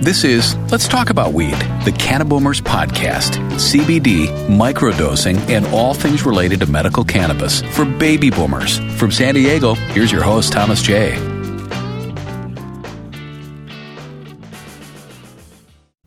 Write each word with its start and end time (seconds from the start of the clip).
This 0.00 0.22
is 0.22 0.54
Let's 0.70 0.86
Talk 0.86 1.10
About 1.10 1.32
Weed, 1.32 1.58
the 1.84 1.90
Cannaboomers 1.90 2.62
podcast. 2.62 3.32
CBD, 3.58 4.28
microdosing, 4.46 5.36
and 5.50 5.66
all 5.66 5.92
things 5.92 6.24
related 6.24 6.60
to 6.60 6.66
medical 6.66 7.02
cannabis 7.02 7.62
for 7.72 7.84
baby 7.84 8.30
boomers. 8.30 8.78
From 8.96 9.10
San 9.10 9.34
Diego, 9.34 9.74
here's 9.74 10.12
your 10.12 10.22
host, 10.22 10.52
Thomas 10.52 10.82
J. 10.82 11.18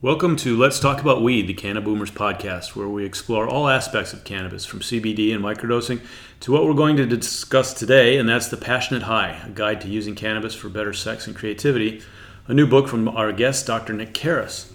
Welcome 0.00 0.36
to 0.36 0.56
Let's 0.56 0.80
Talk 0.80 1.02
About 1.02 1.22
Weed, 1.22 1.46
the 1.46 1.54
Cannaboomers 1.54 2.10
podcast, 2.10 2.74
where 2.74 2.88
we 2.88 3.04
explore 3.04 3.46
all 3.46 3.68
aspects 3.68 4.14
of 4.14 4.24
cannabis, 4.24 4.64
from 4.64 4.80
CBD 4.80 5.34
and 5.34 5.44
microdosing 5.44 6.00
to 6.40 6.50
what 6.50 6.64
we're 6.64 6.72
going 6.72 6.96
to 6.96 7.04
discuss 7.04 7.74
today, 7.74 8.16
and 8.16 8.26
that's 8.26 8.48
The 8.48 8.56
Passionate 8.56 9.02
High, 9.02 9.38
a 9.44 9.50
guide 9.50 9.82
to 9.82 9.88
using 9.88 10.14
cannabis 10.14 10.54
for 10.54 10.70
better 10.70 10.94
sex 10.94 11.26
and 11.26 11.36
creativity, 11.36 12.00
a 12.46 12.54
new 12.54 12.66
book 12.66 12.88
from 12.88 13.08
our 13.08 13.32
guest, 13.32 13.66
Dr. 13.66 13.92
Nick 13.92 14.14
Karras. 14.14 14.70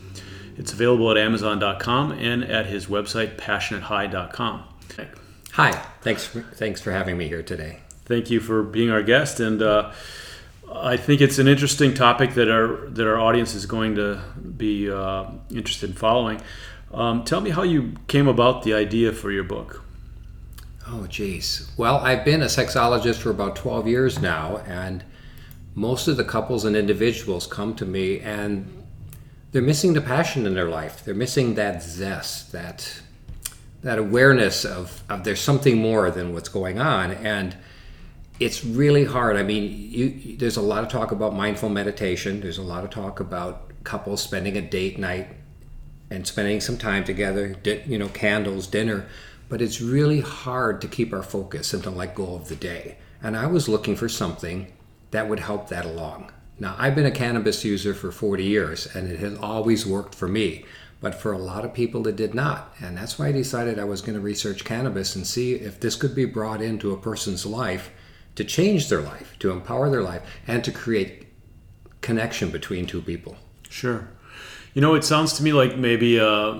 It's 0.58 0.74
available 0.74 1.12
at 1.12 1.18
Amazon.com 1.18 2.14
and 2.14 2.44
at 2.44 2.66
his 2.66 2.88
website, 2.88 3.38
passionatehigh.com. 3.38 4.64
Hi, 5.54 5.72
thanks 6.02 6.26
for, 6.26 6.42
thanks 6.42 6.82
for 6.82 6.92
having 6.92 7.18
me 7.18 7.28
here 7.28 7.42
today. 7.42 7.80
Thank 8.06 8.30
you 8.30 8.40
for 8.40 8.62
being 8.62 8.92
our 8.92 9.02
guest, 9.02 9.40
and 9.40 9.60
uh, 9.62 9.92
I 10.72 10.98
think 10.98 11.20
it's 11.20 11.40
an 11.40 11.48
interesting 11.48 11.96
topic 11.96 12.36
that 12.36 12.50
our 12.50 12.88
that 12.90 13.08
our 13.08 13.20
audience 13.20 13.56
is 13.56 13.66
going 13.66 13.96
to 13.96 14.22
be 14.56 14.90
uh, 14.90 15.26
interested 15.50 15.90
in 15.90 15.96
following. 15.96 16.42
Um, 16.94 17.24
tell 17.24 17.42
me 17.42 17.50
how 17.50 17.64
you 17.64 17.94
came 18.08 18.28
about 18.28 18.64
the 18.64 18.76
idea 18.76 19.12
for 19.12 19.32
your 19.32 19.44
book. 19.44 19.84
Oh, 20.88 21.08
geez. 21.08 21.70
Well, 21.76 21.98
I've 21.98 22.24
been 22.24 22.42
a 22.42 22.46
sexologist 22.46 23.16
for 23.16 23.30
about 23.30 23.56
12 23.56 23.88
years 23.88 24.22
now, 24.22 24.58
and 24.66 25.04
most 25.78 26.08
of 26.08 26.18
the 26.18 26.24
couples 26.24 26.66
and 26.66 26.76
individuals 26.76 27.46
come 27.46 27.76
to 27.76 27.86
me 27.86 28.20
and 28.22 28.68
they're 29.52 29.62
missing 29.62 29.94
the 29.94 30.02
passion 30.02 30.48
in 30.48 30.56
their 30.56 30.68
life. 30.68 31.06
They're 31.06 31.14
missing 31.14 31.54
that 31.54 31.84
zest, 31.84 32.52
that 32.52 33.02
that 33.84 34.00
awareness 34.00 34.66
of, 34.66 35.04
of 35.08 35.24
there's 35.24 35.40
something 35.40 35.78
more 35.78 36.10
than 36.10 36.34
what's 36.34 36.50
going 36.50 36.80
on. 36.80 37.12
And 37.12 37.56
it's 38.40 38.66
really 38.66 39.06
hard. 39.06 39.38
I 39.38 39.44
mean, 39.44 39.72
you, 39.72 40.36
there's 40.38 40.58
a 40.58 40.64
lot 40.64 40.84
of 40.84 40.90
talk 40.90 41.12
about 41.12 41.36
mindful 41.36 41.70
meditation. 41.70 42.42
There's 42.42 42.58
a 42.58 42.64
lot 42.64 42.84
of 42.84 42.90
talk 42.90 43.20
about 43.20 43.72
couples 43.84 44.24
spending 44.24 44.58
a 44.58 44.62
date 44.62 44.98
night 44.98 45.28
and 46.10 46.26
spending 46.26 46.60
some 46.60 46.80
time 46.80 47.04
together, 47.04 47.56
you 47.86 48.00
know, 48.00 48.10
candles, 48.10 48.66
dinner. 48.66 49.06
But 49.48 49.62
it's 49.62 49.80
really 49.80 50.22
hard 50.22 50.82
to 50.82 50.88
keep 50.88 51.14
our 51.14 51.24
focus 51.24 51.72
and 51.72 51.84
to 51.84 51.92
let 51.92 52.16
go 52.16 52.34
of 52.34 52.48
the 52.48 52.56
day. 52.56 52.98
And 53.22 53.38
I 53.38 53.46
was 53.46 53.70
looking 53.70 53.96
for 53.96 54.10
something 54.10 54.74
that 55.12 55.30
would 55.30 55.40
help 55.40 55.70
that 55.70 55.86
along. 55.86 56.32
Now, 56.60 56.76
I've 56.78 56.96
been 56.96 57.06
a 57.06 57.12
cannabis 57.12 57.64
user 57.64 57.94
for 57.94 58.12
40 58.12 58.44
years 58.44 58.88
and 58.96 59.10
it 59.10 59.20
has 59.20 59.38
always 59.38 59.86
worked 59.86 60.16
for 60.16 60.28
me, 60.28 60.66
but 61.02 61.14
for 61.14 61.32
a 61.32 61.38
lot 61.38 61.64
of 61.64 61.74
people 61.74 62.08
it 62.08 62.16
did 62.16 62.34
not. 62.34 62.74
And 62.82 62.98
that's 62.98 63.20
why 63.20 63.28
I 63.28 63.32
decided 63.32 63.78
I 63.78 63.84
was 63.84 64.02
going 64.02 64.16
to 64.16 64.20
research 64.20 64.66
cannabis 64.66 65.16
and 65.16 65.26
see 65.26 65.54
if 65.54 65.80
this 65.80 65.96
could 65.96 66.16
be 66.16 66.26
brought 66.26 66.62
into 66.62 66.92
a 66.92 66.98
person's 66.98 67.46
life 67.46 67.92
to 68.36 68.44
change 68.44 68.90
their 68.90 69.02
life, 69.02 69.38
to 69.40 69.52
empower 69.52 69.90
their 69.90 70.04
life, 70.04 70.22
and 70.48 70.64
to 70.64 70.72
create 70.72 71.28
connection 72.02 72.50
between 72.50 72.86
two 72.86 73.02
people. 73.02 73.36
Sure. 73.70 74.08
You 74.74 74.82
know, 74.82 74.96
it 74.96 75.04
sounds 75.04 75.34
to 75.34 75.44
me 75.44 75.54
like 75.54 75.78
maybe 75.78 76.20
uh, 76.20 76.60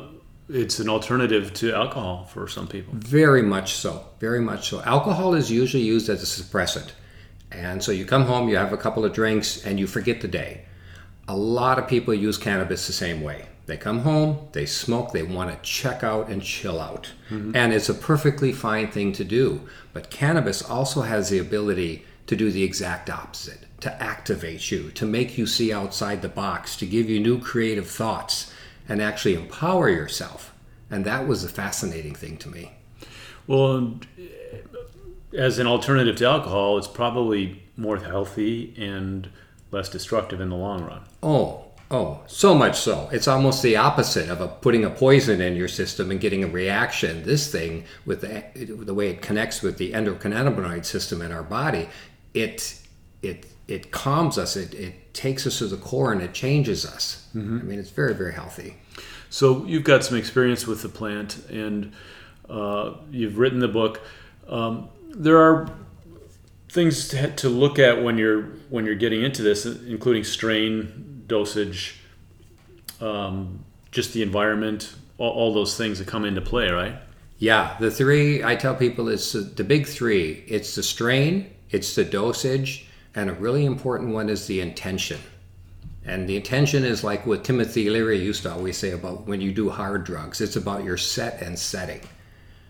it's 0.50 0.80
an 0.80 0.90
alternative 0.90 1.54
to 1.56 1.74
alcohol 1.74 2.26
for 2.26 2.48
some 2.48 2.68
people. 2.68 2.94
Very 2.96 3.42
much 3.42 3.76
so. 3.76 4.08
Very 4.20 4.40
much 4.40 4.70
so. 4.70 4.82
Alcohol 4.82 5.34
is 5.36 5.52
usually 5.52 5.84
used 5.84 6.10
as 6.10 6.24
a 6.24 6.44
suppressant. 6.44 6.92
And 7.52 7.84
so 7.84 7.92
you 7.92 8.06
come 8.06 8.24
home, 8.24 8.50
you 8.50 8.58
have 8.58 8.74
a 8.74 8.78
couple 8.78 9.06
of 9.06 9.14
drinks, 9.14 9.66
and 9.66 9.80
you 9.80 9.88
forget 9.88 10.22
the 10.22 10.28
day. 10.28 10.66
A 11.28 11.36
lot 11.36 11.80
of 11.80 11.88
people 11.88 12.14
use 12.14 12.38
cannabis 12.38 12.88
the 12.88 12.94
same 12.94 13.22
way. 13.22 13.48
They 13.66 13.78
come 13.78 14.00
home, 14.00 14.48
they 14.54 14.66
smoke, 14.66 15.12
they 15.12 15.24
want 15.24 15.52
to 15.52 15.70
check 15.70 16.02
out 16.02 16.30
and 16.30 16.42
chill 16.42 16.80
out. 16.80 17.12
Mm-hmm. 17.30 17.54
And 17.54 17.74
it's 17.74 17.90
a 17.90 17.94
perfectly 17.94 18.54
fine 18.54 18.90
thing 18.90 19.12
to 19.14 19.26
do. 19.26 19.68
But 19.92 20.10
cannabis 20.10 20.62
also 20.62 21.02
has 21.02 21.30
the 21.30 21.40
ability 21.40 22.06
to 22.28 22.36
do 22.36 22.50
the 22.50 22.64
exact 22.64 23.10
opposite 23.10 23.66
to 23.82 24.02
activate 24.02 24.72
you, 24.72 24.90
to 24.92 25.06
make 25.06 25.38
you 25.38 25.46
see 25.46 25.72
outside 25.72 26.22
the 26.22 26.30
box, 26.30 26.76
to 26.78 26.86
give 26.86 27.10
you 27.10 27.20
new 27.20 27.40
creative 27.40 27.90
thoughts, 27.90 28.52
and 28.90 29.02
actually 29.02 29.36
empower 29.36 29.90
yourself. 29.90 30.54
And 30.90 31.06
that 31.06 31.28
was 31.28 31.44
a 31.44 31.50
fascinating 31.50 32.16
thing 32.16 32.38
to 32.38 32.50
me. 32.50 32.72
Well, 33.46 34.00
as 35.34 35.60
an 35.60 35.68
alternative 35.68 36.16
to 36.18 36.26
alcohol, 36.26 36.78
it's 36.78 36.88
probably 36.88 37.64
more 37.76 37.98
healthy 37.98 38.74
and 38.78 39.30
less 39.72 39.90
destructive 39.90 40.40
in 40.42 40.50
the 40.50 40.56
long 40.56 40.84
run. 40.84 41.02
Oh, 41.22 41.68
Oh, 41.90 42.22
so 42.28 42.54
much 42.54 42.78
so. 42.78 43.08
It's 43.14 43.30
almost 43.30 43.64
the 43.64 43.78
opposite 43.78 44.30
of 44.30 44.42
a, 44.42 44.50
putting 44.50 44.84
a 44.84 44.90
poison 44.90 45.40
in 45.40 45.56
your 45.56 45.70
system 45.70 46.12
and 46.12 46.20
getting 46.20 46.44
a 46.44 46.48
reaction. 46.48 47.24
This 47.24 47.50
thing, 47.50 47.86
with 48.06 48.22
the, 48.22 48.44
the 48.66 48.94
way 48.94 49.10
it 49.10 49.22
connects 49.22 49.62
with 49.62 49.78
the 49.78 49.94
endocannabinoid 49.94 50.84
system 50.84 51.22
in 51.22 51.32
our 51.32 51.44
body, 51.44 51.88
it 52.34 52.82
it 53.22 53.46
it 53.70 53.92
calms 53.92 54.38
us. 54.38 54.58
It, 54.58 54.74
it 54.74 55.14
takes 55.14 55.48
us 55.48 55.60
to 55.60 55.68
the 55.68 55.78
core 55.78 56.12
and 56.12 56.22
it 56.22 56.34
changes 56.34 56.86
us. 56.86 57.28
Mm-hmm. 57.34 57.60
I 57.60 57.64
mean, 57.64 57.80
it's 57.80 57.90
very 57.90 58.14
very 58.14 58.34
healthy. 58.34 58.76
So 59.30 59.66
you've 59.66 59.86
got 59.86 60.04
some 60.04 60.18
experience 60.18 60.68
with 60.68 60.82
the 60.82 60.90
plant, 60.90 61.38
and 61.50 61.94
uh, 62.50 62.96
you've 63.12 63.38
written 63.38 63.60
the 63.60 63.68
book. 63.70 64.02
Um, 64.50 64.90
there 65.18 65.38
are 65.38 65.70
things 66.70 67.08
to, 67.10 67.32
to 67.36 67.50
look 67.50 67.80
at 67.80 68.04
when 68.04 68.18
you're 68.18 68.44
when 68.70 68.86
you're 68.86 68.96
getting 68.96 69.24
into 69.24 69.42
this, 69.42 69.66
including 69.66 70.24
strain 70.24 71.24
dosage, 71.28 72.00
um, 73.02 73.64
just 73.92 74.14
the 74.14 74.22
environment, 74.22 74.96
all, 75.18 75.32
all, 75.32 75.54
those 75.54 75.78
things 75.78 76.00
that 76.00 76.08
come 76.08 76.24
into 76.24 76.42
play, 76.42 76.70
right? 76.70 76.96
Yeah, 77.40 77.76
the 77.80 77.92
three 77.92 78.44
I 78.44 78.56
tell 78.56 78.76
people 78.76 79.10
is 79.10 79.34
the 79.34 79.64
big 79.64 79.88
three. 79.88 80.44
It's 80.48 80.76
the 80.76 80.84
strain, 80.84 81.54
it's 81.72 81.96
the 81.96 82.06
dosage, 82.06 82.88
and 83.16 83.30
a 83.30 83.34
really 83.34 83.66
important 83.66 84.14
one 84.14 84.30
is 84.30 84.48
the 84.48 84.62
intention. 84.62 85.20
And 86.06 86.28
the 86.30 86.38
intention 86.38 86.86
is 86.86 87.04
like 87.04 87.26
what 87.26 87.44
Timothy 87.44 87.90
Leary 87.90 88.24
used 88.24 88.44
to 88.44 88.54
always 88.54 88.78
say 88.78 88.92
about 88.92 89.28
when 89.28 89.42
you 89.42 89.52
do 89.52 89.70
hard 89.70 90.06
drugs. 90.06 90.40
It's 90.40 90.56
about 90.56 90.86
your 90.86 90.96
set 90.96 91.42
and 91.42 91.60
setting. 91.60 92.00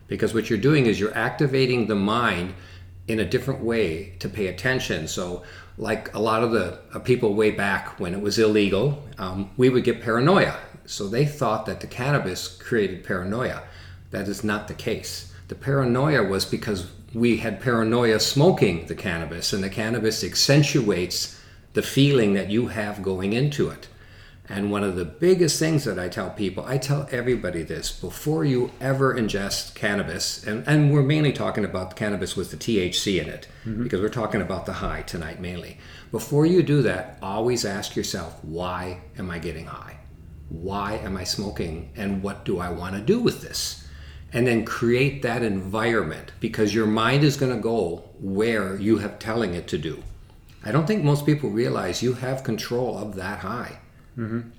Because 0.07 0.33
what 0.33 0.49
you're 0.49 0.59
doing 0.59 0.85
is 0.85 0.99
you're 0.99 1.17
activating 1.17 1.87
the 1.87 1.95
mind 1.95 2.53
in 3.07 3.19
a 3.19 3.25
different 3.25 3.61
way 3.61 4.13
to 4.19 4.29
pay 4.29 4.47
attention. 4.47 5.07
So 5.07 5.43
like 5.77 6.13
a 6.13 6.19
lot 6.19 6.43
of 6.43 6.51
the 6.51 6.79
uh, 6.93 6.99
people 6.99 7.33
way 7.33 7.51
back 7.51 7.99
when 7.99 8.13
it 8.13 8.21
was 8.21 8.39
illegal, 8.39 9.03
um, 9.17 9.51
we 9.57 9.69
would 9.69 9.83
get 9.83 10.01
paranoia. 10.01 10.57
So 10.85 11.07
they 11.07 11.25
thought 11.25 11.65
that 11.65 11.81
the 11.81 11.87
cannabis 11.87 12.47
created 12.47 13.03
paranoia. 13.03 13.63
That 14.11 14.27
is 14.27 14.43
not 14.43 14.67
the 14.67 14.73
case. 14.73 15.33
The 15.49 15.55
paranoia 15.55 16.23
was 16.23 16.45
because 16.45 16.87
we 17.13 17.37
had 17.37 17.61
paranoia 17.61 18.19
smoking 18.19 18.87
the 18.87 18.95
cannabis, 18.95 19.53
and 19.53 19.63
the 19.63 19.69
cannabis 19.69 20.23
accentuates 20.23 21.39
the 21.73 21.81
feeling 21.81 22.33
that 22.33 22.49
you 22.49 22.67
have 22.67 23.01
going 23.01 23.33
into 23.33 23.69
it. 23.69 23.87
And 24.49 24.71
one 24.71 24.83
of 24.83 24.95
the 24.95 25.03
biggest 25.03 25.59
things 25.59 25.83
that 25.83 25.99
I 25.99 26.07
tell 26.07 26.29
people, 26.29 26.63
I 26.65 26.77
tell 26.77 27.07
everybody 27.11 27.63
this 27.63 27.91
before 27.91 28.45
you 28.45 28.71
ever 28.79 29.13
ingest 29.13 29.75
cannabis, 29.75 30.45
and, 30.45 30.65
and 30.65 30.93
we're 30.93 31.03
mainly 31.03 31.33
talking 31.33 31.65
about 31.65 31.97
cannabis 31.97 32.37
with 32.37 32.51
the 32.51 32.57
THC 32.57 33.21
in 33.21 33.27
it, 33.27 33.47
mm-hmm. 33.65 33.83
because 33.83 33.99
we're 33.99 34.07
talking 34.07 34.41
about 34.41 34.65
the 34.65 34.73
high 34.73 35.01
tonight 35.01 35.41
mainly. 35.41 35.79
Before 36.11 36.45
you 36.45 36.63
do 36.63 36.81
that, 36.83 37.17
always 37.21 37.65
ask 37.65 37.97
yourself, 37.97 38.41
why 38.41 39.01
am 39.17 39.29
I 39.29 39.39
getting 39.39 39.65
high? 39.65 39.97
Why 40.47 40.93
am 40.93 41.17
I 41.17 41.25
smoking? 41.25 41.91
And 41.97 42.23
what 42.23 42.45
do 42.45 42.59
I 42.59 42.69
want 42.69 42.95
to 42.95 43.01
do 43.01 43.19
with 43.19 43.41
this? 43.41 43.85
And 44.31 44.47
then 44.47 44.63
create 44.63 45.23
that 45.23 45.43
environment 45.43 46.31
because 46.39 46.73
your 46.73 46.87
mind 46.87 47.25
is 47.25 47.35
going 47.35 47.53
to 47.53 47.61
go 47.61 48.09
where 48.19 48.77
you 48.79 48.97
have 48.99 49.19
telling 49.19 49.55
it 49.55 49.67
to 49.69 49.77
do. 49.77 50.01
I 50.63 50.71
don't 50.71 50.87
think 50.87 51.03
most 51.03 51.25
people 51.25 51.49
realize 51.49 52.01
you 52.01 52.13
have 52.13 52.43
control 52.45 52.97
of 52.97 53.15
that 53.15 53.39
high. 53.39 53.79
Mm-hmm. 54.17 54.49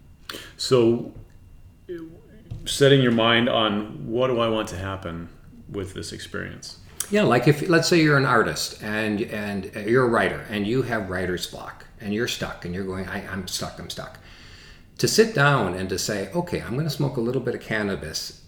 So, 0.56 1.12
setting 2.64 3.02
your 3.02 3.12
mind 3.12 3.48
on 3.48 4.06
what 4.06 4.28
do 4.28 4.40
I 4.40 4.48
want 4.48 4.68
to 4.68 4.76
happen 4.76 5.28
with 5.68 5.94
this 5.94 6.12
experience? 6.12 6.78
Yeah, 7.10 7.22
like 7.22 7.48
if 7.48 7.68
let's 7.68 7.88
say 7.88 8.00
you're 8.00 8.18
an 8.18 8.26
artist 8.26 8.82
and 8.82 9.22
and 9.22 9.74
you're 9.86 10.04
a 10.04 10.08
writer 10.08 10.44
and 10.50 10.66
you 10.66 10.82
have 10.82 11.08
writer's 11.08 11.46
block 11.46 11.86
and 12.00 12.12
you're 12.12 12.28
stuck 12.28 12.64
and 12.64 12.74
you're 12.74 12.84
going, 12.84 13.08
I, 13.08 13.26
I'm 13.26 13.48
stuck, 13.48 13.78
I'm 13.78 13.90
stuck. 13.90 14.18
To 14.98 15.08
sit 15.08 15.34
down 15.34 15.74
and 15.74 15.88
to 15.88 15.98
say, 15.98 16.30
okay, 16.32 16.60
I'm 16.60 16.74
going 16.74 16.84
to 16.84 16.90
smoke 16.90 17.16
a 17.16 17.20
little 17.20 17.40
bit 17.40 17.54
of 17.54 17.60
cannabis 17.60 18.42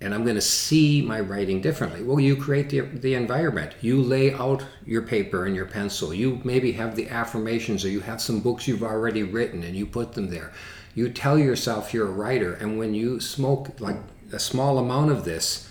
and 0.00 0.14
I'm 0.14 0.24
going 0.24 0.36
to 0.36 0.42
see 0.42 1.00
my 1.00 1.20
writing 1.20 1.60
differently. 1.60 2.02
Well, 2.02 2.20
you 2.20 2.36
create 2.36 2.68
the, 2.68 2.80
the 2.80 3.14
environment. 3.14 3.72
You 3.80 4.02
lay 4.02 4.32
out 4.34 4.64
your 4.84 5.02
paper 5.02 5.46
and 5.46 5.56
your 5.56 5.64
pencil. 5.64 6.12
You 6.12 6.40
maybe 6.44 6.72
have 6.72 6.96
the 6.96 7.08
affirmations 7.08 7.84
or 7.84 7.88
you 7.88 8.00
have 8.00 8.20
some 8.20 8.40
books 8.40 8.68
you've 8.68 8.82
already 8.82 9.22
written 9.22 9.62
and 9.62 9.74
you 9.74 9.86
put 9.86 10.12
them 10.12 10.28
there. 10.28 10.52
You 10.94 11.08
tell 11.08 11.38
yourself 11.38 11.94
you're 11.94 12.08
a 12.08 12.12
writer. 12.12 12.52
And 12.54 12.78
when 12.78 12.92
you 12.92 13.20
smoke 13.20 13.80
like 13.80 13.96
a 14.32 14.38
small 14.38 14.78
amount 14.78 15.12
of 15.12 15.24
this, 15.24 15.70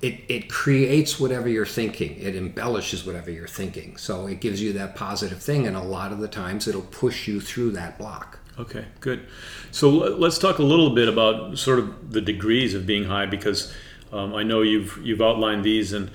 it, 0.00 0.20
it 0.28 0.48
creates 0.48 1.18
whatever 1.18 1.48
you're 1.48 1.66
thinking. 1.66 2.16
It 2.20 2.36
embellishes 2.36 3.04
whatever 3.04 3.30
you're 3.30 3.48
thinking. 3.48 3.96
So 3.96 4.28
it 4.28 4.40
gives 4.40 4.62
you 4.62 4.72
that 4.74 4.94
positive 4.94 5.42
thing. 5.42 5.66
And 5.66 5.76
a 5.76 5.82
lot 5.82 6.12
of 6.12 6.20
the 6.20 6.28
times 6.28 6.68
it'll 6.68 6.82
push 6.82 7.26
you 7.26 7.40
through 7.40 7.72
that 7.72 7.98
block. 7.98 8.38
Okay, 8.58 8.84
good. 9.00 9.26
So 9.70 9.88
let's 9.88 10.38
talk 10.38 10.58
a 10.58 10.62
little 10.62 10.94
bit 10.94 11.08
about 11.08 11.58
sort 11.58 11.78
of 11.78 12.12
the 12.12 12.20
degrees 12.20 12.74
of 12.74 12.86
being 12.86 13.04
high 13.04 13.26
because 13.26 13.74
um, 14.12 14.34
I 14.34 14.42
know 14.42 14.60
you've 14.60 14.98
you've 15.02 15.22
outlined 15.22 15.64
these, 15.64 15.92
and 15.92 16.10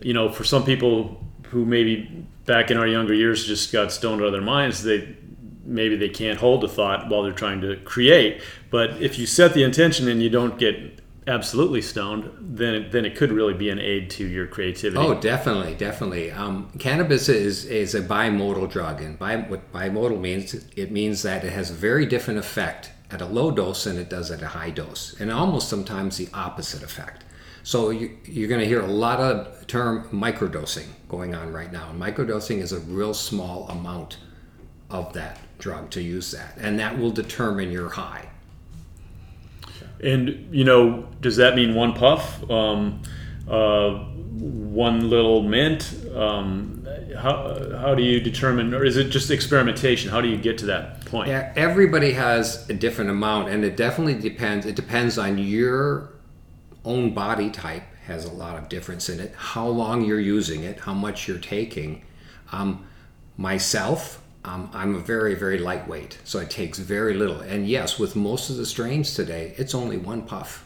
you 0.00 0.12
know, 0.12 0.30
for 0.30 0.42
some 0.42 0.64
people 0.64 1.24
who 1.50 1.64
maybe 1.64 2.26
back 2.44 2.70
in 2.70 2.76
our 2.76 2.88
younger 2.88 3.14
years 3.14 3.46
just 3.46 3.72
got 3.72 3.92
stoned 3.92 4.20
out 4.20 4.26
of 4.26 4.32
their 4.32 4.40
minds, 4.40 4.82
they 4.82 5.16
maybe 5.64 5.96
they 5.96 6.08
can't 6.08 6.38
hold 6.38 6.64
a 6.64 6.68
thought 6.68 7.08
while 7.08 7.22
they're 7.22 7.32
trying 7.32 7.60
to 7.60 7.76
create. 7.84 8.40
But 8.70 9.00
if 9.02 9.18
you 9.18 9.26
set 9.26 9.54
the 9.54 9.62
intention 9.62 10.08
and 10.08 10.22
you 10.22 10.30
don't 10.30 10.58
get 10.58 11.00
absolutely 11.26 11.82
stoned, 11.82 12.30
then 12.40 12.74
it, 12.74 12.92
then 12.92 13.04
it 13.04 13.16
could 13.16 13.32
really 13.32 13.54
be 13.54 13.70
an 13.70 13.78
aid 13.78 14.10
to 14.10 14.26
your 14.26 14.46
creativity. 14.46 14.98
Oh, 14.98 15.14
definitely, 15.14 15.74
definitely. 15.74 16.30
Um, 16.30 16.70
cannabis 16.78 17.28
is 17.28 17.64
is 17.64 17.94
a 17.94 18.02
bimodal 18.02 18.70
drug, 18.70 19.00
and 19.02 19.18
bi, 19.18 19.36
what 19.36 19.72
bimodal 19.72 20.20
means 20.20 20.54
it 20.76 20.90
means 20.90 21.22
that 21.22 21.44
it 21.44 21.52
has 21.52 21.70
a 21.70 21.74
very 21.74 22.06
different 22.06 22.38
effect 22.38 22.92
at 23.10 23.20
a 23.20 23.26
low 23.26 23.50
dose 23.50 23.84
than 23.84 23.98
it 23.98 24.08
does 24.08 24.30
at 24.30 24.42
a 24.42 24.48
high 24.48 24.70
dose, 24.70 25.16
and 25.20 25.30
almost 25.30 25.68
sometimes 25.68 26.16
the 26.16 26.28
opposite 26.34 26.82
effect. 26.82 27.24
So 27.62 27.90
you, 27.90 28.16
you're 28.24 28.48
going 28.48 28.60
to 28.60 28.66
hear 28.66 28.80
a 28.80 28.86
lot 28.86 29.18
of 29.18 29.66
term 29.66 30.08
microdosing 30.10 30.86
going 31.08 31.34
on 31.34 31.52
right 31.52 31.72
now. 31.72 31.90
And 31.90 32.00
microdosing 32.00 32.58
is 32.58 32.70
a 32.70 32.78
real 32.78 33.12
small 33.12 33.68
amount 33.68 34.18
of 34.88 35.12
that 35.14 35.40
drug 35.58 35.90
to 35.90 36.00
use 36.00 36.30
that, 36.30 36.56
and 36.58 36.78
that 36.78 36.96
will 36.96 37.10
determine 37.10 37.72
your 37.72 37.88
high. 37.88 38.28
And 40.02 40.48
you 40.50 40.64
know, 40.64 41.08
does 41.20 41.36
that 41.36 41.54
mean 41.54 41.74
one 41.74 41.94
puff, 41.94 42.48
um, 42.50 43.02
uh, 43.48 43.90
one 43.94 45.08
little 45.08 45.42
mint? 45.42 45.94
Um, 46.14 46.86
how 47.16 47.78
how 47.78 47.94
do 47.94 48.02
you 48.02 48.20
determine, 48.20 48.74
or 48.74 48.84
is 48.84 48.96
it 48.96 49.10
just 49.10 49.30
experimentation? 49.30 50.10
How 50.10 50.20
do 50.20 50.28
you 50.28 50.36
get 50.36 50.58
to 50.58 50.66
that 50.66 51.04
point? 51.06 51.28
Yeah, 51.28 51.52
everybody 51.56 52.12
has 52.12 52.68
a 52.68 52.74
different 52.74 53.10
amount, 53.10 53.48
and 53.48 53.64
it 53.64 53.76
definitely 53.76 54.14
depends. 54.14 54.66
It 54.66 54.76
depends 54.76 55.18
on 55.18 55.38
your 55.38 56.12
own 56.84 57.14
body 57.14 57.50
type. 57.50 57.82
Has 58.06 58.24
a 58.24 58.32
lot 58.32 58.56
of 58.56 58.68
difference 58.68 59.08
in 59.08 59.18
it. 59.18 59.34
How 59.36 59.66
long 59.66 60.04
you're 60.04 60.20
using 60.20 60.62
it, 60.62 60.80
how 60.80 60.94
much 60.94 61.26
you're 61.26 61.38
taking. 61.38 62.02
Um, 62.52 62.86
myself, 63.36 64.22
um, 64.46 64.70
I'm 64.72 64.94
a 64.94 65.00
very, 65.00 65.34
very 65.34 65.58
lightweight, 65.58 66.18
so 66.22 66.38
it 66.38 66.50
takes 66.50 66.78
very 66.78 67.14
little. 67.14 67.40
And 67.40 67.66
yes, 67.66 67.98
with 67.98 68.14
most 68.14 68.48
of 68.48 68.56
the 68.56 68.64
strains 68.64 69.12
today, 69.12 69.54
it's 69.58 69.74
only 69.74 69.96
one 69.96 70.22
puff. 70.22 70.64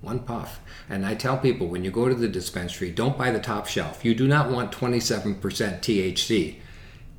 One 0.00 0.18
puff. 0.18 0.60
And 0.88 1.06
I 1.06 1.14
tell 1.14 1.38
people 1.38 1.68
when 1.68 1.84
you 1.84 1.92
go 1.92 2.08
to 2.08 2.14
the 2.14 2.26
dispensary, 2.26 2.90
don't 2.90 3.16
buy 3.16 3.30
the 3.30 3.38
top 3.38 3.68
shelf. 3.68 4.04
You 4.04 4.16
do 4.16 4.26
not 4.26 4.50
want 4.50 4.72
27% 4.72 5.38
THC 5.38 6.56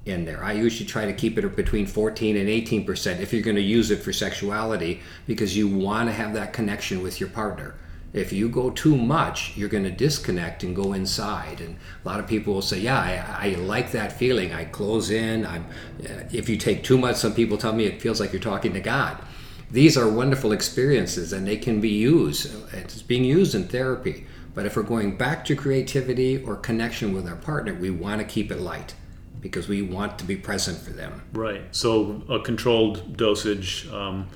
in 0.06 0.26
there. 0.26 0.44
I 0.44 0.52
usually 0.52 0.86
try 0.86 1.06
to 1.06 1.14
keep 1.14 1.38
it 1.38 1.56
between 1.56 1.86
14 1.86 2.36
and 2.36 2.50
18% 2.50 3.20
if 3.20 3.32
you're 3.32 3.42
going 3.42 3.56
to 3.56 3.62
use 3.62 3.90
it 3.90 4.04
for 4.04 4.12
sexuality 4.12 5.00
because 5.28 5.56
you 5.56 5.70
want 5.70 6.10
to 6.10 6.14
have 6.14 6.34
that 6.34 6.52
connection 6.52 7.02
with 7.02 7.22
your 7.22 7.30
partner. 7.30 7.76
If 8.14 8.34
you 8.34 8.50
go 8.50 8.70
too 8.70 8.98
much, 8.98 9.56
you're 9.56 9.70
going 9.70 9.86
to 9.86 9.92
disconnect 9.92 10.64
and 10.64 10.76
go 10.76 10.94
inside. 10.94 11.62
And 11.62 11.78
a 12.04 12.08
lot 12.08 12.20
of 12.20 12.28
people 12.28 12.54
will 12.54 12.62
say, 12.62 12.80
"Yeah, 12.80 13.00
I, 13.00 13.48
I 13.48 13.56
like 13.56 13.92
that 13.92 14.12
feeling. 14.12 14.54
I 14.54 14.66
close 14.66 15.10
in. 15.10 15.46
I'm." 15.46 15.66
Uh, 16.04 16.24
if 16.32 16.50
you 16.50 16.58
take 16.58 16.84
too 16.84 16.98
much, 16.98 17.16
some 17.16 17.34
people 17.34 17.58
tell 17.58 17.74
me 17.74 17.86
it 17.86 18.02
feels 18.02 18.20
like 18.20 18.34
you're 18.34 18.42
talking 18.42 18.74
to 18.74 18.82
God. 18.82 19.18
These 19.72 19.98
are 19.98 20.10
wonderful 20.10 20.52
experiences, 20.52 21.32
and 21.32 21.48
they 21.48 21.56
can 21.56 21.80
be 21.80 21.90
used. 21.90 22.52
It's 22.74 23.02
being 23.02 23.24
used 23.24 23.56
in 23.56 23.68
therapy. 23.68 24.26
But 24.54 24.66
if 24.66 24.76
we're 24.76 24.84
going 24.84 25.18
back 25.18 25.46
to 25.46 25.56
creativity 25.56 26.44
or 26.44 26.58
connection 26.58 27.14
with 27.14 27.28
our 27.28 27.38
partner, 27.38 27.74
we 27.74 27.90
want 27.90 28.20
to 28.20 28.28
keep 28.28 28.52
it 28.52 28.60
light 28.60 28.94
because 29.40 29.68
we 29.68 29.82
want 29.82 30.20
to 30.20 30.26
be 30.26 30.36
present 30.36 30.78
for 30.78 30.92
them. 30.92 31.22
Right. 31.34 31.62
So 31.72 32.22
a 32.30 32.40
controlled 32.40 33.18
dosage, 33.18 33.90
um, 33.92 34.28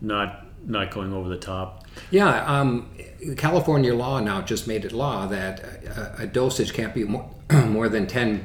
not 0.00 0.45
not 0.66 0.90
going 0.90 1.12
over 1.12 1.28
the 1.28 1.38
top. 1.38 1.86
Yeah, 2.10 2.44
um, 2.44 2.90
California 3.36 3.94
law 3.94 4.20
now 4.20 4.42
just 4.42 4.66
made 4.66 4.84
it 4.84 4.92
law 4.92 5.26
that 5.26 5.60
a, 5.60 6.22
a 6.22 6.26
dosage 6.26 6.72
can't 6.72 6.94
be 6.94 7.04
more, 7.04 7.30
more 7.66 7.88
than 7.88 8.06
10 8.06 8.44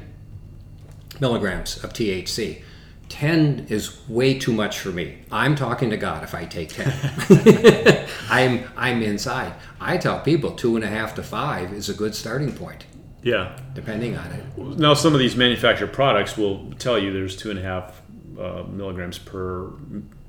milligrams 1.20 1.82
of 1.84 1.92
THC. 1.92 2.62
10 3.08 3.66
is 3.68 4.08
way 4.08 4.38
too 4.38 4.52
much 4.52 4.78
for 4.78 4.88
me. 4.88 5.18
I'm 5.30 5.54
talking 5.54 5.90
to 5.90 5.98
God 5.98 6.24
if 6.24 6.34
I 6.34 6.46
take 6.46 6.70
10. 6.70 8.06
I'm, 8.30 8.64
I'm 8.74 9.02
inside. 9.02 9.52
I 9.78 9.98
tell 9.98 10.20
people 10.20 10.52
two 10.52 10.76
and 10.76 10.84
a 10.84 10.88
half 10.88 11.14
to 11.16 11.22
five 11.22 11.74
is 11.74 11.90
a 11.90 11.94
good 11.94 12.14
starting 12.14 12.54
point. 12.54 12.86
Yeah. 13.22 13.58
Depending 13.74 14.16
on 14.16 14.32
it. 14.32 14.78
Now, 14.78 14.94
some 14.94 15.12
of 15.12 15.20
these 15.20 15.36
manufactured 15.36 15.92
products 15.92 16.38
will 16.38 16.72
tell 16.78 16.98
you 16.98 17.12
there's 17.12 17.36
two 17.36 17.50
and 17.50 17.58
a 17.58 17.62
half 17.62 18.00
uh, 18.40 18.62
milligrams 18.62 19.18
per 19.18 19.72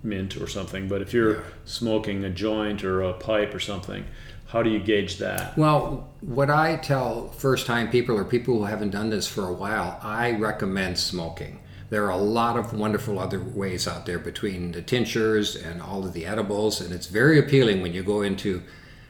mint 0.03 0.38
or 0.38 0.47
something. 0.47 0.88
But 0.88 1.01
if 1.01 1.13
you're 1.13 1.35
yeah. 1.35 1.44
smoking 1.65 2.23
a 2.23 2.29
joint 2.29 2.83
or 2.83 3.01
a 3.01 3.13
pipe 3.13 3.53
or 3.53 3.59
something, 3.59 4.05
how 4.47 4.61
do 4.61 4.69
you 4.69 4.79
gauge 4.79 5.17
that? 5.17 5.57
Well, 5.57 6.09
what 6.21 6.50
I 6.50 6.75
tell 6.77 7.29
first 7.29 7.65
time 7.65 7.89
people 7.89 8.15
or 8.17 8.23
people 8.23 8.59
who 8.59 8.65
haven't 8.65 8.91
done 8.91 9.09
this 9.09 9.27
for 9.27 9.47
a 9.47 9.53
while, 9.53 10.00
I 10.01 10.31
recommend 10.33 11.00
smoking. 11.00 11.59
There 11.89 12.05
are 12.05 12.11
a 12.11 12.17
lot 12.17 12.57
of 12.57 12.73
wonderful 12.73 13.19
other 13.19 13.39
ways 13.39 13.88
out 13.88 14.05
there 14.05 14.19
between 14.19 14.71
the 14.71 14.81
tinctures 14.81 15.55
and 15.55 15.81
all 15.81 16.06
of 16.06 16.13
the 16.13 16.25
edibles, 16.25 16.81
and 16.81 16.94
it's 16.94 17.07
very 17.07 17.39
appealing 17.39 17.81
when 17.81 17.94
you 17.94 18.03
go 18.03 18.21
into 18.21 18.63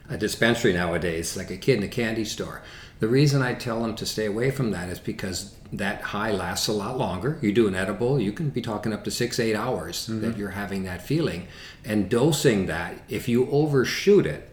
a 0.08 0.18
dispensary 0.18 0.72
nowadays, 0.72 1.36
like 1.36 1.50
a 1.50 1.56
kid 1.56 1.78
in 1.78 1.84
a 1.84 1.88
candy 1.88 2.24
store. 2.24 2.62
The 3.04 3.10
reason 3.10 3.42
I 3.42 3.52
tell 3.52 3.82
them 3.82 3.94
to 3.96 4.06
stay 4.06 4.24
away 4.24 4.50
from 4.50 4.70
that 4.70 4.88
is 4.88 4.98
because 4.98 5.54
that 5.70 6.00
high 6.00 6.32
lasts 6.32 6.68
a 6.68 6.72
lot 6.72 6.96
longer. 6.96 7.38
You 7.42 7.52
do 7.52 7.68
an 7.68 7.74
edible, 7.74 8.18
you 8.18 8.32
can 8.32 8.48
be 8.48 8.62
talking 8.62 8.94
up 8.94 9.04
to 9.04 9.10
six, 9.10 9.38
eight 9.38 9.54
hours 9.54 10.08
mm-hmm. 10.08 10.22
that 10.22 10.38
you're 10.38 10.52
having 10.52 10.84
that 10.84 11.02
feeling. 11.02 11.46
And 11.84 12.08
dosing 12.08 12.64
that, 12.64 12.94
if 13.10 13.28
you 13.28 13.46
overshoot 13.50 14.24
it, 14.24 14.48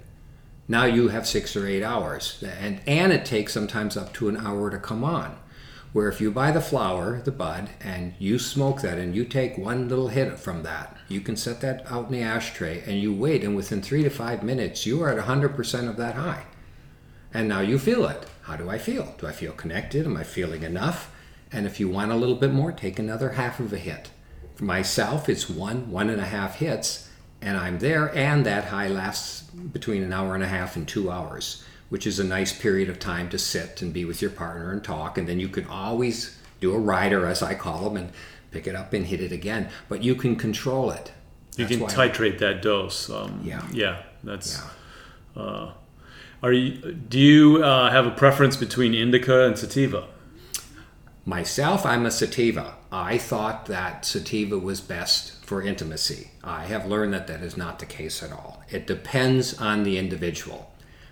now 0.68 0.84
you 0.84 1.08
have 1.08 1.26
six 1.26 1.56
or 1.56 1.66
eight 1.66 1.82
hours. 1.82 2.44
And, 2.60 2.82
and 2.86 3.14
it 3.14 3.24
takes 3.24 3.54
sometimes 3.54 3.96
up 3.96 4.12
to 4.16 4.28
an 4.28 4.36
hour 4.36 4.70
to 4.70 4.78
come 4.78 5.06
on. 5.06 5.38
Where 5.94 6.10
if 6.10 6.20
you 6.20 6.30
buy 6.30 6.52
the 6.52 6.60
flower, 6.60 7.22
the 7.22 7.32
bud, 7.32 7.70
and 7.80 8.16
you 8.20 8.38
smoke 8.38 8.82
that 8.82 8.98
and 8.98 9.16
you 9.16 9.24
take 9.24 9.58
one 9.58 9.88
little 9.88 10.10
hit 10.10 10.38
from 10.38 10.64
that, 10.64 10.98
you 11.08 11.22
can 11.22 11.38
set 11.38 11.62
that 11.62 11.90
out 11.90 12.08
in 12.08 12.12
the 12.12 12.22
ashtray 12.22 12.84
and 12.86 13.00
you 13.00 13.14
wait, 13.14 13.46
and 13.46 13.56
within 13.56 13.82
three 13.82 14.04
to 14.04 14.10
five 14.10 14.44
minutes, 14.44 14.86
you 14.86 15.02
are 15.02 15.18
at 15.18 15.26
100% 15.26 15.88
of 15.88 15.96
that 15.96 16.16
high. 16.16 16.44
And 17.34 17.48
now 17.48 17.62
you 17.62 17.80
feel 17.80 18.06
it. 18.08 18.28
How 18.44 18.56
do 18.56 18.70
I 18.70 18.78
feel? 18.78 19.16
Do 19.20 19.28
I 19.28 19.32
feel 19.32 19.52
connected? 19.52 20.06
Am 20.06 20.18
I 20.18 20.24
feeling 20.24 20.64
enough? 20.64 21.14
And 21.52 21.66
if 21.66 21.80
you 21.80 21.90
want 21.90 22.12
a 22.12 22.16
little 22.16 22.36
bit 22.36 22.52
more, 22.52 22.72
take 22.72 22.98
another 22.98 23.32
half 23.32 23.60
of 23.60 23.74
a 23.74 23.78
hit. 23.78 24.10
For 24.56 24.64
myself, 24.64 25.28
it's 25.28 25.50
one, 25.50 25.92
one 25.92 26.10
and 26.10 26.22
a 26.22 26.26
half 26.26 26.56
hits, 26.56 27.10
and 27.42 27.58
I'm 27.58 27.80
there, 27.80 28.16
and 28.16 28.46
that 28.46 28.66
high 28.66 28.88
lasts 28.88 29.42
between 29.42 30.04
an 30.04 30.14
hour 30.14 30.36
and 30.36 30.44
a 30.44 30.48
half 30.48 30.76
and 30.76 30.88
two 30.88 31.12
hours, 31.12 31.64
which 31.90 32.08
is 32.08 32.20
a 32.20 32.24
nice 32.24 32.58
period 32.58 32.90
of 32.90 33.00
time 33.00 33.30
to 33.30 33.38
sit 33.38 33.82
and 33.82 33.94
be 33.94 34.06
with 34.06 34.22
your 34.22 34.32
partner 34.32 34.72
and 34.72 34.84
talk. 34.84 35.18
And 35.18 35.28
then 35.28 35.40
you 35.40 35.50
can 35.50 35.66
always 35.68 36.38
do 36.60 36.74
a 36.74 36.80
rider, 36.80 37.26
as 37.26 37.42
I 37.42 37.56
call 37.56 37.90
them, 37.90 37.98
and 37.98 38.12
pick 38.52 38.68
it 38.68 38.76
up 38.76 38.94
and 38.94 39.06
hit 39.06 39.22
it 39.22 39.32
again. 39.32 39.70
But 39.90 40.04
you 40.04 40.16
can 40.16 40.36
control 40.36 40.92
it. 40.92 41.12
You 41.58 41.66
can 41.66 41.80
titrate 41.82 42.40
that 42.40 42.62
dose. 42.62 43.10
Um, 43.10 43.42
yeah. 43.44 43.68
Yeah. 43.72 44.04
That's. 44.24 44.62
Yeah. 45.36 45.42
Uh, 45.42 45.74
are 46.44 46.54
you? 46.54 46.94
Do 46.94 47.20
you 47.20 47.64
uh, 47.64 47.92
have 47.92 48.08
a 48.08 48.12
preference 48.12 48.58
between 48.58 48.94
indica 48.94 49.46
and 49.46 49.58
sativa? 49.58 50.08
Myself, 51.26 51.86
I'm 51.86 52.06
a 52.06 52.12
sativa. 52.12 52.76
I 52.92 53.18
thought 53.18 53.68
that 53.68 54.06
sativa 54.06 54.58
was 54.58 54.82
best 54.82 55.46
for 55.46 55.62
intimacy. 55.62 56.32
I 56.44 56.66
have 56.66 56.88
learned 56.88 57.14
that 57.14 57.28
that 57.28 57.42
is 57.42 57.56
not 57.56 57.78
the 57.78 57.86
case 57.86 58.24
at 58.24 58.32
all. 58.32 58.64
It 58.70 58.88
depends 58.88 59.60
on 59.62 59.84
the 59.84 59.98
individual. 59.98 60.72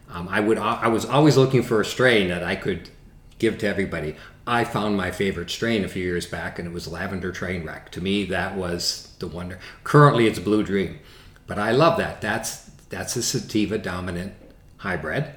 Um, 0.09 0.27
I 0.27 0.39
would. 0.39 0.57
I 0.57 0.87
was 0.87 1.05
always 1.05 1.37
looking 1.37 1.61
for 1.61 1.79
a 1.79 1.85
strain 1.85 2.29
that 2.29 2.43
I 2.43 2.55
could 2.55 2.89
give 3.37 3.59
to 3.59 3.67
everybody. 3.67 4.15
I 4.47 4.63
found 4.63 4.97
my 4.97 5.11
favorite 5.11 5.51
strain 5.51 5.85
a 5.85 5.87
few 5.87 6.03
years 6.03 6.25
back, 6.25 6.57
and 6.57 6.67
it 6.67 6.73
was 6.73 6.87
Lavender 6.87 7.31
train 7.31 7.63
wreck. 7.63 7.91
To 7.91 8.01
me, 8.01 8.25
that 8.25 8.55
was 8.55 9.13
the 9.19 9.27
wonder. 9.27 9.59
Currently, 9.83 10.25
it's 10.25 10.39
Blue 10.39 10.63
Dream, 10.63 10.99
but 11.45 11.59
I 11.59 11.71
love 11.71 11.99
that. 11.99 12.19
That's 12.19 12.71
that's 12.89 13.15
a 13.15 13.21
sativa 13.21 13.77
dominant 13.77 14.33
hybrid 14.79 15.31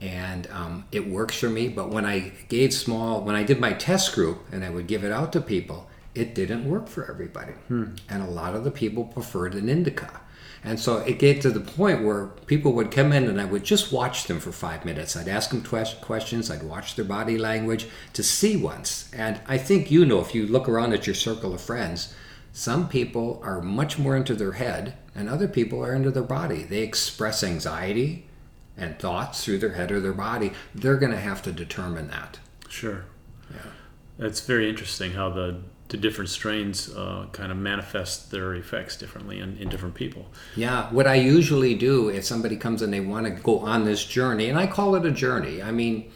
and 0.00 0.48
um, 0.50 0.84
it 0.92 1.08
works 1.08 1.38
for 1.38 1.48
me 1.48 1.68
but 1.68 1.88
when 1.88 2.04
i 2.04 2.30
gave 2.48 2.72
small 2.72 3.20
when 3.22 3.34
i 3.34 3.42
did 3.42 3.58
my 3.58 3.72
test 3.72 4.14
group 4.14 4.44
and 4.52 4.64
i 4.64 4.70
would 4.70 4.86
give 4.86 5.02
it 5.02 5.10
out 5.10 5.32
to 5.32 5.40
people 5.40 5.88
it 6.14 6.34
didn't 6.34 6.68
work 6.68 6.88
for 6.88 7.10
everybody. 7.10 7.52
Hmm. 7.68 7.94
and 8.08 8.22
a 8.22 8.26
lot 8.26 8.54
of 8.54 8.64
the 8.64 8.70
people 8.70 9.04
preferred 9.04 9.54
an 9.54 9.68
indica. 9.68 10.20
And 10.64 10.78
so 10.78 10.98
it 10.98 11.18
get 11.18 11.40
to 11.42 11.50
the 11.50 11.60
point 11.60 12.04
where 12.04 12.26
people 12.46 12.72
would 12.74 12.92
come 12.92 13.12
in 13.12 13.26
and 13.28 13.40
i 13.40 13.44
would 13.44 13.64
just 13.64 13.92
watch 13.92 14.24
them 14.24 14.38
for 14.38 14.52
five 14.52 14.84
minutes. 14.84 15.16
I'd 15.16 15.28
ask 15.28 15.50
them 15.50 15.62
questions. 15.62 16.50
I'd 16.50 16.62
watch 16.62 16.94
their 16.94 17.04
body 17.04 17.36
language 17.38 17.86
to 18.12 18.22
see 18.22 18.56
once. 18.56 19.10
And 19.12 19.40
i 19.46 19.58
think 19.58 19.90
you 19.90 20.04
know 20.04 20.20
if 20.20 20.34
you 20.34 20.46
look 20.46 20.68
around 20.68 20.92
at 20.92 21.06
your 21.06 21.14
circle 21.14 21.54
of 21.54 21.60
friends 21.60 22.14
some 22.54 22.86
people 22.86 23.40
are 23.42 23.62
much 23.62 23.98
more 23.98 24.14
into 24.14 24.34
their 24.34 24.52
head 24.52 24.92
and 25.14 25.26
other 25.26 25.48
people 25.48 25.82
are 25.82 25.94
into 25.94 26.10
their 26.10 26.22
body. 26.22 26.62
They 26.64 26.82
express 26.82 27.42
anxiety 27.42 28.26
and 28.76 28.98
thoughts 28.98 29.44
through 29.44 29.58
their 29.58 29.74
head 29.74 29.92
or 29.92 30.00
their 30.00 30.12
body, 30.12 30.52
they're 30.74 30.96
going 30.96 31.12
to 31.12 31.20
have 31.20 31.42
to 31.42 31.52
determine 31.52 32.08
that. 32.08 32.38
Sure. 32.68 33.04
Yeah. 33.50 34.26
It's 34.26 34.40
very 34.40 34.68
interesting 34.68 35.12
how 35.12 35.30
the 35.30 35.60
the 35.92 35.98
different 35.98 36.30
strains 36.30 36.88
uh, 36.94 37.26
kind 37.32 37.52
of 37.52 37.58
manifest 37.58 38.30
their 38.30 38.54
effects 38.54 38.96
differently 38.96 39.40
in, 39.40 39.58
in 39.58 39.68
different 39.68 39.94
people. 39.94 40.26
Yeah, 40.56 40.88
what 40.90 41.06
I 41.06 41.16
usually 41.16 41.74
do 41.74 42.08
if 42.08 42.24
somebody 42.24 42.56
comes 42.56 42.80
and 42.80 42.90
they 42.90 43.00
want 43.00 43.26
to 43.26 43.30
go 43.30 43.58
on 43.58 43.84
this 43.84 44.02
journey, 44.02 44.48
and 44.48 44.58
I 44.58 44.66
call 44.66 44.94
it 44.94 45.04
a 45.04 45.10
journey. 45.10 45.62
I 45.62 45.70
mean, 45.70 46.10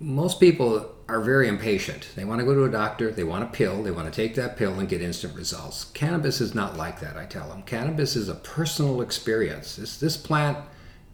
most 0.00 0.40
people 0.40 0.94
are 1.08 1.20
very 1.20 1.46
impatient. 1.46 2.08
They 2.16 2.24
want 2.24 2.40
to 2.40 2.46
go 2.46 2.54
to 2.54 2.64
a 2.64 2.70
doctor, 2.70 3.10
they 3.10 3.24
want 3.24 3.44
a 3.44 3.48
pill, 3.48 3.82
they 3.82 3.90
want 3.90 4.10
to 4.10 4.16
take 4.16 4.34
that 4.36 4.56
pill 4.56 4.78
and 4.80 4.88
get 4.88 5.02
instant 5.02 5.36
results. 5.36 5.84
Cannabis 5.84 6.40
is 6.40 6.54
not 6.54 6.78
like 6.78 7.00
that, 7.00 7.18
I 7.18 7.26
tell 7.26 7.48
them. 7.48 7.62
Cannabis 7.64 8.16
is 8.16 8.30
a 8.30 8.34
personal 8.34 9.02
experience. 9.02 9.76
This, 9.76 9.98
this 9.98 10.16
plant 10.16 10.56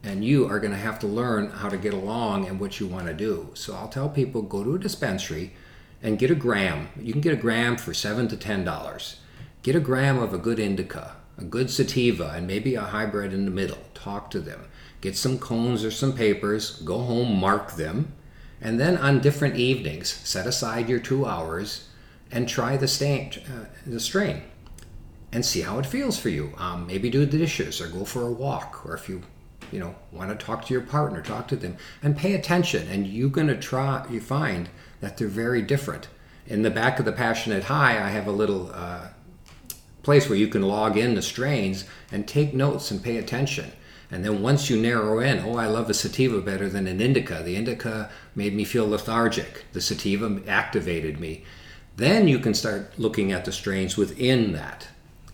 and 0.06 0.24
you 0.24 0.46
are 0.48 0.60
going 0.60 0.72
to 0.72 0.78
have 0.78 1.00
to 1.00 1.06
learn 1.06 1.50
how 1.50 1.68
to 1.68 1.76
get 1.76 1.92
along 1.92 2.46
and 2.46 2.60
what 2.60 2.78
you 2.78 2.86
want 2.86 3.06
to 3.08 3.12
do. 3.12 3.50
So 3.54 3.74
I'll 3.74 3.88
tell 3.88 4.08
people 4.08 4.40
go 4.40 4.62
to 4.62 4.76
a 4.76 4.78
dispensary 4.78 5.52
and 6.00 6.18
get 6.18 6.30
a 6.30 6.36
gram. 6.36 6.88
You 6.96 7.12
can 7.12 7.20
get 7.20 7.32
a 7.32 7.42
gram 7.42 7.76
for 7.76 7.92
seven 7.92 8.28
to 8.28 8.36
ten 8.36 8.64
dollars. 8.64 9.16
Get 9.62 9.74
a 9.74 9.80
gram 9.80 10.18
of 10.18 10.32
a 10.32 10.38
good 10.38 10.60
indica, 10.60 11.16
a 11.36 11.44
good 11.44 11.70
sativa, 11.70 12.32
and 12.36 12.46
maybe 12.46 12.76
a 12.76 12.82
hybrid 12.82 13.32
in 13.32 13.46
the 13.46 13.50
middle. 13.50 13.78
Talk 13.94 14.30
to 14.30 14.40
them. 14.40 14.68
Get 15.00 15.16
some 15.16 15.38
cones 15.38 15.84
or 15.84 15.90
some 15.90 16.12
papers. 16.12 16.80
Go 16.82 16.98
home, 16.98 17.40
mark 17.40 17.72
them, 17.72 18.12
and 18.60 18.78
then 18.78 18.96
on 18.96 19.20
different 19.20 19.56
evenings, 19.56 20.08
set 20.08 20.46
aside 20.46 20.88
your 20.88 21.00
two 21.00 21.26
hours 21.26 21.88
and 22.30 22.48
try 22.48 22.76
the 22.76 22.88
strain, 22.88 23.32
uh, 23.48 23.64
the 23.84 24.00
strain, 24.00 24.42
and 25.32 25.44
see 25.44 25.62
how 25.62 25.80
it 25.80 25.86
feels 25.86 26.16
for 26.16 26.28
you. 26.28 26.52
Um, 26.58 26.86
maybe 26.86 27.10
do 27.10 27.26
the 27.26 27.38
dishes 27.38 27.80
or 27.80 27.88
go 27.88 28.04
for 28.04 28.22
a 28.22 28.30
walk, 28.30 28.86
or 28.86 28.94
if 28.94 29.08
you 29.08 29.22
you 29.72 29.80
know 29.80 29.94
want 30.12 30.30
to 30.30 30.46
talk 30.46 30.64
to 30.64 30.72
your 30.72 30.82
partner 30.82 31.20
talk 31.22 31.48
to 31.48 31.56
them 31.56 31.76
and 32.02 32.16
pay 32.16 32.34
attention 32.34 32.88
and 32.88 33.06
you're 33.06 33.30
going 33.30 33.46
to 33.46 33.56
try 33.56 34.04
you 34.10 34.20
find 34.20 34.68
that 35.00 35.16
they're 35.16 35.28
very 35.28 35.62
different. 35.62 36.08
In 36.46 36.62
the 36.62 36.70
back 36.70 36.98
of 36.98 37.04
the 37.04 37.12
passionate 37.12 37.64
high 37.64 38.02
i 38.02 38.08
have 38.08 38.26
a 38.26 38.32
little 38.32 38.70
uh, 38.72 39.08
place 40.02 40.28
where 40.28 40.38
you 40.38 40.48
can 40.48 40.62
log 40.62 40.96
in 40.96 41.14
the 41.14 41.22
strains 41.22 41.84
and 42.12 42.26
take 42.26 42.54
notes 42.54 42.90
and 42.90 43.02
pay 43.02 43.16
attention. 43.16 43.72
And 44.08 44.24
then 44.24 44.40
once 44.40 44.70
you 44.70 44.80
narrow 44.80 45.18
in 45.18 45.40
oh 45.40 45.56
i 45.56 45.66
love 45.66 45.90
a 45.90 45.94
sativa 45.94 46.40
better 46.40 46.68
than 46.68 46.86
an 46.86 47.00
indica. 47.00 47.42
The 47.42 47.56
indica 47.56 48.10
made 48.34 48.54
me 48.54 48.64
feel 48.64 48.88
lethargic. 48.88 49.64
The 49.72 49.80
sativa 49.80 50.40
activated 50.46 51.18
me. 51.18 51.44
Then 51.96 52.28
you 52.28 52.38
can 52.38 52.54
start 52.54 52.98
looking 52.98 53.32
at 53.32 53.44
the 53.44 53.52
strains 53.52 53.96
within 53.96 54.52
that 54.52 54.88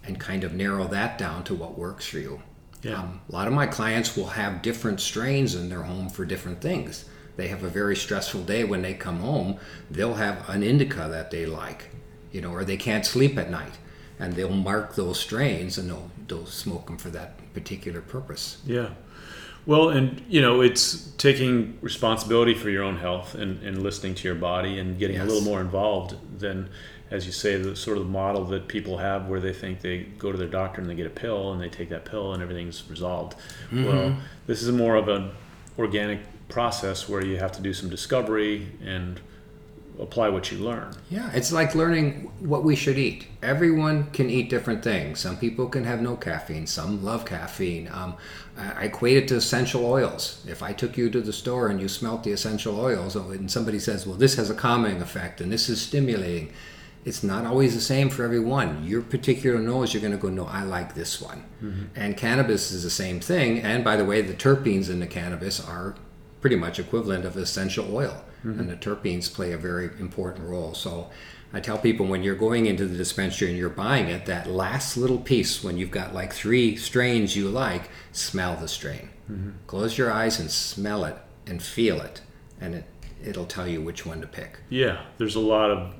and 0.05 0.19
kind 0.19 0.43
of 0.43 0.55
narrow 0.55 0.87
that 0.89 1.19
down 1.19 1.45
to 1.45 1.55
what 1.55 1.79
works 1.79 2.07
for 2.07 2.19
you 2.19 2.43
Yeah. 2.83 2.99
um, 2.99 3.21
a 3.29 3.33
lot 3.33 3.47
of 3.47 3.55
my 3.55 3.67
clients 3.67 4.17
will 4.17 4.27
have 4.27 4.63
different 4.63 5.01
strains 5.01 5.55
in 5.55 5.69
their 5.69 5.83
home 5.83 6.09
for 6.09 6.25
different 6.25 6.61
things. 6.61 7.05
They 7.37 7.49
have 7.49 7.63
a 7.63 7.69
very 7.69 7.97
stressful 7.97 8.43
day 8.43 8.65
when 8.65 8.83
they 8.83 8.95
come 8.95 9.21
home. 9.21 9.59
They'll 9.91 10.15
have 10.15 10.49
an 10.49 10.63
indica 10.63 11.09
that 11.11 11.31
they 11.31 11.47
like, 11.47 11.91
you 12.31 12.41
know, 12.41 12.51
or 12.51 12.65
they 12.65 12.77
can't 12.77 13.07
sleep 13.07 13.39
at 13.39 13.51
night, 13.51 13.79
and 14.19 14.35
they'll 14.35 14.51
mark 14.51 14.95
those 14.95 15.19
strains 15.19 15.79
and 15.79 15.89
they'll 15.89 16.11
they'll 16.29 16.47
smoke 16.47 16.87
them 16.87 16.99
for 16.99 17.11
that 17.11 17.53
particular 17.55 18.01
purpose. 18.01 18.59
Yeah. 18.67 18.91
Well, 19.65 19.91
and 19.91 20.23
you 20.29 20.41
know, 20.41 20.61
it's 20.61 21.13
taking 21.19 21.79
responsibility 21.81 22.55
for 22.55 22.69
your 22.69 22.83
own 22.83 22.99
health 22.99 23.35
and, 23.35 23.63
and 23.63 23.83
listening 23.83 24.15
to 24.17 24.29
your 24.29 24.35
body 24.35 24.79
and 24.79 24.99
getting 24.99 25.19
a 25.19 25.25
little 25.25 25.43
more 25.43 25.61
involved 25.61 26.17
than, 26.41 26.69
as 27.13 27.27
you 27.27 27.33
say, 27.33 27.57
the 27.59 27.77
sort 27.77 27.99
of 27.99 28.09
model 28.09 28.43
that 28.47 28.67
people 28.69 28.97
have 28.97 29.29
where 29.29 29.39
they 29.39 29.53
think 29.53 29.81
they 29.81 29.99
go 30.19 30.33
to 30.33 30.39
their 30.39 30.49
doctor 30.49 30.81
and 30.81 30.89
they 30.89 30.95
get 30.95 31.07
a 31.07 31.11
pill 31.11 31.53
and 31.53 31.61
they 31.61 31.69
take 31.69 31.91
that 31.91 32.07
pill 32.07 32.33
and 32.33 32.43
everything's 32.43 32.89
resolved. 32.89 33.37
Well, 33.71 34.17
this 34.47 34.63
is 34.63 34.73
more 34.73 34.97
of 34.97 35.09
an 35.09 35.31
organic 35.79 36.21
process 36.49 37.09
where 37.09 37.23
you 37.23 37.37
have 37.37 37.53
to 37.53 37.61
do 37.61 37.75
some 37.75 37.91
discovery 37.91 38.67
and 38.83 39.21
apply 40.01 40.31
what 40.31 40.51
you 40.51 40.57
learn. 40.59 40.95
Yeah, 41.11 41.31
it's 41.35 41.53
like 41.53 41.75
learning 41.75 42.33
what 42.41 42.65
we 42.65 42.75
should 42.75 42.97
eat. 42.97 43.27
Everyone 43.43 44.11
can 44.13 44.31
eat 44.31 44.49
different 44.49 44.83
things. 44.83 45.21
Some 45.21 45.37
people 45.37 45.69
can 45.69 45.85
have 45.85 46.01
no 46.01 46.17
caffeine. 46.17 46.67
Some 46.67 47.05
love 47.05 47.27
caffeine. 47.27 47.91
Um, 47.93 48.15
I 48.57 48.85
equate 48.85 49.19
it 49.19 49.29
to 49.29 49.37
essential 49.37 49.85
oils. 49.85 50.43
If 50.49 50.63
I 50.63 50.73
took 50.73 50.97
you 50.97 51.11
to 51.11 51.21
the 51.21 51.33
store 51.33 51.69
and 51.69 51.79
you 51.79 51.89
smelt 51.89 52.25
the 52.25 52.33
essential 52.33 52.81
oils, 52.81 53.17
and 53.17 53.51
somebody 53.51 53.79
says, 53.79 54.07
"Well, 54.07 54.17
this 54.17 54.37
has 54.37 54.49
a 54.49 54.55
calming 54.55 55.03
effect 55.03 55.43
and 55.43 55.53
this 55.53 55.69
is 55.69 55.81
stimulating," 55.81 56.53
it's 57.05 57.23
not 57.23 57.45
always 57.45 57.75
the 57.75 57.81
same 57.81 58.11
for 58.11 58.25
everyone. 58.25 58.85
Your 58.85 59.03
particular 59.03 59.59
nose, 59.59 59.93
you're 59.93 60.01
going 60.01 60.13
to 60.13 60.19
go, 60.19 60.29
"No, 60.29 60.47
I 60.47 60.63
like 60.63 60.95
this 60.95 61.21
one." 61.21 61.45
Mm-hmm. 61.63 61.85
And 61.97 62.17
cannabis 62.17 62.71
is 62.71 62.83
the 62.83 62.91
same 62.91 63.21
thing. 63.21 63.61
And 63.61 63.83
by 63.83 63.97
the 63.97 64.05
way, 64.05 64.23
the 64.23 64.35
terpenes 64.35 64.89
in 64.89 65.01
the 65.01 65.07
cannabis 65.07 65.65
are 65.67 65.97
pretty 66.41 66.57
much 66.57 66.79
equivalent 66.79 67.25
of 67.25 67.37
essential 67.37 67.95
oil, 67.95 68.25
mm-hmm. 68.45 68.59
and 68.59 68.69
the 68.69 68.77
terpenes 68.77 69.33
play 69.33 69.53
a 69.53 69.59
very 69.59 69.87
important 69.99 70.47
role. 70.49 70.75
So 70.75 71.11
I 71.53 71.61
tell 71.61 71.79
people 71.79 72.07
when 72.07 72.23
you're 72.23 72.35
going 72.35 72.67
into 72.67 72.87
the 72.87 72.97
dispensary 72.97 73.49
and 73.49 73.59
you're 73.59 73.69
buying 73.69 74.09
it, 74.09 74.27
that 74.27 74.47
last 74.47 74.97
little 74.97 75.19
piece, 75.19 75.63
when 75.63 75.77
you've 75.79 75.91
got 75.91 76.15
like 76.15 76.33
three 76.33 76.77
strains 76.77 77.37
you 77.37 77.49
like, 77.49 77.91
smell 78.13 78.57
the 78.57 78.69
strain. 78.69 79.11
Mm-hmm. 79.31 79.51
Close 79.67 79.99
your 79.99 80.11
eyes 80.11 80.39
and 80.39 80.51
smell 80.51 81.05
it 81.05 81.17
and 81.47 81.63
feel 81.63 82.01
it, 82.01 82.21
and 82.61 82.75
it 82.77 82.85
it'll 83.25 83.47
tell 83.47 83.69
you 83.69 83.81
which 83.81 84.05
one 84.05 84.21
to 84.21 84.27
pick. 84.27 84.59
Yeah, 84.69 85.03
there's 85.19 85.37
a 85.37 85.41
lot 85.41 85.71
of 85.71 85.95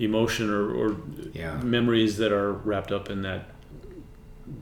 emotion 0.00 0.50
or, 0.50 0.70
or 0.74 0.96
Yeah. 1.32 1.60
memories 1.62 2.16
that 2.16 2.32
are 2.32 2.52
wrapped 2.52 2.90
up 2.92 3.10
in 3.10 3.22
that 3.22 3.42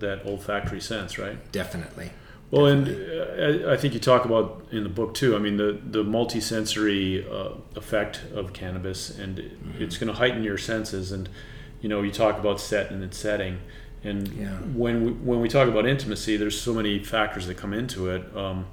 that 0.01 0.27
olfactory 0.27 0.81
sense, 0.81 1.19
right? 1.19 1.39
Definitely. 1.51 2.11
Well, 2.51 2.67
and 2.67 2.89
uh, 2.89 3.71
I 3.73 3.77
think 3.77 3.95
you 3.95 4.01
talk 4.01 4.25
about 4.27 4.67
in 4.71 4.83
the 4.83 4.89
book 4.89 5.15
too. 5.15 5.35
I 5.35 5.39
mean, 5.39 5.57
the 5.57 5.79
the 5.91 6.05
multisensory 6.05 7.25
uh, 7.31 7.55
effect 7.77 8.21
of 8.35 8.53
cannabis, 8.53 9.17
and 9.19 9.39
it's 9.79 9.97
going 9.97 10.09
to 10.13 10.19
heighten 10.19 10.43
your 10.43 10.59
senses. 10.59 11.13
And 11.13 11.29
you 11.81 11.89
know, 11.89 12.03
you 12.03 12.11
talk 12.11 12.39
about 12.39 12.61
set 12.61 12.91
and 12.91 13.03
its 13.05 13.17
setting, 13.17 13.59
and 14.03 14.29
Yeah. 14.29 14.57
when 14.75 15.05
we, 15.05 15.13
when 15.13 15.41
we 15.41 15.49
talk 15.49 15.69
about 15.69 15.87
intimacy, 15.87 16.37
there's 16.37 16.61
so 16.61 16.75
many 16.75 16.99
factors 17.05 17.47
that 17.47 17.57
come 17.57 17.73
into 17.73 18.09
it, 18.11 18.23
um, 18.37 18.67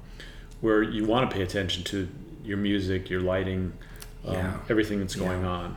where 0.60 0.82
you 0.82 1.04
want 1.04 1.30
to 1.30 1.34
pay 1.36 1.42
attention 1.42 1.84
to 1.84 2.08
your 2.44 2.56
music, 2.56 3.08
your 3.08 3.20
lighting, 3.20 3.72
um, 4.26 4.34
Yeah. 4.34 4.58
everything 4.68 4.98
that's 5.00 5.14
going 5.16 5.42
Yeah. 5.42 5.48
on. 5.48 5.76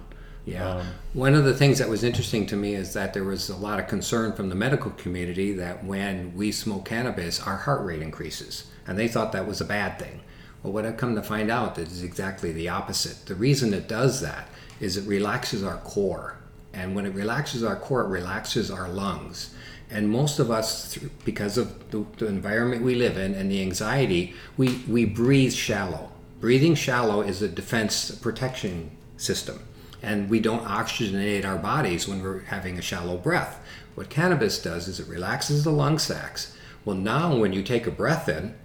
Yeah. 0.49 0.75
Um, 0.75 0.87
One 1.13 1.35
of 1.35 1.43
the 1.43 1.53
things 1.53 1.79
that 1.79 1.89
was 1.89 2.03
interesting 2.03 2.45
to 2.47 2.55
me 2.55 2.75
is 2.75 2.93
that 2.93 3.13
there 3.13 3.23
was 3.23 3.49
a 3.49 3.55
lot 3.55 3.79
of 3.79 3.87
concern 3.87 4.33
from 4.33 4.49
the 4.49 4.55
medical 4.55 4.91
community 4.91 5.53
that 5.53 5.83
when 5.83 6.35
we 6.35 6.51
smoke 6.51 6.85
cannabis, 6.85 7.41
our 7.41 7.57
heart 7.57 7.85
rate 7.85 8.01
increases. 8.01 8.65
And 8.87 8.97
they 8.97 9.07
thought 9.07 9.31
that 9.33 9.47
was 9.47 9.61
a 9.61 9.65
bad 9.65 9.99
thing. 9.99 10.21
Well, 10.63 10.73
what 10.73 10.85
I've 10.85 10.97
come 10.97 11.15
to 11.15 11.21
find 11.21 11.51
out 11.51 11.77
is 11.77 12.03
exactly 12.03 12.51
the 12.51 12.69
opposite. 12.69 13.25
The 13.25 13.35
reason 13.35 13.73
it 13.73 13.87
does 13.87 14.21
that 14.21 14.49
is 14.79 14.97
it 14.97 15.07
relaxes 15.07 15.63
our 15.63 15.77
core. 15.77 16.37
And 16.73 16.95
when 16.95 17.05
it 17.05 17.13
relaxes 17.13 17.63
our 17.63 17.75
core, 17.75 18.01
it 18.01 18.09
relaxes 18.09 18.69
our 18.71 18.89
lungs. 18.89 19.53
And 19.91 20.09
most 20.09 20.39
of 20.39 20.51
us, 20.51 20.97
because 21.25 21.57
of 21.57 21.91
the, 21.91 22.05
the 22.17 22.27
environment 22.27 22.83
we 22.83 22.95
live 22.95 23.17
in 23.17 23.33
and 23.33 23.49
the 23.49 23.61
anxiety, 23.61 24.33
we, 24.57 24.81
we 24.87 25.05
breathe 25.05 25.53
shallow. 25.53 26.11
Breathing 26.39 26.75
shallow 26.75 27.21
is 27.21 27.41
a 27.41 27.47
defense 27.47 28.11
protection 28.11 28.91
system 29.17 29.59
and 30.01 30.29
we 30.29 30.39
don't 30.39 30.65
oxygenate 30.65 31.45
our 31.45 31.57
bodies 31.57 32.07
when 32.07 32.21
we're 32.21 32.41
having 32.41 32.77
a 32.77 32.81
shallow 32.81 33.17
breath. 33.17 33.59
What 33.95 34.09
cannabis 34.09 34.61
does 34.61 34.87
is 34.87 34.99
it 34.99 35.07
relaxes 35.07 35.63
the 35.63 35.71
lung 35.71 35.99
sacs. 35.99 36.55
Well, 36.85 36.95
now 36.95 37.35
when 37.35 37.53
you 37.53 37.63
take 37.63 37.85
a 37.85 37.91
breath 37.91 38.29
in, 38.29 38.55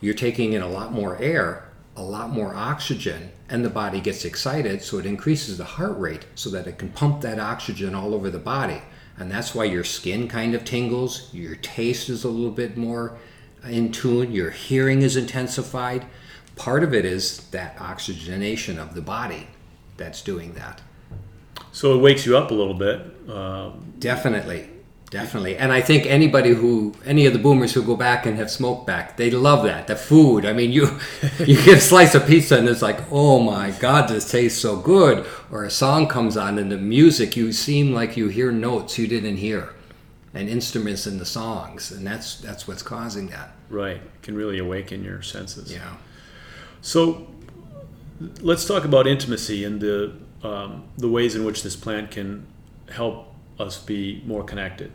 you're 0.00 0.14
taking 0.14 0.52
in 0.52 0.62
a 0.62 0.68
lot 0.68 0.92
more 0.92 1.16
air, 1.20 1.68
a 1.96 2.02
lot 2.02 2.30
more 2.30 2.54
oxygen, 2.54 3.32
and 3.48 3.64
the 3.64 3.70
body 3.70 4.00
gets 4.00 4.24
excited, 4.24 4.82
so 4.82 4.98
it 4.98 5.06
increases 5.06 5.58
the 5.58 5.64
heart 5.64 5.98
rate 5.98 6.26
so 6.34 6.50
that 6.50 6.66
it 6.66 6.78
can 6.78 6.90
pump 6.90 7.20
that 7.22 7.38
oxygen 7.38 7.94
all 7.94 8.14
over 8.14 8.30
the 8.30 8.38
body. 8.38 8.82
And 9.16 9.30
that's 9.30 9.54
why 9.54 9.64
your 9.64 9.84
skin 9.84 10.28
kind 10.28 10.54
of 10.54 10.64
tingles, 10.64 11.32
your 11.32 11.56
taste 11.56 12.08
is 12.08 12.24
a 12.24 12.28
little 12.28 12.50
bit 12.50 12.76
more 12.76 13.16
in 13.68 13.92
tune, 13.92 14.32
your 14.32 14.50
hearing 14.50 15.02
is 15.02 15.16
intensified. 15.16 16.04
Part 16.56 16.84
of 16.84 16.94
it 16.94 17.04
is 17.04 17.38
that 17.50 17.80
oxygenation 17.80 18.78
of 18.78 18.94
the 18.94 19.00
body 19.00 19.48
that's 19.96 20.22
doing 20.22 20.54
that. 20.54 20.80
so 21.72 21.94
it 21.96 22.00
wakes 22.02 22.24
you 22.26 22.36
up 22.36 22.50
a 22.50 22.54
little 22.54 22.74
bit. 22.74 23.00
Um, 23.28 23.92
Definitely, 23.98 24.68
definitely. 25.10 25.56
And 25.56 25.72
I 25.72 25.80
think 25.80 26.04
anybody 26.06 26.50
who, 26.50 26.94
any 27.06 27.24
of 27.26 27.32
the 27.32 27.38
boomers 27.38 27.72
who 27.72 27.82
go 27.82 27.96
back 27.96 28.26
and 28.26 28.36
have 28.36 28.50
smoked 28.50 28.86
back, 28.86 29.16
they 29.16 29.30
love 29.30 29.64
that. 29.64 29.86
The 29.86 29.96
food. 29.96 30.44
I 30.44 30.52
mean, 30.52 30.72
you 30.72 30.98
you 31.38 31.56
get 31.64 31.78
a 31.78 31.80
slice 31.80 32.14
of 32.14 32.26
pizza 32.26 32.58
and 32.58 32.68
it's 32.68 32.82
like, 32.82 33.00
oh 33.10 33.40
my 33.40 33.70
God, 33.80 34.08
this 34.08 34.30
tastes 34.30 34.60
so 34.60 34.76
good. 34.76 35.26
Or 35.50 35.64
a 35.64 35.70
song 35.70 36.06
comes 36.06 36.36
on 36.36 36.58
and 36.58 36.70
the 36.70 36.76
music, 36.76 37.34
you 37.36 37.52
seem 37.52 37.92
like 37.94 38.16
you 38.16 38.28
hear 38.28 38.52
notes 38.52 38.98
you 38.98 39.06
didn't 39.06 39.36
hear, 39.38 39.72
and 40.34 40.48
instruments 40.48 41.06
in 41.06 41.18
the 41.18 41.24
songs, 41.26 41.90
and 41.92 42.06
that's 42.06 42.36
that's 42.36 42.68
what's 42.68 42.82
causing 42.82 43.28
that. 43.28 43.52
right, 43.70 43.96
it 43.96 44.22
can 44.22 44.34
really 44.36 44.58
awaken 44.58 45.02
your 45.02 45.22
senses. 45.22 45.72
Yeah. 45.72 45.94
So 46.82 47.26
let's 48.40 48.64
talk 48.64 48.84
about 48.84 49.06
intimacy 49.06 49.64
and 49.64 49.80
the 49.80 50.12
um, 50.42 50.84
the 50.98 51.08
ways 51.08 51.34
in 51.34 51.44
which 51.44 51.62
this 51.62 51.74
plant 51.74 52.10
can 52.10 52.46
help 52.90 53.34
us 53.58 53.78
be 53.78 54.22
more 54.26 54.44
connected. 54.44 54.92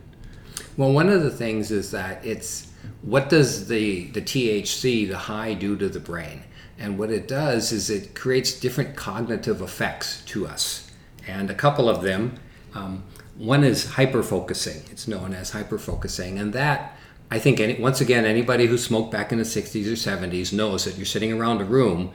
Well, 0.76 0.92
one 0.92 1.08
of 1.08 1.22
the 1.22 1.30
things 1.30 1.70
is 1.70 1.90
that 1.90 2.24
it's 2.24 2.70
what 3.02 3.28
does 3.28 3.68
the 3.68 4.06
the 4.08 4.22
THC, 4.22 5.08
the 5.08 5.18
high, 5.18 5.54
do 5.54 5.76
to 5.76 5.88
the 5.88 6.00
brain? 6.00 6.44
And 6.78 6.98
what 6.98 7.10
it 7.10 7.28
does 7.28 7.72
is 7.72 7.90
it 7.90 8.14
creates 8.14 8.58
different 8.58 8.96
cognitive 8.96 9.60
effects 9.60 10.22
to 10.26 10.46
us. 10.46 10.90
and 11.26 11.50
a 11.50 11.54
couple 11.54 11.88
of 11.88 12.02
them. 12.02 12.38
Um, 12.74 13.04
one 13.36 13.64
is 13.64 13.84
hyperfocusing. 13.86 14.90
It's 14.90 15.06
known 15.06 15.34
as 15.34 15.52
hyperfocusing, 15.52 16.40
and 16.40 16.52
that 16.52 16.96
I 17.30 17.38
think 17.38 17.60
any, 17.60 17.80
once 17.80 18.00
again 18.00 18.24
anybody 18.24 18.66
who 18.66 18.76
smoked 18.76 19.10
back 19.10 19.32
in 19.32 19.38
the 19.38 19.44
60s 19.44 19.86
or 19.86 19.96
70s 19.96 20.52
knows 20.52 20.84
that 20.84 20.96
you're 20.96 21.06
sitting 21.06 21.32
around 21.32 21.60
a 21.60 21.64
room, 21.64 22.12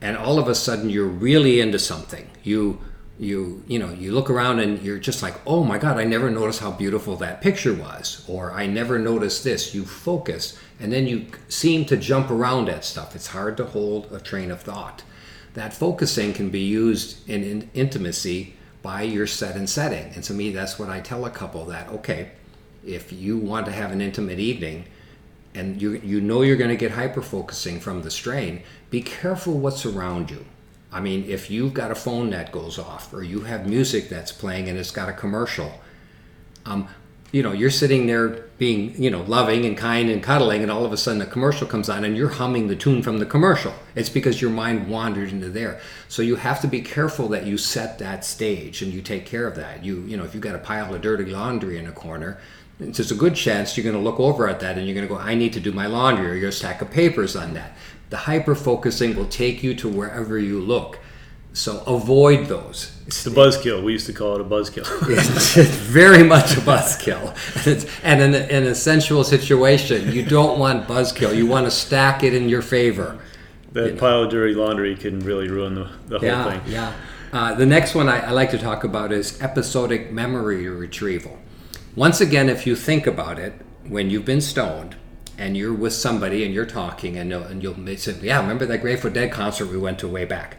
and 0.00 0.16
all 0.16 0.38
of 0.38 0.48
a 0.48 0.54
sudden 0.54 0.90
you're 0.90 1.06
really 1.06 1.60
into 1.60 1.78
something. 1.78 2.28
You 2.42 2.80
you 3.20 3.62
you 3.66 3.78
know 3.78 3.90
you 3.90 4.12
look 4.12 4.30
around 4.30 4.60
and 4.60 4.82
you're 4.82 4.98
just 4.98 5.22
like 5.22 5.34
oh 5.46 5.62
my 5.62 5.76
god 5.76 5.98
i 5.98 6.04
never 6.04 6.30
noticed 6.30 6.60
how 6.60 6.70
beautiful 6.70 7.16
that 7.16 7.42
picture 7.42 7.74
was 7.74 8.24
or 8.26 8.50
i 8.52 8.66
never 8.66 8.98
noticed 8.98 9.44
this. 9.44 9.74
You 9.74 9.84
focus 9.84 10.58
and 10.80 10.90
then 10.90 11.06
you 11.06 11.26
seem 11.48 11.84
to 11.86 11.98
jump 11.98 12.30
around 12.30 12.70
at 12.70 12.82
stuff. 12.82 13.14
It's 13.14 13.26
hard 13.28 13.58
to 13.58 13.66
hold 13.66 14.10
a 14.10 14.18
train 14.18 14.50
of 14.50 14.62
thought. 14.62 15.02
That 15.52 15.74
focusing 15.74 16.32
can 16.32 16.48
be 16.48 16.60
used 16.60 17.28
in, 17.28 17.44
in 17.44 17.70
intimacy 17.74 18.54
by 18.80 19.02
your 19.02 19.26
set 19.26 19.56
and 19.56 19.68
setting. 19.68 20.12
And 20.14 20.24
to 20.24 20.32
me 20.32 20.50
that's 20.50 20.78
what 20.78 20.88
i 20.88 21.00
tell 21.00 21.26
a 21.26 21.30
couple 21.30 21.66
that 21.66 21.88
okay 21.88 22.30
if 22.86 23.12
you 23.12 23.36
want 23.36 23.66
to 23.66 23.72
have 23.72 23.92
an 23.92 24.00
intimate 24.00 24.38
evening 24.38 24.86
and 25.54 25.82
you 25.82 25.92
you 26.02 26.20
know 26.20 26.42
you're 26.42 26.56
going 26.56 26.70
to 26.70 26.76
get 26.76 26.92
hyper 26.92 27.20
focusing 27.20 27.80
from 27.80 28.02
the 28.02 28.10
strain 28.10 28.62
be 28.90 29.00
careful 29.00 29.58
what's 29.58 29.86
around 29.86 30.30
you 30.30 30.44
I 30.92 31.00
mean, 31.00 31.24
if 31.28 31.50
you've 31.50 31.74
got 31.74 31.90
a 31.90 31.94
phone 31.94 32.30
that 32.30 32.50
goes 32.50 32.78
off, 32.78 33.12
or 33.12 33.22
you 33.22 33.42
have 33.42 33.66
music 33.66 34.08
that's 34.08 34.32
playing 34.32 34.68
and 34.68 34.78
it's 34.78 34.90
got 34.90 35.08
a 35.08 35.12
commercial, 35.12 35.72
um, 36.66 36.88
you 37.30 37.44
know, 37.44 37.52
you're 37.52 37.70
sitting 37.70 38.08
there 38.08 38.46
being, 38.58 39.00
you 39.00 39.08
know, 39.08 39.22
loving 39.22 39.64
and 39.64 39.78
kind 39.78 40.10
and 40.10 40.20
cuddling, 40.20 40.62
and 40.62 40.70
all 40.70 40.84
of 40.84 40.92
a 40.92 40.96
sudden 40.96 41.22
a 41.22 41.26
commercial 41.26 41.64
comes 41.64 41.88
on 41.88 42.02
and 42.02 42.16
you're 42.16 42.28
humming 42.28 42.66
the 42.66 42.74
tune 42.74 43.02
from 43.02 43.18
the 43.18 43.26
commercial. 43.26 43.72
It's 43.94 44.08
because 44.08 44.42
your 44.42 44.50
mind 44.50 44.88
wandered 44.88 45.30
into 45.30 45.48
there. 45.48 45.80
So 46.08 46.22
you 46.22 46.34
have 46.34 46.60
to 46.62 46.66
be 46.66 46.80
careful 46.80 47.28
that 47.28 47.46
you 47.46 47.56
set 47.56 48.00
that 48.00 48.24
stage 48.24 48.82
and 48.82 48.92
you 48.92 49.00
take 49.00 49.26
care 49.26 49.46
of 49.46 49.54
that. 49.54 49.84
You, 49.84 50.00
you 50.02 50.16
know, 50.16 50.24
if 50.24 50.34
you've 50.34 50.42
got 50.42 50.56
a 50.56 50.58
pile 50.58 50.92
of 50.92 51.00
dirty 51.02 51.26
laundry 51.26 51.78
in 51.78 51.86
a 51.86 51.92
corner, 51.92 52.38
there's 52.80 53.12
a 53.12 53.14
good 53.14 53.36
chance 53.36 53.76
you're 53.76 53.84
going 53.84 53.94
to 53.94 54.02
look 54.02 54.18
over 54.18 54.48
at 54.48 54.58
that 54.60 54.76
and 54.76 54.88
you're 54.88 54.94
going 54.94 55.06
to 55.06 55.14
go, 55.14 55.20
I 55.20 55.34
need 55.36 55.52
to 55.52 55.60
do 55.60 55.70
my 55.70 55.86
laundry, 55.86 56.28
or 56.28 56.34
you're 56.34 56.50
stack 56.50 56.82
of 56.82 56.90
papers 56.90 57.36
on 57.36 57.54
that. 57.54 57.76
The 58.10 58.16
hyper 58.16 58.54
focusing 58.54 59.16
will 59.16 59.26
take 59.26 59.62
you 59.62 59.74
to 59.76 59.88
wherever 59.88 60.38
you 60.38 60.60
look. 60.60 60.98
So 61.52 61.82
avoid 61.84 62.46
those. 62.46 62.96
It's 63.06 63.24
the 63.24 63.30
buzzkill. 63.30 63.82
We 63.82 63.92
used 63.92 64.06
to 64.06 64.12
call 64.12 64.36
it 64.36 64.40
a 64.40 64.44
buzzkill. 64.44 64.86
it's 65.56 65.76
very 65.76 66.22
much 66.22 66.56
a 66.56 66.60
buzzkill. 66.60 67.34
And, 68.04 68.22
in, 68.22 68.34
in 68.34 68.64
a 68.64 68.74
sensual 68.74 69.24
situation, 69.24 70.12
you 70.12 70.24
don't 70.24 70.60
want 70.60 70.86
buzzkill. 70.86 71.34
You 71.36 71.46
want 71.46 71.66
to 71.66 71.70
stack 71.72 72.22
it 72.22 72.34
in 72.34 72.48
your 72.48 72.62
favor. 72.62 73.18
That 73.72 73.86
you 73.86 73.92
know. 73.94 74.00
pile 74.00 74.22
of 74.24 74.30
dirty 74.30 74.54
laundry 74.54 74.94
can 74.96 75.20
really 75.20 75.48
ruin 75.48 75.74
the, 75.74 75.90
the 76.06 76.18
whole 76.18 76.28
yeah, 76.28 76.60
thing. 76.60 76.72
Yeah. 76.72 76.92
Uh, 77.32 77.54
the 77.54 77.66
next 77.66 77.94
one 77.94 78.08
I, 78.08 78.20
I 78.20 78.30
like 78.30 78.50
to 78.50 78.58
talk 78.58 78.84
about 78.84 79.12
is 79.12 79.40
episodic 79.40 80.12
memory 80.12 80.68
retrieval. 80.68 81.38
Once 81.96 82.20
again, 82.20 82.48
if 82.48 82.66
you 82.66 82.76
think 82.76 83.06
about 83.06 83.38
it, 83.38 83.54
when 83.86 84.10
you've 84.10 84.24
been 84.24 84.40
stoned, 84.40 84.96
and 85.40 85.56
you're 85.56 85.72
with 85.72 85.94
somebody 85.94 86.44
and 86.44 86.52
you're 86.54 86.66
talking 86.66 87.16
and, 87.16 87.32
and 87.32 87.62
you'll 87.62 87.96
say, 87.96 88.14
yeah, 88.20 88.40
remember 88.40 88.66
that 88.66 88.82
Grateful 88.82 89.10
Dead 89.10 89.32
concert 89.32 89.66
we 89.66 89.78
went 89.78 89.98
to 90.00 90.06
way 90.06 90.26
back? 90.26 90.58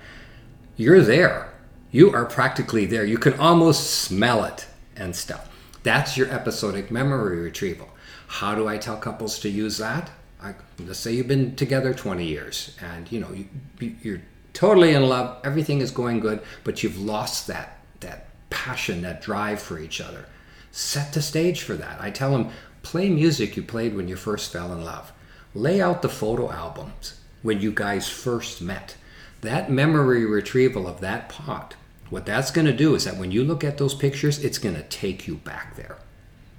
You're 0.76 1.02
there. 1.02 1.54
You 1.92 2.12
are 2.14 2.26
practically 2.26 2.88
there. 2.88 3.06
You 3.06 3.20
can 3.20 3.36
almost 3.36 3.92
smell 3.92 4.44
it 4.44 4.66
and 4.96 5.16
stuff. 5.16 5.48
That's 5.84 6.18
your 6.18 6.30
episodic 6.30 6.90
memory 6.90 7.40
retrieval. 7.40 7.90
How 8.26 8.56
do 8.56 8.68
I 8.68 8.80
tell 8.80 8.98
couples 8.98 9.38
to 9.40 9.50
use 9.50 9.78
that? 9.78 10.10
I, 10.42 10.56
let's 10.80 10.98
say 10.98 11.14
you've 11.14 11.28
been 11.28 11.56
together 11.56 11.94
20 11.94 12.26
years 12.26 12.76
and 12.82 13.12
you 13.12 13.20
know 13.20 13.32
you, 13.80 13.96
you're 14.02 14.22
totally 14.54 14.96
in 14.96 15.08
love, 15.08 15.40
everything 15.44 15.80
is 15.80 15.92
going 15.92 16.20
good, 16.20 16.42
but 16.64 16.82
you've 16.82 17.00
lost 17.00 17.46
that 17.48 17.78
that 18.00 18.30
passion, 18.50 19.04
that 19.04 19.22
drive 19.22 19.62
for 19.62 19.78
each 19.78 20.02
other. 20.02 20.26
Set 20.72 21.14
the 21.14 21.22
stage 21.22 21.62
for 21.62 21.76
that. 21.76 22.02
I 22.02 22.10
tell 22.10 22.32
them, 22.32 22.50
Play 22.84 23.10
music 23.10 23.56
you 23.56 23.64
played 23.64 23.96
when 23.96 24.08
you 24.08 24.16
first 24.16 24.52
fell 24.52 24.72
in 24.74 24.84
love. 24.84 25.12
Lay 25.54 25.82
out 25.82 26.02
the 26.02 26.10
photo 26.10 26.52
albums 26.52 27.20
when 27.42 27.62
you 27.62 27.72
guys 27.72 28.10
first 28.10 28.62
met. 28.62 28.96
That 29.42 29.72
memory 29.72 30.26
retrieval 30.26 30.88
of 30.88 31.00
that 31.02 31.30
pot, 31.30 31.76
what 32.10 32.26
that's 32.26 32.52
going 32.52 32.68
to 32.68 32.74
do 32.74 32.94
is 32.96 33.06
that 33.06 33.18
when 33.18 33.32
you 33.32 33.44
look 33.44 33.64
at 33.64 33.78
those 33.78 33.96
pictures, 33.96 34.44
it's 34.44 34.58
going 34.58 34.76
to 34.76 34.84
take 34.84 35.28
you 35.28 35.36
back 35.36 35.76
there. 35.76 35.98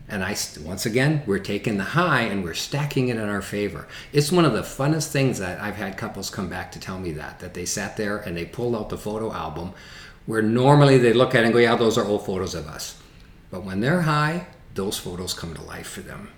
And 0.09 0.23
I, 0.23 0.37
once 0.63 0.85
again, 0.85 1.23
we're 1.27 1.39
taking 1.39 1.79
the 1.79 1.85
high 1.85 2.23
and 2.23 2.45
we're 2.45 2.55
stacking 2.55 3.09
it 3.09 3.17
in 3.17 3.29
our 3.29 3.41
favor. 3.41 3.87
It's 4.13 4.33
one 4.33 4.45
of 4.45 4.53
the 4.53 4.63
funnest 4.63 5.11
things 5.11 5.39
that 5.39 5.61
I've 5.61 5.77
had 5.77 5.97
couples 5.97 6.29
come 6.29 6.49
back 6.49 6.73
to 6.73 6.81
tell 6.81 6.99
me 6.99 7.13
that, 7.13 7.39
that 7.41 7.55
they 7.55 7.65
sat 7.65 7.97
there 7.97 8.19
and 8.19 8.37
they 8.37 8.45
pulled 8.45 8.75
out 8.75 8.89
the 8.89 8.99
photo 8.99 9.33
album 9.33 9.73
where 10.27 10.43
normally 10.43 10.99
they 10.99 11.13
look 11.13 11.35
at 11.35 11.43
it 11.43 11.47
and 11.47 11.55
go, 11.55 11.61
yeah, 11.61 11.77
those 11.77 11.97
are 11.99 12.05
old 12.05 12.27
photos 12.27 12.55
of 12.55 12.67
us. 12.67 13.01
But 13.51 13.65
when 13.65 13.81
they're 13.81 14.03
high, 14.03 14.47
those 14.75 14.99
photos 14.99 15.35
come 15.35 15.55
to 15.55 15.63
life 15.63 15.89
for 15.89 16.01
them. 16.01 16.29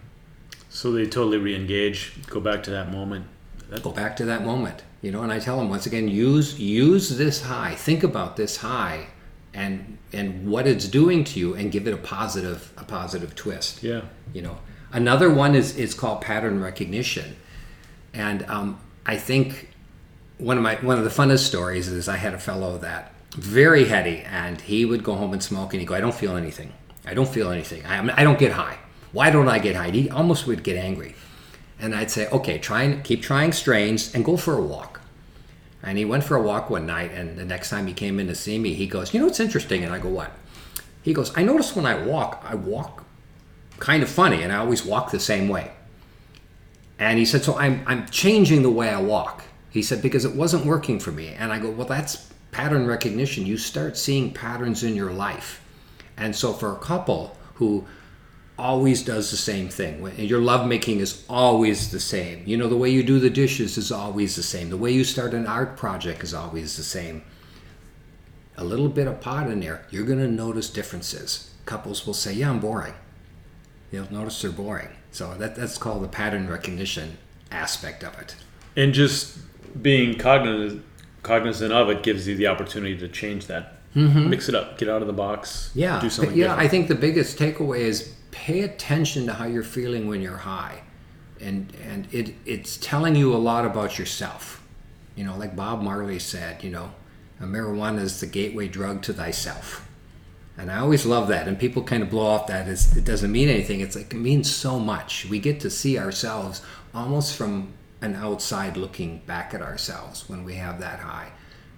So 0.69 0.91
they 0.91 1.07
totally 1.07 1.39
re-engage, 1.39 2.27
go 2.27 2.41
back 2.41 2.63
to 2.65 2.71
that 2.71 2.91
moment. 2.91 3.27
That... 3.71 3.83
Go 3.83 3.93
back 3.93 4.17
to 4.17 4.25
that 4.25 4.45
moment, 4.45 4.83
you 5.03 5.13
know. 5.13 5.23
And 5.23 5.33
I 5.33 5.39
tell 5.39 5.57
them 5.57 5.71
once 5.71 5.87
again, 5.87 6.09
use 6.09 6.59
use 6.59 7.17
this 7.17 7.43
high. 7.43 7.75
Think 7.75 8.03
about 8.03 8.37
this 8.37 8.59
high, 8.59 9.07
and 9.55 9.99
and 10.13 10.49
what 10.51 10.67
it's 10.67 10.87
doing 10.89 11.25
to 11.25 11.39
you, 11.39 11.55
and 11.55 11.73
give 11.73 11.87
it 11.87 11.95
a 11.95 11.97
positive 11.97 12.73
a 12.77 12.85
positive 12.85 13.35
twist. 13.35 13.83
Yeah. 13.83 14.03
You 14.33 14.43
know, 14.43 14.59
another 14.93 15.33
one 15.33 15.55
is 15.55 15.77
is 15.77 15.95
called 15.95 16.21
pattern 16.21 16.61
recognition, 16.61 17.37
and 18.13 18.45
um, 18.51 18.81
I 19.07 19.17
think 19.17 19.71
one 20.39 20.57
of 20.57 20.63
my 20.63 20.75
one 20.77 20.99
of 20.99 21.05
the 21.05 21.11
funnest 21.11 21.47
stories 21.47 21.89
is 21.89 22.09
I 22.09 22.17
had 22.17 22.35
a 22.35 22.39
fellow 22.39 22.79
that 22.79 23.13
very 23.31 23.85
heady, 23.85 24.19
and 24.27 24.61
he 24.61 24.85
would 24.85 25.05
go 25.05 25.15
home 25.15 25.33
and 25.33 25.43
smoke, 25.43 25.73
and 25.73 25.81
he'd 25.81 25.87
go, 25.87 25.95
"I 25.95 26.01
don't 26.01 26.15
feel 26.15 26.37
anything." 26.37 26.73
I 27.07 27.15
don't 27.15 27.29
feel 27.29 27.51
anything. 27.51 27.85
I, 27.85 28.21
I 28.21 28.25
don't 28.25 28.39
get 28.39 28.53
high. 28.53 28.79
Why 29.13 29.31
don't 29.31 29.49
I 29.49 29.59
get 29.59 29.77
high? 29.77 29.91
He 29.91 30.11
almost 30.11 30.47
would 30.47 30.63
get 30.63 30.77
angry. 30.77 31.15
And 31.79 31.95
I'd 31.95 32.11
say, 32.11 32.29
okay, 32.29 32.59
try 32.59 32.83
and 32.83 33.05
keep 33.05 33.23
trying 33.23 33.53
strains 33.53 34.15
and 34.15 34.25
go 34.25 34.37
for 34.37 34.55
a 34.55 34.63
walk. 34.63 35.01
And 35.85 35.99
he 35.99 36.05
went 36.07 36.25
for 36.25 36.37
a 36.37 36.43
walk 36.43 36.71
one 36.71 36.87
night, 36.87 37.13
and 37.13 37.37
the 37.37 37.45
next 37.45 37.69
time 37.69 37.87
he 37.87 37.93
came 37.93 38.19
in 38.19 38.27
to 38.29 38.35
see 38.35 38.59
me, 38.59 38.73
he 38.73 38.87
goes, 38.87 39.13
You 39.13 39.21
know 39.21 39.27
what's 39.27 39.39
interesting? 39.39 39.85
And 39.85 39.93
I 39.93 39.99
go, 39.99 40.09
What? 40.09 40.33
He 41.03 41.13
goes, 41.13 41.37
I 41.37 41.43
notice 41.43 41.77
when 41.77 41.85
I 41.85 42.03
walk, 42.03 42.43
I 42.49 42.55
walk 42.55 43.05
kind 43.79 44.03
of 44.03 44.09
funny, 44.09 44.43
and 44.43 44.51
I 44.51 44.57
always 44.57 44.85
walk 44.85 45.11
the 45.11 45.21
same 45.21 45.49
way. 45.49 45.73
And 46.99 47.19
he 47.19 47.27
said, 47.27 47.45
So 47.45 47.59
I'm, 47.59 47.83
I'm 47.87 48.09
changing 48.09 48.63
the 48.63 48.71
way 48.71 48.89
I 48.89 48.99
walk. 48.99 49.45
He 49.69 49.83
said, 49.83 50.01
Because 50.01 50.25
it 50.25 50.35
wasn't 50.35 50.65
working 50.65 50.99
for 50.99 51.13
me. 51.13 51.29
And 51.29 51.53
I 51.53 51.59
go, 51.59 51.71
Well, 51.71 51.87
that's 51.87 52.33
pattern 52.51 52.87
recognition. 52.87 53.45
You 53.45 53.59
start 53.59 53.99
seeing 53.99 54.33
patterns 54.33 54.85
in 54.85 54.97
your 54.97 55.13
life. 55.13 55.61
And 56.17 56.35
so 56.35 56.53
for 56.53 56.73
a 56.73 56.79
couple 56.79 57.37
who 57.55 57.87
always 58.59 59.03
does 59.03 59.31
the 59.31 59.37
same 59.37 59.69
thing, 59.69 60.07
your 60.17 60.41
lovemaking 60.41 61.01
is 61.01 61.25
always 61.29 61.91
the 61.91 62.01
same. 62.01 62.43
You 62.47 62.57
know, 62.57 62.69
the 62.69 62.77
way 62.77 62.91
you 62.91 63.03
do 63.03 63.19
the 63.19 63.31
dishes 63.31 63.77
is 63.77 63.91
always 63.91 64.37
the 64.37 64.43
same. 64.43 64.71
The 64.71 64.77
way 64.77 64.93
you 64.93 65.05
start 65.05 65.35
an 65.35 65.47
art 65.47 65.77
project 65.77 66.23
is 66.23 66.35
always 66.35 66.77
the 66.77 66.85
same. 66.85 67.25
A 68.57 68.65
little 68.65 68.89
bit 68.89 69.09
of 69.09 69.21
pot 69.21 69.51
in 69.51 69.61
there, 69.61 69.85
you're 69.91 70.07
going 70.07 70.21
to 70.21 70.29
notice 70.29 70.71
differences. 70.71 71.51
Couples 71.67 72.07
will 72.07 72.15
say, 72.15 72.33
Yeah, 72.33 72.51
I'm 72.51 72.61
boring. 72.61 72.95
You'll 73.91 74.13
notice 74.13 74.43
they're 74.43 74.53
boring. 74.53 74.91
So 75.11 75.35
that, 75.35 75.57
that's 75.57 75.79
called 75.79 76.05
the 76.05 76.09
pattern 76.09 76.49
recognition 76.49 77.19
aspect 77.51 78.05
of 78.05 78.19
it. 78.19 78.37
And 78.77 78.93
just 78.93 79.39
being 79.81 80.19
cognizant, 80.19 80.85
cognizant 81.23 81.73
of 81.73 81.91
it 81.91 82.03
gives 82.03 82.29
you 82.29 82.37
the 82.37 82.47
opportunity 82.47 82.97
to 82.99 83.09
change 83.09 83.47
that 83.47 83.74
Mm-hmm. 83.95 84.31
Mix 84.31 84.49
it 84.49 84.55
up. 84.55 84.79
Get 84.79 84.89
out 84.89 85.03
of 85.03 85.07
the 85.07 85.13
box. 85.13 85.71
Yeah. 85.75 86.01
Do 86.01 86.11
something. 86.11 86.37
Yeah. 86.37 86.49
Different. 86.49 86.63
I 86.63 86.69
think 86.69 86.89
the 86.89 86.95
biggest 86.95 87.39
takeaway 87.39 87.79
is 87.79 88.15
pay 88.31 88.63
attention 88.63 89.27
to 89.27 89.33
how 89.35 89.47
you're 89.47 89.63
feeling 89.63 90.09
when 90.09 90.21
you're 90.21 90.39
high, 90.39 90.83
and 91.41 91.73
and 91.85 92.13
it 92.13 92.35
it's 92.45 92.77
telling 92.77 93.15
you 93.15 93.35
a 93.35 93.39
lot 93.39 93.65
about 93.65 93.99
yourself. 93.99 94.67
You 95.15 95.25
know, 95.25 95.37
like 95.37 95.55
Bob 95.55 95.83
Marley 95.83 96.19
said. 96.19 96.65
You 96.65 96.71
know, 96.71 96.93
marijuana 97.41 98.01
is 98.01 98.21
the 98.21 98.27
gateway 98.27 98.69
drug 98.69 99.03
to 99.03 99.13
thyself. 99.13 99.89
And 100.57 100.71
I 100.71 100.79
always 100.79 101.05
love 101.05 101.29
that. 101.29 101.49
And 101.49 101.59
people 101.59 101.83
kind 101.83 102.03
of 102.03 102.11
blow 102.11 102.27
off 102.27 102.47
that 102.47 102.69
as 102.69 102.97
it 102.97 103.05
doesn't 103.05 103.33
mean 103.33 103.49
anything. 103.49 103.81
It's 103.81 103.97
like 103.97 104.13
it 104.13 104.19
means 104.19 104.53
so 104.53 104.79
much. 104.79 105.27
We 105.29 105.41
get 105.41 105.61
to 105.61 105.71
see 105.71 105.99
ourselves 105.99 106.63
almost 106.93 107.37
from 107.37 107.73
an 108.01 108.15
outside 108.15 108.77
looking 108.77 109.19
back 109.27 109.53
at 109.55 109.63
ourselves 109.63 110.29
when 110.29 110.45
we 110.45 110.55
have 110.55 110.79
that 110.81 111.01
high 111.01 111.33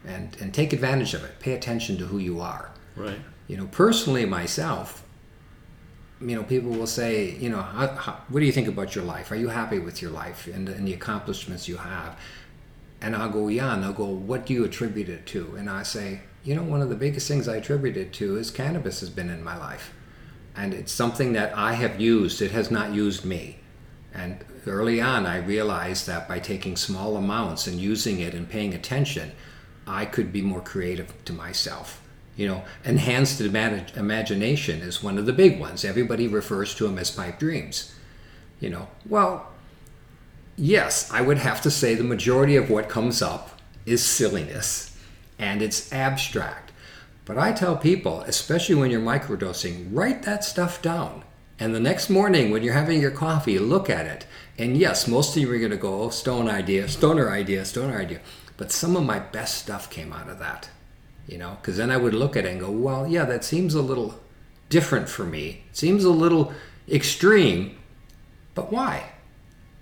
and 0.07 0.37
and 0.41 0.55
take 0.55 0.73
advantage 0.73 1.15
of 1.15 1.25
it. 1.25 1.39
Pay 1.41 1.53
attention 1.53 1.97
to 1.99 2.07
who 2.07 2.19
you 2.19 2.41
are. 2.41 2.71
Right. 2.95 3.19
You 3.49 3.57
know, 3.57 3.67
personally 3.67 4.25
myself, 4.25 5.05
you 6.21 6.35
know, 6.35 6.43
people 6.43 6.71
will 6.71 6.87
say, 6.87 7.37
you 7.37 7.51
know, 7.51 7.61
how, 7.61 7.89
how, 7.89 8.13
what 8.29 8.41
do 8.41 8.47
you 8.47 8.53
think 8.53 8.69
about 8.69 8.95
your 8.95 9.05
life? 9.05 9.31
Are 9.31 9.37
you 9.37 9.49
happy 9.49 9.79
with 9.79 10.01
your 10.01 10.11
life 10.11 10.47
and, 10.47 10.69
and 10.69 10.89
the 10.89 10.95
accomplishments 10.95 11.69
you 11.69 11.77
have? 11.77 12.19
And 13.01 13.15
I'll 13.15 13.29
go, 13.29 13.49
yeah. 13.49 13.75
And 13.75 13.83
they'll 13.83 13.93
go, 13.93 14.07
what 14.07 14.47
do 14.47 14.55
you 14.55 14.65
attribute 14.65 15.09
it 15.09 15.27
to? 15.27 15.55
And 15.57 15.69
I 15.69 15.83
say, 15.83 16.21
you 16.43 16.55
know, 16.55 16.63
one 16.63 16.81
of 16.81 16.89
the 16.89 16.95
biggest 16.95 17.29
things 17.29 17.49
I 17.49 17.57
attribute 17.57 17.97
it 17.97 18.13
to 18.15 18.37
is 18.37 18.51
cannabis 18.51 19.01
has 19.01 19.11
been 19.11 19.29
in 19.29 19.45
my 19.45 19.57
life. 19.57 19.93
And 20.57 20.73
it's 20.73 20.93
something 20.93 21.35
that 21.35 21.57
I 21.57 21.75
have 21.75 22.01
used. 22.01 22.41
It 22.41 22.53
has 22.53 22.71
not 22.71 22.95
used 22.95 23.25
me. 23.25 23.59
And 24.15 24.43
early 24.67 25.01
on, 25.01 25.27
I 25.27 25.37
realized 25.37 26.07
that 26.07 26.27
by 26.27 26.39
taking 26.39 26.77
small 26.77 27.17
amounts 27.17 27.67
and 27.67 27.79
using 27.79 28.21
it 28.21 28.33
and 28.33 28.49
paying 28.49 28.73
attention, 28.73 29.33
I 29.87 30.05
could 30.05 30.33
be 30.33 30.43
more 30.43 30.61
creative 30.61 31.13
to 31.25 31.33
myself. 31.33 32.03
You 32.37 32.49
know, 32.49 32.65
enhanced 32.85 33.41
imag- 33.41 33.97
imagination 33.97 34.81
is 34.81 35.03
one 35.03 35.17
of 35.17 35.27
the 35.27 35.33
big 35.33 35.59
ones. 35.59 35.85
Everybody 35.85 36.29
refers 36.29 36.75
to 36.75 36.85
them 36.85 36.99
as 36.99 37.11
pipe 37.11 37.39
dreams. 37.39 37.95
You 38.61 38.71
know, 38.71 38.89
well, 39.09 39.49
yes, 40.57 41.11
I 41.11 41.21
would 41.23 41.39
have 41.39 41.61
to 41.63 41.71
say 41.71 41.95
the 41.95 42.05
majority 42.05 42.57
of 42.57 42.69
what 42.69 42.89
comes 42.89 43.23
up 43.23 43.61
is 43.87 44.05
silliness 44.05 44.97
and 45.39 45.63
it's 45.63 45.93
abstract. 45.93 46.73
But 47.25 47.39
I 47.39 47.53
tell 47.53 47.77
people, 47.77 48.21
especially 48.23 48.77
when 48.77 48.91
you're 48.91 49.01
microdosing, 49.01 49.89
write 49.91 50.23
that 50.23 50.45
stuff 50.45 50.81
down. 50.81 51.25
And 51.59 51.75
the 51.75 51.81
next 51.81 52.11
morning, 52.11 52.51
when 52.51 52.63
you're 52.63 52.75
having 52.75 53.01
your 53.01 53.11
coffee, 53.11 53.59
look 53.59 53.89
at 53.89 54.07
it. 54.07 54.27
And 54.59 54.77
yes, 54.77 55.09
most 55.09 55.37
of 55.37 55.43
you 55.43 55.53
are 55.53 55.59
going 55.59 55.71
to 55.71 55.77
go, 55.77 56.03
oh, 56.03 56.11
stone 56.11 56.49
idea, 56.49 56.89
stoner 56.89 57.31
idea, 57.31 57.65
stoner 57.65 57.99
idea. 57.99 58.21
But 58.57 58.73
some 58.73 58.97
of 58.97 59.05
my 59.05 59.19
best 59.19 59.59
stuff 59.59 59.91
came 59.91 60.13
out 60.13 60.29
of 60.29 60.39
that, 60.39 60.71
you 61.29 61.39
know, 61.39 61.59
because 61.61 61.77
then 61.77 61.91
I 61.91 61.97
would 61.97 62.15
look 62.15 62.37
at 62.37 62.45
it 62.45 62.53
and 62.53 62.61
go, 62.61 62.71
well, 62.71 63.07
yeah, 63.07 63.25
that 63.25 63.45
seems 63.45 63.75
a 63.75 63.83
little 63.83 64.21
different 64.69 65.09
for 65.09 65.25
me. 65.25 65.65
It 65.71 65.77
seems 65.77 66.05
a 66.05 66.11
little 66.11 66.53
extreme, 66.89 67.79
but 68.55 68.73
why? 68.73 69.11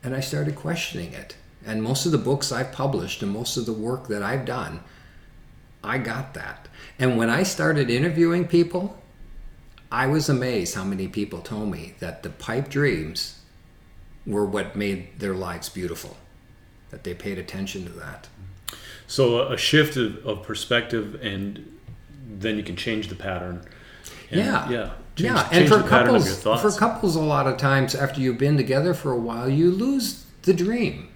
And 0.02 0.14
I 0.14 0.20
started 0.20 0.56
questioning 0.56 1.12
it. 1.12 1.36
And 1.66 1.82
most 1.82 2.04
of 2.04 2.12
the 2.12 2.18
books 2.18 2.52
I've 2.52 2.72
published 2.72 3.22
and 3.22 3.32
most 3.32 3.56
of 3.56 3.64
the 3.64 3.72
work 3.72 4.08
that 4.08 4.22
I've 4.22 4.44
done, 4.44 4.80
I 5.82 5.98
got 5.98 6.34
that. 6.34 6.68
And 6.98 7.16
when 7.16 7.30
I 7.30 7.42
started 7.42 7.90
interviewing 7.90 8.46
people, 8.46 9.00
I 9.90 10.06
was 10.06 10.28
amazed 10.28 10.74
how 10.74 10.84
many 10.84 11.08
people 11.08 11.40
told 11.40 11.70
me 11.70 11.94
that 12.00 12.22
the 12.22 12.30
pipe 12.30 12.68
dreams 12.68 13.38
were 14.26 14.44
what 14.44 14.76
made 14.76 15.20
their 15.20 15.34
lives 15.34 15.68
beautiful, 15.68 16.16
that 16.90 17.04
they 17.04 17.14
paid 17.14 17.38
attention 17.38 17.84
to 17.84 17.92
that. 17.92 18.28
So 19.06 19.48
a 19.52 19.56
shift 19.56 19.96
of, 19.96 20.24
of 20.26 20.42
perspective, 20.42 21.18
and 21.22 21.78
then 22.26 22.56
you 22.56 22.62
can 22.62 22.76
change 22.76 23.08
the 23.08 23.14
pattern. 23.14 23.64
And, 24.30 24.40
yeah, 24.40 24.70
yeah, 24.70 24.90
change, 25.16 25.34
yeah. 25.34 25.48
And 25.52 25.68
for 25.68 25.82
couples, 25.82 26.42
for 26.42 26.70
couples, 26.72 27.16
a 27.16 27.20
lot 27.20 27.46
of 27.46 27.56
times 27.58 27.94
after 27.94 28.20
you've 28.20 28.38
been 28.38 28.56
together 28.56 28.94
for 28.94 29.12
a 29.12 29.18
while, 29.18 29.48
you 29.48 29.70
lose 29.70 30.24
the 30.42 30.54
dream. 30.54 31.08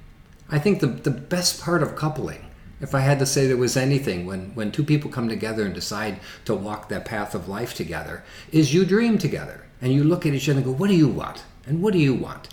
I 0.51 0.59
think 0.59 0.81
the 0.81 0.87
the 0.87 1.11
best 1.11 1.61
part 1.61 1.83
of 1.83 1.97
coupling 1.97 2.49
if 2.81 2.95
I 2.95 3.01
had 3.01 3.19
to 3.19 3.27
say 3.27 3.47
there 3.47 3.57
was 3.57 3.77
anything 3.77 4.27
when, 4.27 4.55
when 4.55 4.71
two 4.71 4.85
people 4.85 5.11
come 5.11 5.29
together 5.29 5.65
and 5.65 5.75
decide 5.75 6.21
to 6.45 6.55
walk 6.55 6.89
that 6.89 7.05
path 7.05 7.35
of 7.35 7.49
life 7.49 7.75
together, 7.75 8.23
is 8.53 8.73
you 8.73 8.85
dream 8.85 9.19
together 9.19 9.65
and 9.81 9.93
you 9.93 10.05
look 10.05 10.25
at 10.25 10.33
each 10.33 10.49
other 10.49 10.59
and 10.59 10.67
go, 10.67 10.73
What 10.73 10.89
do 10.89 10.95
you 10.95 11.09
want? 11.09 11.43
And 11.67 11.83
what 11.83 11.93
do 11.93 11.99
you 11.99 12.15
want? 12.15 12.49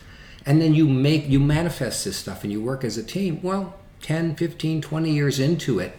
And 0.45 0.61
then 0.61 0.73
you 0.73 0.87
make 0.87 1.27
you 1.27 1.39
manifest 1.39 2.05
this 2.05 2.17
stuff 2.17 2.43
and 2.43 2.51
you 2.51 2.61
work 2.61 2.83
as 2.83 2.97
a 2.97 3.03
team. 3.03 3.41
Well, 3.41 3.75
10, 4.01 4.35
15, 4.35 4.81
20 4.81 5.11
years 5.11 5.39
into 5.39 5.79
it, 5.79 5.95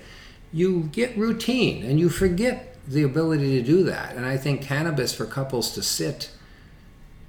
you 0.53 0.89
get 0.93 1.17
routine 1.17 1.85
and 1.85 1.99
you 1.99 2.09
forget 2.09 2.77
the 2.87 3.03
ability 3.03 3.59
to 3.59 3.63
do 3.67 3.83
that. 3.85 4.15
And 4.15 4.25
I 4.25 4.37
think 4.37 4.63
cannabis 4.63 5.15
for 5.15 5.27
couples 5.27 5.73
to 5.73 5.83
sit, 5.83 6.31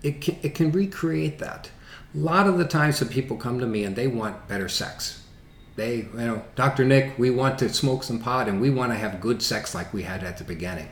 it 0.03 0.21
can, 0.21 0.37
it 0.41 0.55
can 0.55 0.71
recreate 0.71 1.39
that. 1.39 1.71
A 2.13 2.17
lot 2.17 2.47
of 2.47 2.57
the 2.57 2.65
times 2.65 2.99
that 2.99 3.09
people 3.09 3.37
come 3.37 3.59
to 3.59 3.67
me 3.67 3.83
and 3.83 3.95
they 3.95 4.07
want 4.07 4.47
better 4.47 4.69
sex 4.69 5.23
they, 5.77 5.97
you 5.97 6.09
know, 6.13 6.43
Dr. 6.55 6.83
Nick, 6.83 7.17
we 7.17 7.29
want 7.29 7.59
to 7.59 7.69
smoke 7.69 8.03
some 8.03 8.19
pot 8.19 8.49
and 8.49 8.59
we 8.59 8.71
want 8.71 8.91
to 8.91 8.97
have 8.97 9.21
good 9.21 9.41
sex 9.41 9.73
like 9.73 9.93
we 9.93 10.03
had 10.03 10.23
at 10.23 10.37
the 10.37 10.43
beginning. 10.43 10.89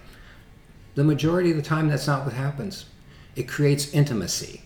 The 0.93 1.03
majority 1.03 1.49
of 1.49 1.57
the 1.57 1.63
time, 1.63 1.89
that's 1.89 2.07
not 2.07 2.23
what 2.23 2.33
happens. 2.33 2.85
It 3.35 3.49
creates 3.49 3.93
intimacy, 3.93 4.61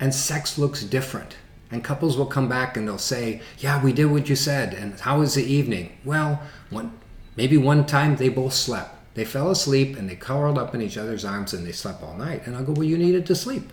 and 0.00 0.14
sex 0.14 0.56
looks 0.56 0.84
different. 0.84 1.36
And 1.70 1.82
couples 1.82 2.16
will 2.16 2.26
come 2.26 2.48
back 2.48 2.76
and 2.76 2.86
they'll 2.86 2.98
say, 2.98 3.40
"Yeah, 3.58 3.82
we 3.82 3.92
did 3.92 4.06
what 4.06 4.28
you 4.28 4.36
said." 4.36 4.72
And 4.72 4.98
how 5.00 5.18
was 5.18 5.34
the 5.34 5.44
evening? 5.44 5.98
Well, 6.04 6.40
one, 6.70 6.92
maybe 7.36 7.56
one 7.56 7.86
time 7.86 8.16
they 8.16 8.28
both 8.28 8.52
slept. 8.52 8.94
They 9.14 9.24
fell 9.24 9.50
asleep 9.50 9.96
and 9.96 10.08
they 10.08 10.14
curled 10.14 10.58
up 10.58 10.74
in 10.74 10.82
each 10.82 10.96
other's 10.96 11.24
arms 11.24 11.52
and 11.52 11.66
they 11.66 11.72
slept 11.72 12.02
all 12.02 12.16
night. 12.16 12.42
And 12.46 12.54
I'll 12.54 12.64
go, 12.64 12.72
"Well, 12.72 12.84
you 12.84 12.98
needed 12.98 13.26
to 13.26 13.34
sleep." 13.34 13.72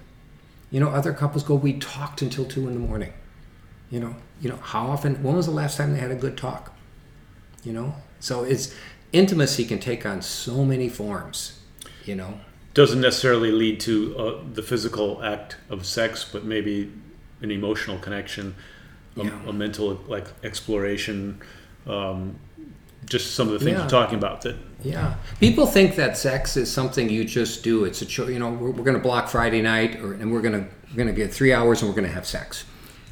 You 0.72 0.80
know, 0.80 0.90
other 0.90 1.14
couples 1.14 1.44
go, 1.44 1.54
"We 1.56 1.74
talked 1.74 2.22
until 2.22 2.46
two 2.46 2.68
in 2.68 2.74
the 2.74 2.80
morning." 2.80 3.14
You 3.92 4.00
know, 4.00 4.16
you 4.42 4.50
know, 4.50 4.58
how 4.58 4.88
often? 4.88 5.22
When 5.22 5.36
was 5.36 5.46
the 5.46 5.52
last 5.52 5.78
time 5.78 5.94
they 5.94 6.00
had 6.00 6.12
a 6.12 6.16
good 6.16 6.36
talk? 6.36 6.74
You 7.64 7.74
know, 7.74 7.96
so 8.20 8.44
it's 8.44 8.74
intimacy 9.12 9.66
can 9.66 9.80
take 9.80 10.06
on 10.06 10.22
so 10.22 10.66
many 10.66 10.90
forms. 10.90 11.60
You 12.06 12.16
know, 12.16 12.40
doesn't 12.74 13.02
necessarily 13.02 13.52
lead 13.52 13.80
to 13.82 14.18
uh, 14.18 14.44
the 14.52 14.64
physical 14.64 15.22
act 15.24 15.58
of 15.70 15.86
sex, 15.86 16.28
but 16.30 16.44
maybe 16.44 16.92
an 17.44 17.52
emotional 17.52 18.00
connection, 18.00 18.56
a, 19.18 19.24
yeah. 19.24 19.40
a 19.48 19.54
mental 19.54 20.02
like 20.08 20.28
exploration. 20.44 21.42
Um, 21.86 22.40
just 23.06 23.36
some 23.36 23.48
of 23.48 23.54
the 23.54 23.60
things 23.60 23.72
yeah. 23.72 23.80
you're 23.80 23.90
talking 23.90 24.18
about 24.18 24.44
that 24.44 24.56
yeah 24.82 25.16
people 25.42 25.68
think 25.68 25.98
that 25.98 26.16
sex 26.16 26.56
is 26.56 26.72
something 26.72 27.10
you 27.10 27.26
just 27.26 27.62
do 27.62 27.84
it's 27.84 28.02
a 28.02 28.06
cho- 28.06 28.30
you 28.30 28.40
know 28.40 28.50
we're, 28.50 28.72
we're 28.72 28.86
going 28.86 28.96
to 28.96 29.04
block 29.04 29.28
friday 29.28 29.62
night 29.62 29.98
or, 29.98 30.14
and 30.14 30.32
we're 30.32 30.40
going 30.40 30.54
to 30.54 30.66
we're 30.90 30.96
going 30.96 31.10
to 31.10 31.14
get 31.14 31.34
three 31.34 31.52
hours 31.52 31.82
and 31.82 31.90
we're 31.90 31.96
going 31.96 32.08
to 32.08 32.14
have 32.14 32.26
sex 32.26 32.64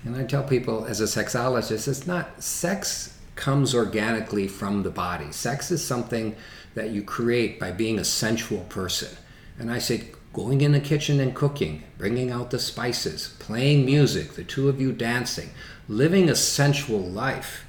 and 0.04 0.16
I 0.16 0.24
tell 0.24 0.44
people 0.44 0.86
as 0.86 1.00
a 1.00 1.04
sexologist, 1.04 1.88
it's 1.88 2.08
not 2.08 2.42
sex 2.42 3.18
comes 3.36 3.76
organically 3.76 4.48
from 4.48 4.84
the 4.84 4.90
body. 4.90 5.32
Sex 5.32 5.72
is 5.72 5.86
something 5.86 6.36
that 6.74 6.90
you 6.90 7.04
create 7.04 7.60
by 7.60 7.72
being 7.72 8.00
a 8.00 8.04
sensual 8.04 8.62
person. 8.62 9.16
And 9.60 9.72
I 9.72 9.80
say, 9.80 10.06
going 10.34 10.62
in 10.62 10.72
the 10.72 10.80
kitchen 10.80 11.20
and 11.20 11.36
cooking, 11.36 11.84
bringing 11.98 12.32
out 12.32 12.52
the 12.52 12.60
spices, 12.60 13.36
playing 13.40 13.86
music, 13.86 14.34
the 14.34 14.44
two 14.44 14.70
of 14.70 14.80
you 14.80 14.92
dancing, 14.92 15.50
living 15.88 16.30
a 16.30 16.36
sensual 16.36 17.02
life 17.02 17.66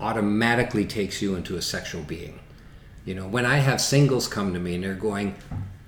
automatically 0.00 0.86
takes 0.86 1.20
you 1.20 1.34
into 1.34 1.56
a 1.56 1.62
sexual 1.62 2.02
being. 2.02 2.40
You 3.04 3.14
know, 3.14 3.28
when 3.28 3.44
I 3.44 3.56
have 3.56 3.80
singles 3.80 4.28
come 4.28 4.54
to 4.54 4.60
me 4.60 4.76
and 4.76 4.84
they're 4.84 4.94
going, 4.94 5.34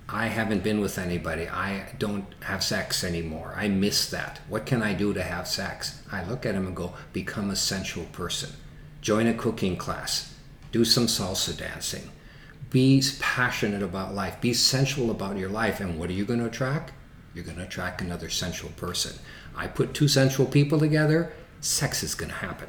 I 0.08 0.26
haven't 0.26 0.62
been 0.62 0.80
with 0.80 0.98
anybody. 0.98 1.48
I 1.48 1.94
don't 1.98 2.26
have 2.40 2.62
sex 2.62 3.02
anymore. 3.02 3.54
I 3.56 3.68
miss 3.68 4.10
that. 4.10 4.40
What 4.48 4.66
can 4.66 4.82
I 4.82 4.92
do 4.92 5.14
to 5.14 5.22
have 5.22 5.48
sex? 5.48 6.02
I 6.12 6.22
look 6.24 6.44
at 6.44 6.54
him 6.54 6.66
and 6.66 6.76
go, 6.76 6.92
become 7.14 7.48
a 7.48 7.56
sensual 7.56 8.04
person. 8.12 8.50
Join 9.00 9.26
a 9.26 9.32
cooking 9.32 9.76
class. 9.76 10.34
Do 10.70 10.84
some 10.84 11.06
salsa 11.06 11.56
dancing. 11.56 12.10
Be 12.72 13.02
passionate 13.20 13.82
about 13.82 14.14
life. 14.14 14.40
Be 14.40 14.54
sensual 14.54 15.10
about 15.10 15.36
your 15.36 15.50
life. 15.50 15.80
And 15.80 15.98
what 15.98 16.10
are 16.10 16.14
you 16.14 16.24
going 16.24 16.40
to 16.40 16.46
attract? 16.46 16.92
You're 17.34 17.44
going 17.44 17.58
to 17.58 17.64
attract 17.64 18.00
another 18.00 18.28
sensual 18.28 18.70
person. 18.70 19.16
I 19.54 19.66
put 19.68 19.94
two 19.94 20.08
sensual 20.08 20.46
people 20.46 20.78
together, 20.78 21.32
sex 21.60 22.02
is 22.02 22.14
going 22.14 22.30
to 22.30 22.36
happen. 22.36 22.68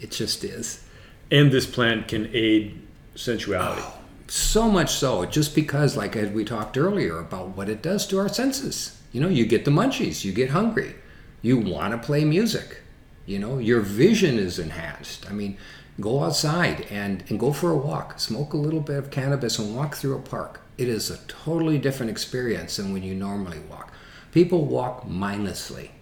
It 0.00 0.10
just 0.10 0.42
is. 0.42 0.84
And 1.30 1.52
this 1.52 1.66
plant 1.66 2.08
can 2.08 2.28
aid 2.32 2.80
sensuality. 3.14 3.82
Oh 3.84 3.98
so 4.26 4.70
much 4.70 4.92
so, 4.92 5.24
just 5.26 5.54
because, 5.54 5.96
like 5.96 6.16
as 6.16 6.30
we 6.30 6.44
talked 6.44 6.78
earlier 6.78 7.18
about 7.18 7.48
what 7.56 7.68
it 7.68 7.82
does 7.82 8.06
to 8.08 8.18
our 8.18 8.28
senses. 8.28 9.00
You 9.12 9.20
know, 9.20 9.28
you 9.28 9.46
get 9.46 9.64
the 9.64 9.70
munchies, 9.70 10.24
you 10.24 10.32
get 10.32 10.50
hungry, 10.50 10.94
you 11.42 11.58
want 11.58 11.92
to 11.92 12.04
play 12.04 12.24
music. 12.24 12.80
You 13.26 13.38
know, 13.38 13.58
your 13.58 13.80
vision 13.80 14.38
is 14.38 14.58
enhanced. 14.58 15.30
I 15.30 15.32
mean, 15.32 15.56
go 16.00 16.24
outside 16.24 16.86
and, 16.90 17.24
and 17.28 17.38
go 17.38 17.52
for 17.52 17.70
a 17.70 17.76
walk, 17.76 18.18
smoke 18.18 18.52
a 18.52 18.58
little 18.58 18.80
bit 18.80 18.96
of 18.96 19.10
cannabis, 19.10 19.58
and 19.58 19.76
walk 19.76 19.94
through 19.94 20.16
a 20.16 20.20
park. 20.22 20.60
It 20.76 20.88
is 20.88 21.10
a 21.10 21.18
totally 21.28 21.78
different 21.78 22.10
experience 22.10 22.76
than 22.76 22.92
when 22.92 23.02
you 23.02 23.14
normally 23.14 23.60
walk. 23.60 23.92
People 24.32 24.64
walk 24.64 25.06
mindlessly. 25.06 25.92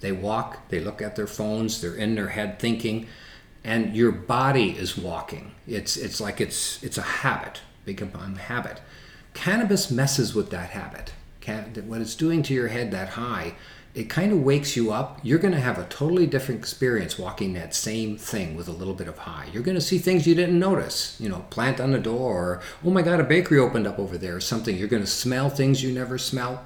They 0.00 0.12
walk, 0.12 0.68
they 0.68 0.80
look 0.80 1.00
at 1.00 1.16
their 1.16 1.26
phones, 1.26 1.80
they're 1.80 1.94
in 1.94 2.14
their 2.14 2.28
head 2.28 2.58
thinking, 2.58 3.08
and 3.64 3.96
your 3.96 4.12
body 4.12 4.70
is 4.70 4.96
walking. 4.96 5.52
It's, 5.66 5.96
it's 5.96 6.20
like 6.20 6.40
it's, 6.40 6.82
it's 6.84 6.98
a 6.98 7.02
habit 7.02 7.60
become 7.84 8.12
a 8.14 8.38
habit. 8.38 8.80
Cannabis 9.34 9.90
messes 9.90 10.34
with 10.34 10.50
that 10.50 10.70
habit. 10.70 11.12
Can, 11.40 11.64
what 11.86 12.00
it's 12.00 12.14
doing 12.14 12.42
to 12.44 12.54
your 12.54 12.68
head 12.68 12.90
that 12.90 13.10
high, 13.10 13.54
it 13.94 14.04
kind 14.04 14.32
of 14.32 14.42
wakes 14.42 14.76
you 14.76 14.92
up. 14.92 15.18
You're 15.22 15.38
going 15.38 15.54
to 15.54 15.60
have 15.60 15.78
a 15.78 15.84
totally 15.84 16.26
different 16.26 16.60
experience 16.60 17.18
walking 17.18 17.54
that 17.54 17.74
same 17.74 18.16
thing 18.16 18.56
with 18.56 18.68
a 18.68 18.72
little 18.72 18.94
bit 18.94 19.08
of 19.08 19.18
high. 19.18 19.46
You're 19.52 19.62
going 19.62 19.76
to 19.76 19.80
see 19.80 19.98
things 19.98 20.26
you 20.26 20.34
didn't 20.34 20.58
notice. 20.58 21.16
You 21.18 21.28
know, 21.28 21.46
plant 21.50 21.80
on 21.80 21.92
the 21.92 21.98
door, 21.98 22.32
or 22.32 22.62
oh 22.84 22.90
my 22.90 23.02
God, 23.02 23.18
a 23.18 23.24
bakery 23.24 23.58
opened 23.58 23.86
up 23.86 23.98
over 23.98 24.18
there, 24.18 24.36
or 24.36 24.40
something. 24.40 24.76
You're 24.76 24.88
going 24.88 25.02
to 25.02 25.08
smell 25.08 25.50
things 25.50 25.82
you 25.82 25.92
never 25.92 26.18
smelled. 26.18 26.58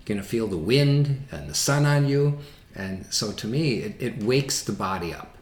You're 0.00 0.16
going 0.16 0.22
to 0.22 0.26
feel 0.28 0.46
the 0.46 0.56
wind 0.56 1.26
and 1.30 1.48
the 1.48 1.54
sun 1.54 1.84
on 1.84 2.08
you. 2.08 2.38
And 2.74 3.06
so 3.12 3.32
to 3.32 3.46
me, 3.46 3.74
it, 3.80 3.96
it 4.00 4.22
wakes 4.22 4.62
the 4.62 4.72
body 4.72 5.12
up. 5.12 5.36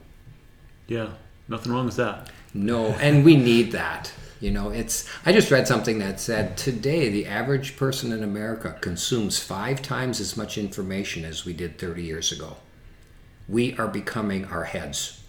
Yeah, 0.87 1.11
nothing 1.49 1.73
wrong 1.73 1.87
with 1.87 1.97
that. 1.97 2.31
No, 2.53 2.87
and 2.87 3.25
we 3.25 3.37
need 3.37 3.73
that. 3.73 4.13
You 4.41 4.53
know, 4.53 4.71
it's. 4.71 5.09
I 5.27 5.33
just 5.33 5.51
read 5.51 5.67
something 5.67 5.99
that 5.99 6.21
said 6.21 6.57
today 6.57 7.09
the 7.09 7.27
average 7.27 7.77
person 7.77 8.13
in 8.13 8.23
America 8.23 8.77
consumes 8.81 9.41
five 9.41 9.83
times 9.83 10.21
as 10.21 10.37
much 10.37 10.57
information 10.57 11.25
as 11.25 11.45
we 11.45 11.53
did 11.53 11.79
30 11.79 12.03
years 12.03 12.31
ago. 12.31 12.57
We 13.49 13.77
are 13.77 13.89
becoming 13.89 14.45
our 14.47 14.65
heads. 14.65 15.25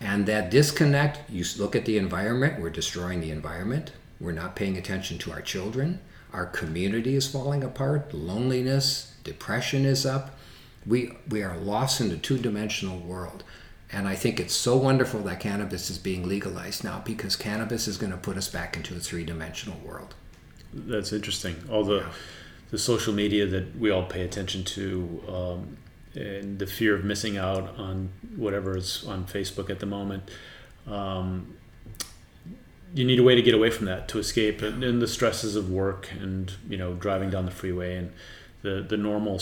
And 0.00 0.26
that 0.26 0.50
disconnect, 0.50 1.30
you 1.30 1.44
look 1.58 1.76
at 1.76 1.84
the 1.84 1.96
environment, 1.96 2.60
we're 2.60 2.70
destroying 2.70 3.20
the 3.20 3.30
environment. 3.30 3.92
We're 4.20 4.32
not 4.32 4.56
paying 4.56 4.76
attention 4.76 5.18
to 5.18 5.32
our 5.32 5.42
children. 5.42 6.00
Our 6.32 6.46
community 6.46 7.14
is 7.14 7.28
falling 7.28 7.62
apart. 7.62 8.12
Loneliness, 8.12 9.14
depression 9.22 9.84
is 9.84 10.04
up. 10.04 10.38
We, 10.84 11.12
we 11.28 11.42
are 11.42 11.56
lost 11.56 12.00
in 12.00 12.10
a 12.10 12.16
two 12.16 12.38
dimensional 12.38 12.98
world. 12.98 13.44
And 13.92 14.08
I 14.08 14.14
think 14.14 14.40
it's 14.40 14.54
so 14.54 14.76
wonderful 14.76 15.20
that 15.20 15.40
cannabis 15.40 15.90
is 15.90 15.98
being 15.98 16.26
legalized 16.26 16.82
now 16.82 17.02
because 17.04 17.36
cannabis 17.36 17.86
is 17.86 17.98
going 17.98 18.12
to 18.12 18.18
put 18.18 18.38
us 18.38 18.48
back 18.48 18.76
into 18.76 18.96
a 18.96 18.98
three 18.98 19.24
dimensional 19.24 19.78
world. 19.80 20.14
That's 20.72 21.12
interesting. 21.12 21.56
All 21.70 21.84
the, 21.84 21.96
yeah. 21.96 22.12
the 22.70 22.78
social 22.78 23.12
media 23.12 23.46
that 23.46 23.78
we 23.78 23.90
all 23.90 24.04
pay 24.04 24.22
attention 24.22 24.64
to, 24.64 25.22
um, 25.28 25.76
and 26.14 26.58
the 26.58 26.66
fear 26.66 26.94
of 26.94 27.04
missing 27.04 27.36
out 27.36 27.78
on 27.78 28.10
whatever 28.36 28.76
is 28.76 29.04
on 29.06 29.26
Facebook 29.26 29.68
at 29.68 29.80
the 29.80 29.86
moment. 29.86 30.30
Um, 30.86 31.54
you 32.94 33.04
need 33.04 33.18
a 33.18 33.22
way 33.22 33.34
to 33.34 33.42
get 33.42 33.54
away 33.54 33.70
from 33.70 33.86
that 33.86 34.08
to 34.08 34.18
escape 34.18 34.60
and, 34.62 34.84
and, 34.84 35.00
the 35.00 35.08
stresses 35.08 35.56
of 35.56 35.70
work 35.70 36.10
and 36.20 36.52
you 36.68 36.76
know 36.76 36.92
driving 36.92 37.30
down 37.30 37.46
the 37.46 37.50
freeway 37.50 37.96
and 37.96 38.12
the 38.60 38.84
the 38.86 38.98
normal 38.98 39.40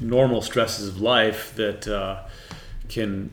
normal 0.00 0.42
stresses 0.42 0.88
of 0.88 1.00
life 1.00 1.54
that 1.56 1.88
uh, 1.88 2.22
can 2.88 3.30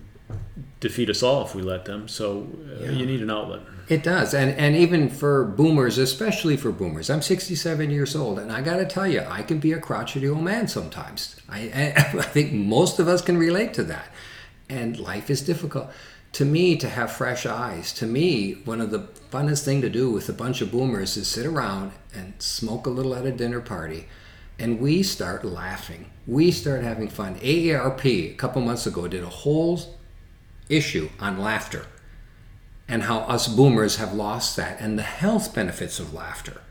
defeat 0.79 1.09
us 1.09 1.23
all 1.23 1.45
if 1.45 1.55
we 1.55 1.61
let 1.61 1.85
them. 1.85 2.07
So 2.07 2.47
uh, 2.65 2.83
yeah. 2.83 2.91
you 2.91 3.05
need 3.05 3.21
an 3.21 3.29
outlet. 3.29 3.61
It 3.87 4.03
does, 4.03 4.33
and 4.33 4.51
and 4.51 4.75
even 4.75 5.09
for 5.09 5.43
boomers, 5.43 5.97
especially 5.97 6.57
for 6.57 6.71
boomers. 6.71 7.09
I'm 7.09 7.21
67 7.21 7.91
years 7.91 8.15
old, 8.15 8.39
and 8.39 8.51
I 8.51 8.61
got 8.61 8.77
to 8.77 8.85
tell 8.85 9.07
you, 9.07 9.25
I 9.27 9.43
can 9.43 9.59
be 9.59 9.73
a 9.73 9.79
crotchety 9.79 10.27
old 10.29 10.43
man 10.43 10.67
sometimes. 10.67 11.35
I 11.49 11.93
I 11.95 12.21
think 12.23 12.53
most 12.53 12.99
of 12.99 13.07
us 13.07 13.21
can 13.21 13.37
relate 13.37 13.73
to 13.75 13.83
that, 13.83 14.09
and 14.69 14.99
life 14.99 15.29
is 15.29 15.41
difficult. 15.41 15.89
To 16.33 16.45
me, 16.45 16.77
to 16.77 16.87
have 16.87 17.11
fresh 17.11 17.45
eyes, 17.45 17.91
to 17.93 18.05
me, 18.05 18.53
one 18.63 18.79
of 18.79 18.89
the 18.89 19.09
funnest 19.29 19.65
thing 19.65 19.81
to 19.81 19.89
do 19.89 20.09
with 20.09 20.29
a 20.29 20.33
bunch 20.33 20.61
of 20.61 20.71
boomers 20.71 21.17
is 21.17 21.27
sit 21.27 21.45
around 21.45 21.91
and 22.13 22.33
smoke 22.39 22.85
a 22.85 22.89
little 22.89 23.13
at 23.13 23.25
a 23.25 23.31
dinner 23.33 23.59
party 23.59 24.07
and 24.61 24.79
we 24.79 25.01
start 25.01 25.43
laughing. 25.43 26.11
We 26.27 26.51
start 26.51 26.83
having 26.83 27.07
fun. 27.07 27.35
AARP 27.39 28.05
a 28.05 28.35
couple 28.35 28.61
months 28.61 28.85
ago 28.85 29.07
did 29.07 29.23
a 29.23 29.29
whole 29.29 29.97
issue 30.71 31.09
on 31.19 31.39
laughter 31.39 31.85
and 32.87 33.03
how 33.03 33.19
us 33.19 33.47
boomers 33.47 33.97
have 33.97 34.13
lost 34.13 34.55
that 34.57 34.79
and 34.79 34.97
the 34.97 35.03
health 35.03 35.53
benefits 35.53 35.99
of 35.99 36.13
laughter. 36.13 36.61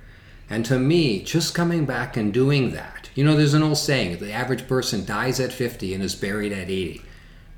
And 0.49 0.65
to 0.67 0.79
me, 0.79 1.23
just 1.23 1.55
coming 1.55 1.87
back 1.87 2.17
and 2.17 2.35
doing 2.35 2.73
that, 2.73 3.09
you 3.15 3.25
know, 3.25 3.37
there's 3.37 3.55
an 3.55 3.63
old 3.63 3.79
saying 3.79 4.19
the 4.19 4.33
average 4.33 4.67
person 4.67 5.05
dies 5.05 5.39
at 5.41 5.53
50 5.53 5.95
and 5.95 6.03
is 6.03 6.15
buried 6.15 6.53
at 6.53 6.69
80. 6.69 7.03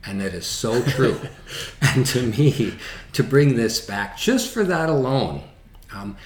And 0.05 0.21
that 0.21 0.35
is 0.35 0.47
so 0.47 0.83
true. 0.83 1.21
and 1.81 2.05
to 2.07 2.23
me, 2.23 2.75
to 3.13 3.23
bring 3.23 3.57
this 3.57 3.85
back 3.85 4.19
just 4.19 4.53
for 4.53 4.65
that 4.65 4.89
alone, 4.89 5.43
um, 5.95 6.17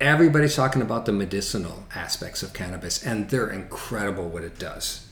everybody's 0.00 0.56
talking 0.56 0.82
about 0.82 1.04
the 1.06 1.12
medicinal 1.12 1.84
aspects 1.94 2.42
of 2.42 2.52
cannabis, 2.52 3.04
and 3.04 3.28
they're 3.28 3.50
incredible 3.50 4.28
what 4.28 4.42
it 4.42 4.58
does. 4.58 5.06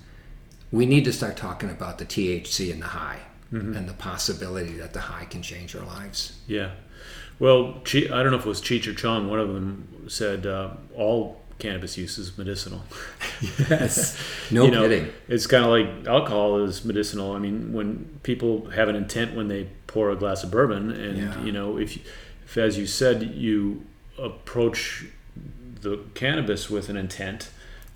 We 0.72 0.87
need 0.87 1.04
to 1.04 1.12
start 1.12 1.37
talking 1.37 1.70
about 1.70 1.98
the 1.98 2.06
THC 2.06 2.72
and 2.72 2.82
the 2.82 2.88
high, 2.88 3.20
mm-hmm. 3.52 3.74
and 3.74 3.88
the 3.88 3.94
possibility 3.94 4.74
that 4.74 4.92
the 4.92 5.00
high 5.00 5.24
can 5.24 5.42
change 5.42 5.74
our 5.74 5.84
lives. 5.84 6.38
Yeah. 6.46 6.72
Well, 7.38 7.82
I 7.87 8.00
don't 8.00 8.30
know 8.30 8.38
if 8.38 8.46
it 8.46 8.48
was 8.48 8.61
Cheech 8.61 8.87
or 8.87 8.94
Chong. 8.94 9.28
One 9.30 9.38
of 9.38 9.52
them 9.52 10.06
said 10.08 10.46
uh, 10.46 10.70
all 10.96 11.40
cannabis 11.58 11.96
use 11.96 12.18
is 12.18 12.37
medicinal. 12.37 12.82
yes. 13.70 14.16
No 14.50 14.64
you 14.64 14.70
know, 14.70 14.88
kidding. 14.88 15.12
It's 15.28 15.46
kind 15.46 15.64
of 15.64 15.70
like 15.70 16.06
alcohol 16.06 16.64
is 16.64 16.82
medicinal. 16.84 17.32
I 17.32 17.38
mean, 17.38 17.74
when 17.74 18.18
people 18.22 18.70
have 18.70 18.88
an 18.88 18.96
intent 18.96 19.37
when 19.37 19.48
they 19.48 19.68
pour 19.87 20.11
a 20.11 20.16
glass 20.16 20.42
of 20.42 20.50
bourbon, 20.50 20.90
and 20.90 21.18
yeah. 21.18 21.44
you 21.44 21.52
know, 21.52 21.76
if, 21.76 21.98
if 22.44 22.56
as 22.56 22.78
you 22.78 22.87
said, 22.87 23.22
you 23.34 23.84
approach 24.16 25.04
the 25.82 25.98
cannabis 26.14 26.70
with 26.70 26.88
an 26.88 26.96
intent, 26.96 27.50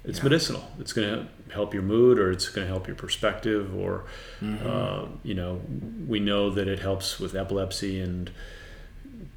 it's 0.05 0.19
yeah. 0.19 0.25
medicinal. 0.25 0.65
It's 0.81 0.93
going 0.93 1.09
to 1.09 1.53
help 1.53 1.73
your 1.75 1.83
mood, 1.83 2.19
or 2.19 2.31
it's 2.31 2.49
going 2.49 2.67
to 2.67 2.73
help 2.73 2.87
your 2.87 2.97
perspective, 2.97 3.75
or 3.77 4.05
mm-hmm. 4.41 4.67
uh, 4.67 5.07
you 5.23 5.35
know, 5.35 5.61
we 6.07 6.19
know 6.19 6.51
that 6.51 6.67
it 6.69 6.81
helps 6.81 7.21
with 7.21 7.37
epilepsy 7.37 8.01
and 8.01 8.31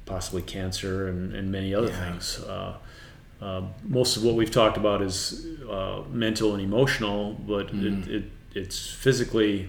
possibly 0.06 0.42
cancer 0.42 1.08
and, 1.08 1.34
and 1.34 1.52
many 1.52 1.74
other 1.74 1.88
yeah. 1.88 2.10
things. 2.10 2.40
Uh, 2.40 2.76
uh, 3.40 3.62
most 3.82 4.16
of 4.16 4.24
what 4.24 4.34
we've 4.34 4.50
talked 4.50 4.76
about 4.76 5.02
is 5.02 5.46
uh, 5.70 6.02
mental 6.10 6.54
and 6.54 6.62
emotional, 6.62 7.34
but 7.34 7.68
mm-hmm. 7.68 8.10
it, 8.10 8.16
it, 8.16 8.24
it's 8.54 8.90
physically 8.90 9.68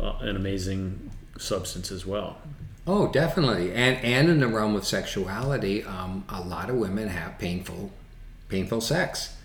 uh, 0.00 0.14
an 0.20 0.36
amazing 0.36 1.10
substance 1.38 1.92
as 1.92 2.06
well. 2.06 2.38
Oh, 2.86 3.12
definitely, 3.12 3.72
and 3.72 4.02
and 4.02 4.30
in 4.30 4.40
the 4.40 4.48
realm 4.48 4.74
of 4.74 4.86
sexuality, 4.86 5.84
um, 5.84 6.24
a 6.30 6.40
lot 6.40 6.70
of 6.70 6.76
women 6.76 7.08
have 7.08 7.38
painful, 7.38 7.90
painful 8.48 8.80
sex. 8.80 9.36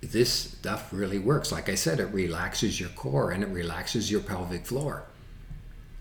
This 0.00 0.32
stuff 0.32 0.92
really 0.92 1.18
works. 1.18 1.50
Like 1.50 1.68
I 1.68 1.74
said, 1.74 1.98
it 2.00 2.06
relaxes 2.06 2.78
your 2.78 2.90
core 2.90 3.32
and 3.32 3.42
it 3.42 3.48
relaxes 3.48 4.10
your 4.10 4.20
pelvic 4.20 4.66
floor, 4.66 5.04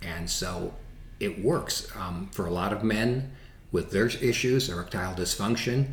and 0.01 0.29
so 0.29 0.73
it 1.19 1.43
works 1.43 1.87
um, 1.95 2.29
for 2.31 2.45
a 2.45 2.51
lot 2.51 2.71
of 2.73 2.83
men 2.83 3.31
with 3.71 3.91
their 3.91 4.07
issues, 4.07 4.69
erectile 4.69 5.13
dysfunction, 5.13 5.87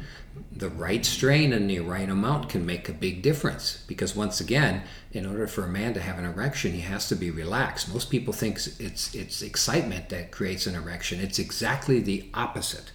the 0.52 0.68
right 0.68 1.04
strain 1.04 1.52
and 1.52 1.68
the 1.68 1.80
right 1.80 2.08
amount 2.08 2.48
can 2.48 2.64
make 2.64 2.88
a 2.88 2.92
big 2.92 3.22
difference. 3.22 3.84
Because 3.88 4.14
once 4.14 4.40
again, 4.40 4.82
in 5.12 5.26
order 5.26 5.46
for 5.46 5.64
a 5.64 5.68
man 5.68 5.94
to 5.94 6.00
have 6.00 6.18
an 6.18 6.24
erection, 6.24 6.72
he 6.72 6.80
has 6.80 7.08
to 7.08 7.16
be 7.16 7.30
relaxed. 7.30 7.92
Most 7.92 8.10
people 8.10 8.32
think 8.32 8.56
it's 8.78 9.14
it's 9.14 9.42
excitement 9.42 10.08
that 10.10 10.30
creates 10.30 10.66
an 10.66 10.74
erection. 10.74 11.20
It's 11.20 11.38
exactly 11.38 12.00
the 12.00 12.28
opposite. 12.34 12.92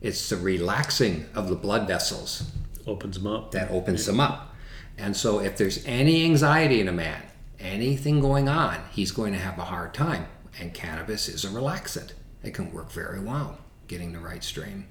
It's 0.00 0.28
the 0.28 0.36
relaxing 0.36 1.26
of 1.34 1.48
the 1.48 1.54
blood 1.56 1.86
vessels. 1.86 2.50
Opens 2.86 3.18
them 3.18 3.26
up. 3.26 3.52
That 3.52 3.70
opens 3.70 4.06
them 4.06 4.20
up. 4.20 4.54
And 4.98 5.16
so 5.16 5.40
if 5.40 5.56
there's 5.56 5.84
any 5.86 6.24
anxiety 6.24 6.80
in 6.80 6.88
a 6.88 6.92
man, 6.92 7.22
anything 7.58 8.20
going 8.20 8.48
on, 8.48 8.80
he's 8.90 9.10
going 9.10 9.32
to 9.32 9.38
have 9.38 9.58
a 9.58 9.64
hard 9.64 9.94
time. 9.94 10.26
And 10.58 10.74
cannabis 10.74 11.28
is 11.28 11.44
a 11.44 11.48
relaxant. 11.48 12.12
It 12.42 12.54
can 12.54 12.72
work 12.72 12.90
very 12.90 13.20
well 13.20 13.58
getting 13.88 14.12
the 14.12 14.18
right 14.18 14.42
strain. 14.42 14.86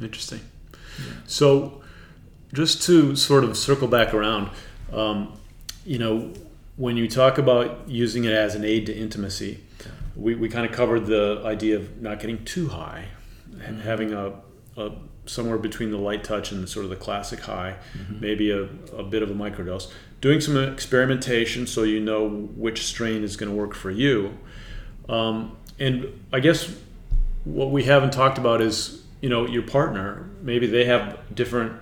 Interesting. 0.00 0.40
Yeah. 0.98 1.12
So, 1.26 1.82
just 2.52 2.82
to 2.82 3.14
sort 3.16 3.44
of 3.44 3.56
circle 3.56 3.88
back 3.88 4.14
around, 4.14 4.50
um, 4.92 5.38
you 5.84 5.98
know, 5.98 6.32
when 6.76 6.96
you 6.96 7.08
talk 7.08 7.38
about 7.38 7.88
using 7.88 8.24
it 8.24 8.32
as 8.32 8.54
an 8.54 8.64
aid 8.64 8.86
to 8.86 8.96
intimacy, 8.96 9.60
we, 10.16 10.34
we 10.34 10.48
kind 10.48 10.66
of 10.66 10.72
covered 10.72 11.06
the 11.06 11.42
idea 11.44 11.76
of 11.76 12.00
not 12.00 12.20
getting 12.20 12.44
too 12.44 12.68
high 12.68 13.04
and 13.64 13.76
mm-hmm. 13.76 13.80
having 13.80 14.12
a, 14.12 14.32
a, 14.76 14.92
somewhere 15.30 15.58
between 15.58 15.90
the 15.90 15.98
light 15.98 16.24
touch 16.24 16.52
and 16.52 16.68
sort 16.68 16.84
of 16.84 16.90
the 16.90 16.96
classic 16.96 17.40
high, 17.40 17.76
mm-hmm. 17.96 18.20
maybe 18.20 18.50
a, 18.50 18.62
a 18.96 19.02
bit 19.02 19.22
of 19.22 19.30
a 19.30 19.34
microdose. 19.34 19.90
Doing 20.20 20.40
some 20.40 20.56
experimentation 20.56 21.66
so 21.66 21.82
you 21.82 22.00
know 22.00 22.28
which 22.28 22.84
strain 22.84 23.22
is 23.24 23.36
going 23.36 23.50
to 23.50 23.56
work 23.56 23.74
for 23.74 23.90
you. 23.90 24.36
Um, 25.08 25.56
and 25.78 26.06
I 26.32 26.40
guess 26.40 26.74
what 27.44 27.70
we 27.70 27.84
haven't 27.84 28.12
talked 28.12 28.38
about 28.38 28.60
is 28.60 29.02
you 29.20 29.28
know 29.28 29.46
your 29.46 29.62
partner 29.62 30.28
maybe 30.42 30.66
they 30.66 30.84
have 30.84 31.18
different 31.34 31.72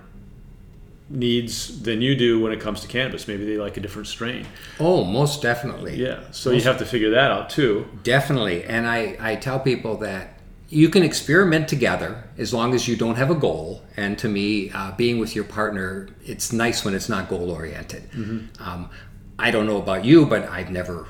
needs 1.09 1.81
than 1.81 2.01
you 2.01 2.15
do 2.15 2.39
when 2.39 2.51
it 2.51 2.59
comes 2.59 2.81
to 2.81 2.87
cannabis 2.87 3.27
maybe 3.27 3.45
they 3.45 3.57
like 3.57 3.77
a 3.77 3.79
different 3.79 4.07
strain 4.07 4.45
oh 4.79 5.03
most 5.03 5.41
definitely 5.41 5.95
yeah 5.95 6.21
so 6.31 6.51
most 6.51 6.63
you 6.63 6.69
have 6.69 6.77
to 6.77 6.85
figure 6.85 7.09
that 7.11 7.31
out 7.31 7.49
too 7.49 7.87
definitely 8.03 8.63
and 8.63 8.87
i 8.87 9.17
i 9.19 9.35
tell 9.35 9.59
people 9.59 9.97
that 9.97 10.38
you 10.69 10.87
can 10.89 11.03
experiment 11.03 11.67
together 11.67 12.23
as 12.37 12.53
long 12.53 12.73
as 12.73 12.87
you 12.87 12.95
don't 12.95 13.15
have 13.15 13.31
a 13.31 13.35
goal 13.35 13.81
and 13.97 14.17
to 14.19 14.29
me 14.29 14.69
uh, 14.71 14.91
being 14.91 15.19
with 15.19 15.35
your 15.35 15.43
partner 15.43 16.09
it's 16.25 16.53
nice 16.53 16.85
when 16.85 16.93
it's 16.93 17.09
not 17.09 17.27
goal 17.27 17.49
oriented 17.51 18.03
mm-hmm. 18.11 18.63
um, 18.63 18.89
i 19.37 19.51
don't 19.51 19.65
know 19.65 19.77
about 19.77 20.05
you 20.05 20.25
but 20.25 20.47
i've 20.49 20.71
never 20.71 21.07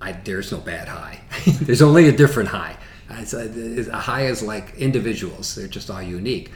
I, 0.00 0.12
there's 0.12 0.50
no 0.52 0.58
bad 0.58 0.88
high 0.88 1.20
there's 1.46 1.82
only 1.82 2.08
a 2.08 2.12
different 2.12 2.48
high 2.48 2.76
it's 3.10 3.34
a, 3.34 3.90
a 3.92 3.98
high 3.98 4.26
is 4.26 4.42
like 4.42 4.74
individuals; 4.76 5.54
they're 5.54 5.68
just 5.68 5.90
all 5.90 6.02
unique. 6.02 6.50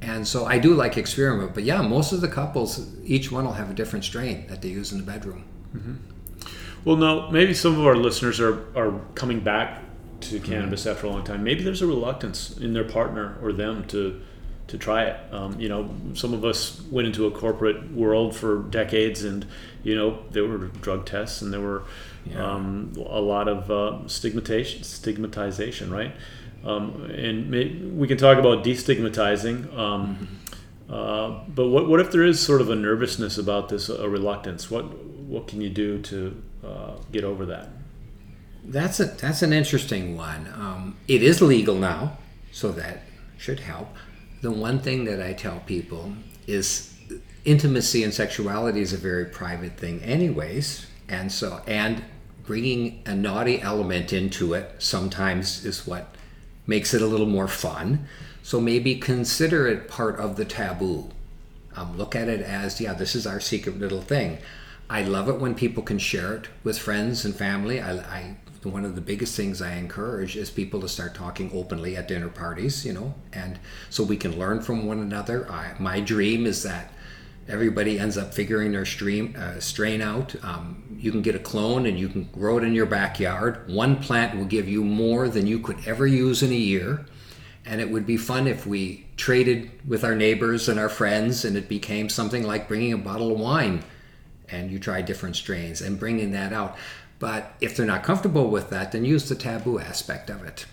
And 0.00 0.26
so 0.26 0.46
I 0.46 0.58
do 0.58 0.74
like 0.74 0.96
experiment, 0.96 1.54
but 1.54 1.64
yeah, 1.64 1.82
most 1.82 2.12
of 2.12 2.20
the 2.20 2.28
couples, 2.28 2.94
each 3.04 3.32
one 3.32 3.44
will 3.44 3.52
have 3.54 3.70
a 3.70 3.74
different 3.74 4.04
strain 4.04 4.46
that 4.46 4.62
they 4.62 4.68
use 4.68 4.92
in 4.92 4.98
the 4.98 5.04
bedroom. 5.04 5.44
Mm-hmm. 5.76 5.94
Well, 6.84 6.96
now 6.96 7.30
maybe 7.30 7.52
some 7.52 7.78
of 7.78 7.84
our 7.84 7.96
listeners 7.96 8.40
are 8.40 8.64
are 8.76 9.00
coming 9.14 9.40
back 9.40 9.82
to 10.20 10.36
mm-hmm. 10.36 10.44
cannabis 10.44 10.82
mm-hmm. 10.82 10.90
after 10.90 11.06
a 11.06 11.10
long 11.10 11.24
time. 11.24 11.44
Maybe 11.44 11.62
there's 11.62 11.82
a 11.82 11.86
reluctance 11.86 12.56
in 12.56 12.72
their 12.72 12.84
partner 12.84 13.36
or 13.42 13.52
them 13.52 13.86
to 13.88 14.20
to 14.68 14.76
try 14.76 15.04
it. 15.04 15.18
Um, 15.32 15.58
you 15.58 15.68
know, 15.68 15.90
some 16.12 16.34
of 16.34 16.44
us 16.44 16.82
went 16.90 17.06
into 17.06 17.26
a 17.26 17.30
corporate 17.30 17.90
world 17.90 18.36
for 18.36 18.62
decades, 18.64 19.24
and 19.24 19.46
you 19.82 19.94
know 19.94 20.22
there 20.30 20.44
were 20.44 20.58
drug 20.58 21.06
tests 21.06 21.42
and 21.42 21.52
there 21.52 21.60
were 21.60 21.84
yeah. 22.26 22.54
um, 22.54 22.92
a 22.96 23.20
lot 23.20 23.48
of 23.48 23.70
uh, 23.70 24.06
stigmatization, 24.06 24.84
stigmatization, 24.84 25.90
right? 25.90 26.14
Um, 26.64 27.10
and 27.10 27.50
may, 27.50 27.68
we 27.68 28.06
can 28.06 28.18
talk 28.18 28.38
about 28.38 28.64
destigmatizing. 28.64 29.74
Um, 29.76 30.16
mm-hmm. 30.16 30.92
uh, 30.92 31.44
but 31.48 31.68
what, 31.68 31.88
what 31.88 32.00
if 32.00 32.10
there 32.10 32.24
is 32.24 32.40
sort 32.40 32.60
of 32.60 32.68
a 32.68 32.74
nervousness 32.74 33.38
about 33.38 33.68
this, 33.68 33.88
a 33.88 34.08
reluctance? 34.08 34.70
What 34.70 34.84
what 35.28 35.46
can 35.46 35.60
you 35.60 35.70
do 35.70 36.00
to 36.02 36.42
uh, 36.64 36.92
get 37.12 37.24
over 37.24 37.46
that? 37.46 37.70
That's 38.68 39.00
a 39.00 39.06
that's 39.06 39.40
an 39.42 39.52
interesting 39.52 40.16
one. 40.16 40.46
Um, 40.54 40.96
it 41.08 41.22
is 41.22 41.40
legal 41.40 41.74
now, 41.74 42.18
so 42.52 42.70
that 42.72 43.00
should 43.38 43.60
help. 43.60 43.88
The 44.42 44.50
one 44.50 44.78
thing 44.78 45.04
that 45.06 45.22
I 45.22 45.32
tell 45.32 45.60
people 45.60 46.12
is 46.46 46.94
intimacy 47.46 48.04
and 48.04 48.12
sexuality 48.12 48.82
is 48.82 48.92
a 48.92 48.98
very 48.98 49.24
private 49.24 49.78
thing, 49.78 50.02
anyways, 50.02 50.86
and 51.08 51.32
so 51.32 51.62
and 51.66 52.04
bringing 52.44 53.02
a 53.06 53.14
naughty 53.14 53.60
element 53.62 54.12
into 54.12 54.52
it 54.52 54.74
sometimes 54.78 55.64
is 55.64 55.86
what 55.86 56.14
makes 56.66 56.92
it 56.92 57.00
a 57.00 57.06
little 57.06 57.26
more 57.26 57.48
fun. 57.48 58.06
So 58.42 58.60
maybe 58.60 58.96
consider 58.96 59.66
it 59.66 59.88
part 59.88 60.18
of 60.18 60.36
the 60.36 60.44
taboo. 60.44 61.10
Um, 61.74 61.96
look 61.96 62.16
at 62.16 62.28
it 62.28 62.40
as, 62.40 62.80
yeah, 62.80 62.94
this 62.94 63.14
is 63.14 63.26
our 63.26 63.40
secret 63.40 63.78
little 63.78 64.00
thing. 64.00 64.38
I 64.88 65.02
love 65.02 65.28
it 65.28 65.38
when 65.38 65.54
people 65.54 65.82
can 65.82 65.98
share 65.98 66.34
it 66.34 66.48
with 66.64 66.78
friends 66.78 67.24
and 67.24 67.34
family. 67.34 67.80
I, 67.80 67.92
I 67.98 68.36
one 68.64 68.84
of 68.84 68.94
the 68.94 69.00
biggest 69.00 69.36
things 69.36 69.62
I 69.62 69.74
encourage 69.74 70.36
is 70.36 70.50
people 70.50 70.80
to 70.80 70.88
start 70.88 71.14
talking 71.14 71.50
openly 71.52 71.96
at 71.96 72.08
dinner 72.08 72.28
parties, 72.28 72.84
you 72.84 72.92
know, 72.92 73.14
and 73.32 73.58
so 73.90 74.02
we 74.02 74.16
can 74.16 74.38
learn 74.38 74.60
from 74.60 74.86
one 74.86 75.00
another. 75.00 75.50
I, 75.50 75.74
my 75.78 76.00
dream 76.00 76.46
is 76.46 76.62
that 76.64 76.92
everybody 77.48 77.98
ends 77.98 78.18
up 78.18 78.34
figuring 78.34 78.72
their 78.72 78.84
stream 78.84 79.34
uh, 79.38 79.58
strain 79.58 80.02
out. 80.02 80.34
Um, 80.44 80.98
you 80.98 81.10
can 81.10 81.22
get 81.22 81.34
a 81.34 81.38
clone 81.38 81.86
and 81.86 81.98
you 81.98 82.08
can 82.08 82.24
grow 82.24 82.58
it 82.58 82.64
in 82.64 82.74
your 82.74 82.86
backyard. 82.86 83.68
One 83.68 83.96
plant 83.96 84.36
will 84.36 84.44
give 84.44 84.68
you 84.68 84.84
more 84.84 85.28
than 85.28 85.46
you 85.46 85.58
could 85.60 85.78
ever 85.86 86.06
use 86.06 86.42
in 86.42 86.50
a 86.50 86.54
year. 86.54 87.06
And 87.64 87.80
it 87.80 87.90
would 87.90 88.06
be 88.06 88.16
fun 88.16 88.46
if 88.46 88.66
we 88.66 89.06
traded 89.16 89.70
with 89.86 90.04
our 90.04 90.14
neighbors 90.14 90.68
and 90.68 90.78
our 90.78 90.88
friends 90.88 91.44
and 91.44 91.56
it 91.56 91.68
became 91.68 92.08
something 92.08 92.42
like 92.42 92.68
bringing 92.68 92.92
a 92.92 92.98
bottle 92.98 93.32
of 93.32 93.38
wine 93.38 93.82
and 94.50 94.70
you 94.70 94.78
try 94.78 95.02
different 95.02 95.36
strains 95.36 95.82
and 95.82 95.98
bringing 95.98 96.32
that 96.32 96.52
out. 96.52 96.76
But 97.18 97.52
if 97.60 97.76
they're 97.76 97.86
not 97.86 98.04
comfortable 98.04 98.48
with 98.48 98.70
that, 98.70 98.92
then 98.92 99.04
use 99.04 99.28
the 99.28 99.34
taboo 99.34 99.78
aspect 99.78 100.30
of 100.30 100.44
it. 100.44 100.66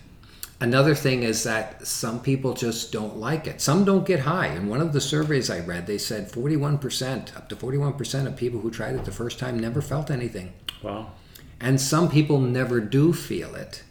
Another 0.60 0.96
thing 0.96 1.24
is 1.24 1.44
that 1.44 1.86
some 1.86 2.22
people 2.22 2.54
just 2.54 2.92
don't 2.92 3.18
like 3.18 3.46
it. 3.46 3.60
Some 3.60 3.84
don't 3.84 4.06
get 4.06 4.22
high. 4.22 4.48
In 4.48 4.70
one 4.70 4.80
of 4.80 4.94
the 4.94 5.02
surveys 5.02 5.50
I 5.50 5.60
read, 5.60 5.86
they 5.86 5.98
said 5.98 6.32
41%, 6.32 7.36
up 7.36 7.50
to 7.50 7.56
41% 7.56 8.26
of 8.26 8.38
people 8.38 8.62
who 8.62 8.72
tried 8.72 8.96
it 8.96 9.04
the 9.04 9.12
first 9.12 9.38
time 9.38 9.60
never 9.60 9.82
felt 9.82 10.10
anything. 10.10 10.54
Wow. 10.82 11.12
And 11.60 11.82
some 11.82 12.10
people 12.10 12.40
never 12.40 12.80
do 12.80 13.12
feel 13.12 13.54
it. 13.56 13.84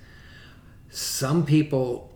Some 0.90 1.45
people, 1.45 2.12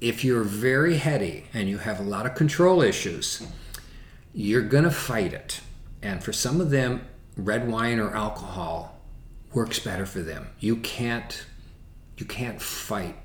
if 0.00 0.24
you're 0.24 0.44
very 0.44 0.98
heady 0.98 1.46
and 1.52 1.68
you 1.68 1.78
have 1.78 1.98
a 1.98 2.04
lot 2.04 2.26
of 2.26 2.34
control 2.36 2.80
issues, 2.80 3.44
you're 4.32 4.62
going 4.62 4.84
to 4.84 4.90
fight 4.90 5.32
it. 5.32 5.62
And 6.00 6.22
for 6.22 6.32
some 6.32 6.60
of 6.60 6.70
them, 6.70 7.06
red 7.36 7.68
wine 7.68 7.98
or 7.98 8.14
alcohol 8.14 8.91
works 9.54 9.78
better 9.78 10.06
for 10.06 10.20
them. 10.20 10.48
You 10.58 10.76
can't 10.76 11.44
you 12.16 12.26
can't 12.26 12.60
fight 12.60 13.16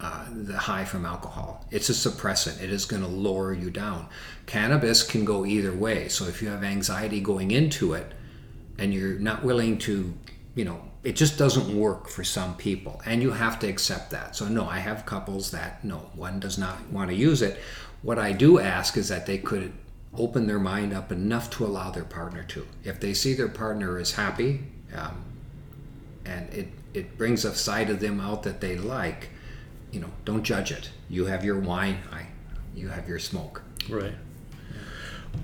uh, 0.00 0.24
the 0.32 0.58
high 0.58 0.84
from 0.84 1.06
alcohol. 1.06 1.64
It's 1.70 1.88
a 1.88 1.92
suppressant. 1.92 2.60
It 2.60 2.70
is 2.70 2.84
going 2.84 3.02
to 3.02 3.08
lower 3.08 3.54
you 3.54 3.70
down. 3.70 4.08
Cannabis 4.46 5.04
can 5.04 5.24
go 5.24 5.46
either 5.46 5.72
way. 5.72 6.08
So 6.08 6.26
if 6.26 6.42
you 6.42 6.48
have 6.48 6.64
anxiety 6.64 7.20
going 7.20 7.52
into 7.52 7.92
it 7.94 8.12
and 8.78 8.92
you're 8.92 9.18
not 9.20 9.44
willing 9.44 9.78
to, 9.78 10.12
you 10.56 10.64
know, 10.64 10.82
it 11.04 11.14
just 11.14 11.38
doesn't 11.38 11.76
work 11.76 12.08
for 12.08 12.24
some 12.24 12.56
people 12.56 13.00
and 13.06 13.22
you 13.22 13.30
have 13.30 13.60
to 13.60 13.68
accept 13.68 14.10
that. 14.10 14.34
So 14.34 14.48
no, 14.48 14.66
I 14.66 14.78
have 14.78 15.06
couples 15.06 15.52
that 15.52 15.84
no, 15.84 16.10
one 16.14 16.40
does 16.40 16.58
not 16.58 16.88
want 16.90 17.10
to 17.10 17.16
use 17.16 17.42
it. 17.42 17.60
What 18.02 18.18
I 18.18 18.32
do 18.32 18.58
ask 18.58 18.96
is 18.96 19.08
that 19.08 19.26
they 19.26 19.38
could 19.38 19.72
open 20.18 20.46
their 20.46 20.58
mind 20.58 20.92
up 20.92 21.12
enough 21.12 21.48
to 21.50 21.64
allow 21.64 21.90
their 21.90 22.04
partner 22.04 22.42
to. 22.42 22.66
If 22.82 22.98
they 22.98 23.14
see 23.14 23.34
their 23.34 23.48
partner 23.48 24.00
is 24.00 24.12
happy 24.14 24.64
um, 24.96 25.22
and 26.24 26.52
it, 26.52 26.68
it 26.94 27.16
brings 27.18 27.44
a 27.44 27.54
side 27.54 27.90
of 27.90 28.00
them 28.00 28.20
out 28.20 28.42
that 28.44 28.60
they 28.60 28.76
like, 28.76 29.30
you 29.90 30.00
know, 30.00 30.10
don't 30.24 30.42
judge 30.42 30.70
it. 30.70 30.90
You 31.08 31.26
have 31.26 31.44
your 31.44 31.58
wine, 31.58 31.98
I, 32.12 32.26
you 32.74 32.88
have 32.88 33.08
your 33.08 33.18
smoke. 33.18 33.62
Right. 33.88 34.14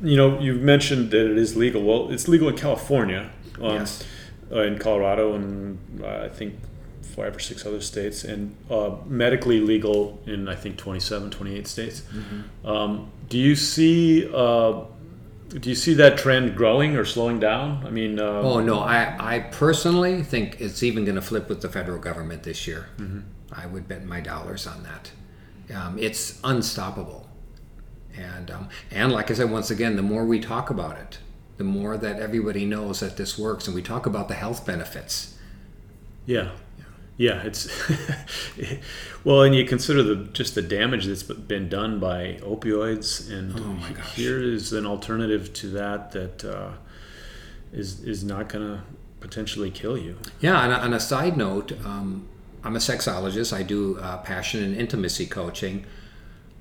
You 0.03 0.17
know, 0.17 0.39
you've 0.39 0.61
mentioned 0.63 1.11
that 1.11 1.31
it 1.31 1.39
is 1.39 1.57
legal. 1.57 1.83
Well, 1.83 2.11
it's 2.13 2.29
legal 2.29 2.49
in 2.49 2.57
California, 2.57 3.31
um, 3.61 3.77
Yes. 3.77 4.05
uh, 4.53 4.61
in 4.63 4.79
Colorado, 4.79 5.35
and 5.35 5.79
uh, 6.03 6.25
I 6.25 6.29
think 6.29 6.55
five 7.03 7.35
or 7.35 7.41
six 7.41 7.65
other 7.67 7.81
states, 7.81 8.23
and 8.23 8.55
uh, 8.71 8.91
medically 9.07 9.61
legal 9.61 10.21
in 10.27 10.47
I 10.49 10.55
think 10.55 10.77
27, 10.77 11.31
28 11.31 11.67
states. 11.67 12.03
Um, 12.65 13.11
do 13.29 13.39
you 13.39 13.57
see? 13.57 14.31
Do 15.49 15.69
you 15.69 15.75
see 15.75 15.95
that 15.95 16.19
trend 16.19 16.57
growing 16.57 16.97
or 16.97 17.05
slowing 17.05 17.41
down? 17.41 17.83
I 17.87 17.91
mean, 17.91 18.21
uh, 18.21 18.41
Oh 18.43 18.61
no, 18.61 18.81
I, 18.81 19.17
I 19.37 19.39
personally 19.41 20.23
think 20.23 20.61
it's 20.61 20.83
even 20.83 21.05
going 21.05 21.15
to 21.15 21.23
flip 21.23 21.49
with 21.49 21.63
the 21.63 21.69
federal 21.69 21.99
government 21.99 22.43
this 22.43 22.67
year. 22.67 22.89
I 23.51 23.67
would 23.67 23.89
bet 23.89 24.05
my 24.05 24.21
dollars 24.21 24.67
on 24.67 24.83
that. 24.83 25.11
Um, 25.75 25.99
it's 25.99 26.39
unstoppable, 26.45 27.29
and 28.17 28.51
um, 28.51 28.69
and 28.91 29.13
like 29.13 29.31
I 29.31 29.35
said, 29.35 29.51
once 29.51 29.71
again, 29.71 29.97
the 29.97 30.03
more 30.03 30.25
we 30.25 30.39
talk 30.41 30.71
about 30.71 30.99
it, 30.99 31.19
the 31.57 31.65
more 31.65 31.97
that 31.97 32.21
everybody 32.21 32.65
knows 32.65 33.01
that 33.01 33.17
this 33.17 33.39
works, 33.39 33.67
and 33.67 33.75
we 33.75 33.83
talk 33.83 34.07
about 34.07 34.29
the 34.29 34.35
health 34.35 34.67
benefits. 34.67 35.35
Yeah. 36.27 36.51
Yeah, 37.19 37.43
it's 37.43 37.69
well, 39.25 39.43
and 39.43 39.53
you 39.53 39.65
consider 39.65 40.05
the 40.05 40.15
just 40.33 40.55
the 40.55 40.63
damage 40.63 41.07
that's 41.07 41.25
been 41.25 41.69
done 41.69 41.99
by 41.99 42.39
opioids, 42.43 43.29
and 43.31 43.59
Oh 43.59 44.03
here 44.15 44.41
is 44.41 44.73
an 44.73 44.87
alternative 44.87 45.53
to 45.55 45.67
that 45.71 46.13
that 46.13 46.45
uh, 46.45 46.71
is 47.73 48.05
is 48.05 48.23
not 48.23 48.49
going 48.49 48.65
to 48.65 48.83
potentially 49.19 49.69
kill 49.69 49.99
you. 49.99 50.17
Yeah, 50.41 50.61
on 50.61 50.71
a, 50.71 50.75
on 50.75 50.95
a 50.95 51.01
side 51.01 51.37
note, 51.37 51.73
um, 51.85 52.29
I'm 52.63 52.77
a 52.77 52.79
sexologist. 52.79 53.53
I 53.53 53.65
do 53.65 53.99
uh, 53.99 54.19
passion 54.19 54.63
and 54.63 54.77
intimacy 54.77 55.27
coaching. 55.27 55.87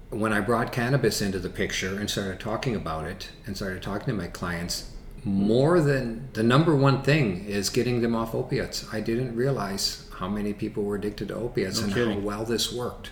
When 0.10 0.34
I 0.34 0.40
brought 0.40 0.72
cannabis 0.72 1.22
into 1.22 1.38
the 1.38 1.50
picture 1.50 2.00
and 2.00 2.10
started 2.10 2.40
talking 2.40 2.76
about 2.76 3.06
it 3.06 3.30
and 3.46 3.56
started 3.56 3.84
talking 3.84 4.08
to 4.08 4.14
my 4.14 4.28
clients, 4.28 4.90
more 5.24 5.82
than 5.82 6.30
the 6.34 6.42
number 6.42 6.76
one 6.76 7.04
thing 7.04 7.46
is 7.46 7.70
getting 7.70 8.02
them 8.02 8.16
off 8.16 8.34
opiates. 8.34 8.92
I 8.92 9.02
didn't 9.02 9.36
realize 9.36 10.07
how 10.18 10.28
many 10.28 10.54
people 10.54 10.84
were 10.84 10.96
addicted 10.96 11.28
to 11.30 11.36
opiates 11.36 11.80
No 11.80 11.86
and 11.86 11.94
kidding. 11.94 12.14
how 12.22 12.28
well 12.28 12.44
this 12.46 12.72
worked. 12.74 13.12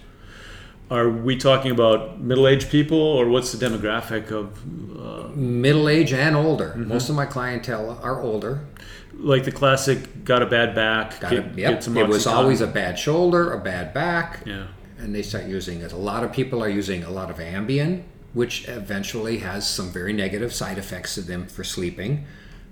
Are 0.92 1.10
we 1.10 1.36
talking 1.36 1.72
about 1.72 2.20
middle-aged 2.22 2.70
people, 2.70 3.00
or 3.00 3.28
what's 3.28 3.52
the 3.52 3.66
demographic 3.66 4.32
of 4.32 4.60
uh, 5.00 5.30
Middle 5.36 5.90
age 5.90 6.14
and 6.14 6.36
older. 6.36 6.76
Most 6.76 7.10
of 7.10 7.16
my 7.16 7.26
clientele 7.26 8.00
are 8.04 8.22
older. 8.22 8.66
like 9.18 9.44
the 9.46 9.52
classic 9.52 10.24
"got 10.26 10.42
a 10.44 10.46
bad 10.46 10.76
back"? 10.76 11.20
Got 11.20 11.32
get- 11.32 11.40
it. 11.46 11.58
Yep. 11.58 11.82
get 11.86 11.98
It 11.98 12.08
was 12.08 12.28
always 12.28 12.62
a 12.62 12.68
bad 12.68 13.00
shoulder, 13.00 13.52
a 13.52 13.60
bad 13.60 13.94
back. 13.94 14.42
yeah. 14.46 14.68
and 15.00 15.14
they 15.14 15.22
start 15.24 15.46
using 15.46 15.82
it. 15.82 15.92
A 15.92 15.98
lot 15.98 16.24
of 16.24 16.32
people 16.32 16.64
are 16.64 16.70
using 16.70 17.04
a 17.04 17.10
lot 17.10 17.30
of 17.30 17.38
Ambien, 17.38 18.04
which 18.34 18.68
eventually 18.68 19.40
has 19.40 19.68
some 19.68 19.90
very 19.92 20.14
negative 20.14 20.54
side 20.54 20.78
effects 20.78 21.16
to 21.16 21.22
them 21.22 21.48
for 21.48 21.64
sleeping. 21.64 22.26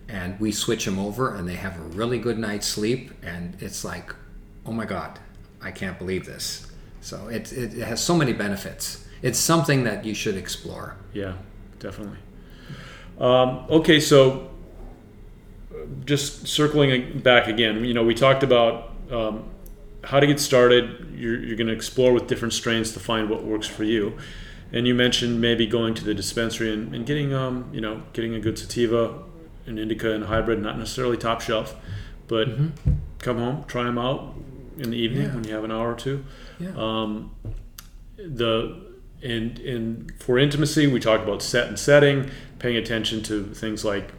And 0.08 0.40
we 0.40 0.52
switch 0.52 0.86
them 0.86 1.00
over, 1.00 1.34
and 1.36 1.48
they 1.50 1.56
have 1.56 1.78
a 1.78 1.84
really 2.00 2.20
good 2.20 2.38
night's 2.38 2.68
sleep. 2.68 3.12
And 3.24 3.56
it's 3.60 3.84
like, 3.84 4.14
oh 4.66 4.72
my 4.72 4.86
God, 4.86 5.20
I 5.62 5.72
can't 5.72 5.98
believe 5.98 6.26
this. 6.26 6.68
So 7.02 7.28
it, 7.28 7.52
it 7.52 7.74
has 7.74 8.02
so 8.02 8.16
many 8.16 8.34
benefits. 8.34 9.06
It's 9.22 9.40
something 9.40 9.84
that 9.84 10.06
you 10.06 10.14
should 10.14 10.38
explore. 10.38 10.96
Yeah, 11.14 11.34
definitely. 11.80 12.18
Um, 13.20 13.66
okay, 13.70 14.00
so 14.00 14.52
uh, 15.72 15.86
just 16.06 16.48
circling 16.48 17.20
back 17.20 17.48
again, 17.48 17.84
you 17.84 17.94
know, 17.94 18.04
we 18.04 18.16
talked 18.16 18.44
about 18.44 18.94
um, 19.12 19.46
how 20.04 20.20
to 20.20 20.28
get 20.28 20.40
started. 20.40 21.14
You're, 21.14 21.42
you're 21.42 21.58
going 21.58 21.68
to 21.68 21.74
explore 21.74 22.14
with 22.14 22.28
different 22.28 22.54
strains 22.54 22.92
to 22.94 23.00
find 23.00 23.30
what 23.30 23.44
works 23.44 23.68
for 23.68 23.84
you. 23.84 24.18
And 24.72 24.88
you 24.88 24.96
mentioned 24.96 25.40
maybe 25.40 25.68
going 25.68 25.94
to 25.96 26.04
the 26.04 26.14
dispensary 26.14 26.74
and, 26.74 26.96
and 26.96 27.06
getting, 27.06 27.34
um, 27.34 27.70
you 27.72 27.82
know, 27.82 28.02
getting 28.14 28.34
a 28.34 28.40
good 28.40 28.58
sativa, 28.58 29.24
an 29.68 29.78
indica, 29.78 30.12
and 30.12 30.26
hybrid, 30.26 30.60
not 30.60 30.80
necessarily 30.80 31.16
top 31.16 31.42
shelf, 31.42 31.76
but 32.28 32.48
come 33.20 33.38
home, 33.38 33.66
try 33.68 33.84
them 33.84 33.98
out 33.98 34.34
in 34.78 34.90
the 34.92 34.98
evening 34.98 35.24
Yeah. 35.24 35.36
when 35.36 35.44
you 35.44 35.54
have 35.54 35.64
an 35.64 35.72
hour 35.72 35.92
or 35.92 35.96
two 35.96 36.24
Yeah. 36.60 36.70
um, 36.78 37.32
the 38.18 38.76
and 39.22 39.60
and 39.60 40.12
for 40.20 40.38
intimacy 40.38 40.88
we 40.88 41.00
talked 41.00 41.24
about 41.24 41.42
set 41.42 41.68
and 41.68 41.78
setting 41.80 42.30
paying 42.60 42.78
attention 42.78 43.22
to 43.24 43.44
things 43.54 43.84
like 43.86 44.12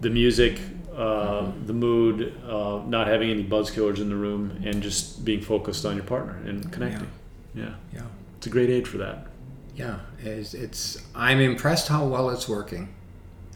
the 0.00 0.10
music 0.10 0.60
uh, 0.96 1.50
the 1.66 1.72
mood 1.72 2.34
uh, 2.46 2.80
not 2.86 3.06
having 3.06 3.30
any 3.30 3.42
buzz 3.42 3.70
killers 3.70 4.00
in 4.00 4.08
the 4.08 4.14
room 4.16 4.60
and 4.64 4.82
just 4.82 5.24
being 5.24 5.40
focused 5.40 5.84
on 5.86 5.94
your 5.96 6.04
partner 6.04 6.36
and 6.46 6.70
connecting 6.72 7.08
yeah, 7.54 7.74
yeah. 7.92 8.02
it's 8.36 8.46
a 8.46 8.50
great 8.50 8.70
age 8.70 8.86
for 8.86 8.98
that 8.98 9.26
Yeah, 9.74 10.00
it's, 10.22 10.52
it's. 10.54 10.98
I'm 11.14 11.40
impressed 11.40 11.88
how 11.88 12.04
well 12.06 12.28
it's 12.30 12.46
working, 12.48 12.88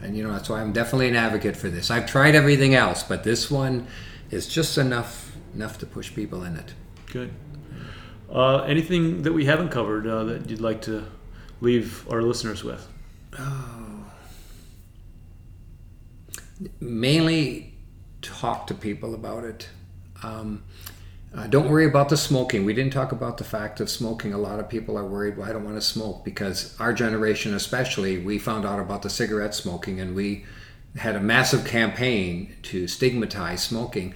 and 0.03 0.17
you 0.17 0.25
know 0.25 0.33
that's 0.33 0.49
why 0.49 0.61
I'm 0.63 0.73
definitely 0.73 1.09
an 1.09 1.17
advocate 1.17 1.55
for 1.57 1.69
this. 1.69 1.91
I've 1.91 2.07
tried 2.07 2.35
everything 2.35 2.75
else, 2.75 3.03
but 3.03 3.25
this 3.25 3.51
one 3.51 3.87
is 4.31 4.49
just 4.49 4.79
enough 4.79 5.34
enough 5.55 5.79
to 5.79 5.87
push 5.87 6.15
people 6.15 6.43
in 6.45 6.57
it. 6.57 6.75
good 7.13 7.31
uh, 8.31 8.59
anything 8.63 9.23
that 9.23 9.33
we 9.33 9.45
haven't 9.45 9.69
covered 9.69 10.07
uh, 10.07 10.25
that 10.25 10.49
you'd 10.49 10.61
like 10.61 10.83
to 10.83 11.05
leave 11.61 12.07
our 12.11 12.23
listeners 12.23 12.65
with 12.65 12.89
Oh. 13.39 14.05
Mainly, 16.81 17.75
talk 18.23 18.67
to 18.69 18.75
people 18.75 19.15
about 19.15 19.45
it. 19.45 19.69
Um, 20.23 20.63
uh, 21.35 21.49
don't 21.49 21.69
worry 21.69 21.85
about 21.85 22.09
the 22.09 22.17
smoking. 22.17 22.65
We 22.65 22.75
didn't 22.75 22.93
talk 22.93 23.11
about 23.11 23.39
the 23.39 23.45
fact 23.45 23.81
of 23.81 23.91
smoking. 23.91 24.33
A 24.33 24.39
lot 24.39 24.61
of 24.61 24.69
people 24.69 24.97
are 24.97 25.05
worried. 25.05 25.37
Well, 25.37 25.49
I 25.49 25.53
don't 25.53 25.65
want 25.65 25.77
to 25.77 25.83
smoke 25.83 26.25
because 26.25 26.79
our 26.81 26.93
generation, 26.93 27.55
especially, 27.55 28.19
we 28.19 28.39
found 28.39 28.65
out 28.65 28.79
about 28.79 29.03
the 29.03 29.11
cigarette 29.11 29.55
smoking 29.55 30.01
and 30.01 30.15
we 30.15 30.45
had 30.97 31.17
a 31.17 31.21
massive 31.21 31.65
campaign 31.67 32.55
to 32.63 32.87
stigmatize 32.87 33.65
smoking. 33.65 34.15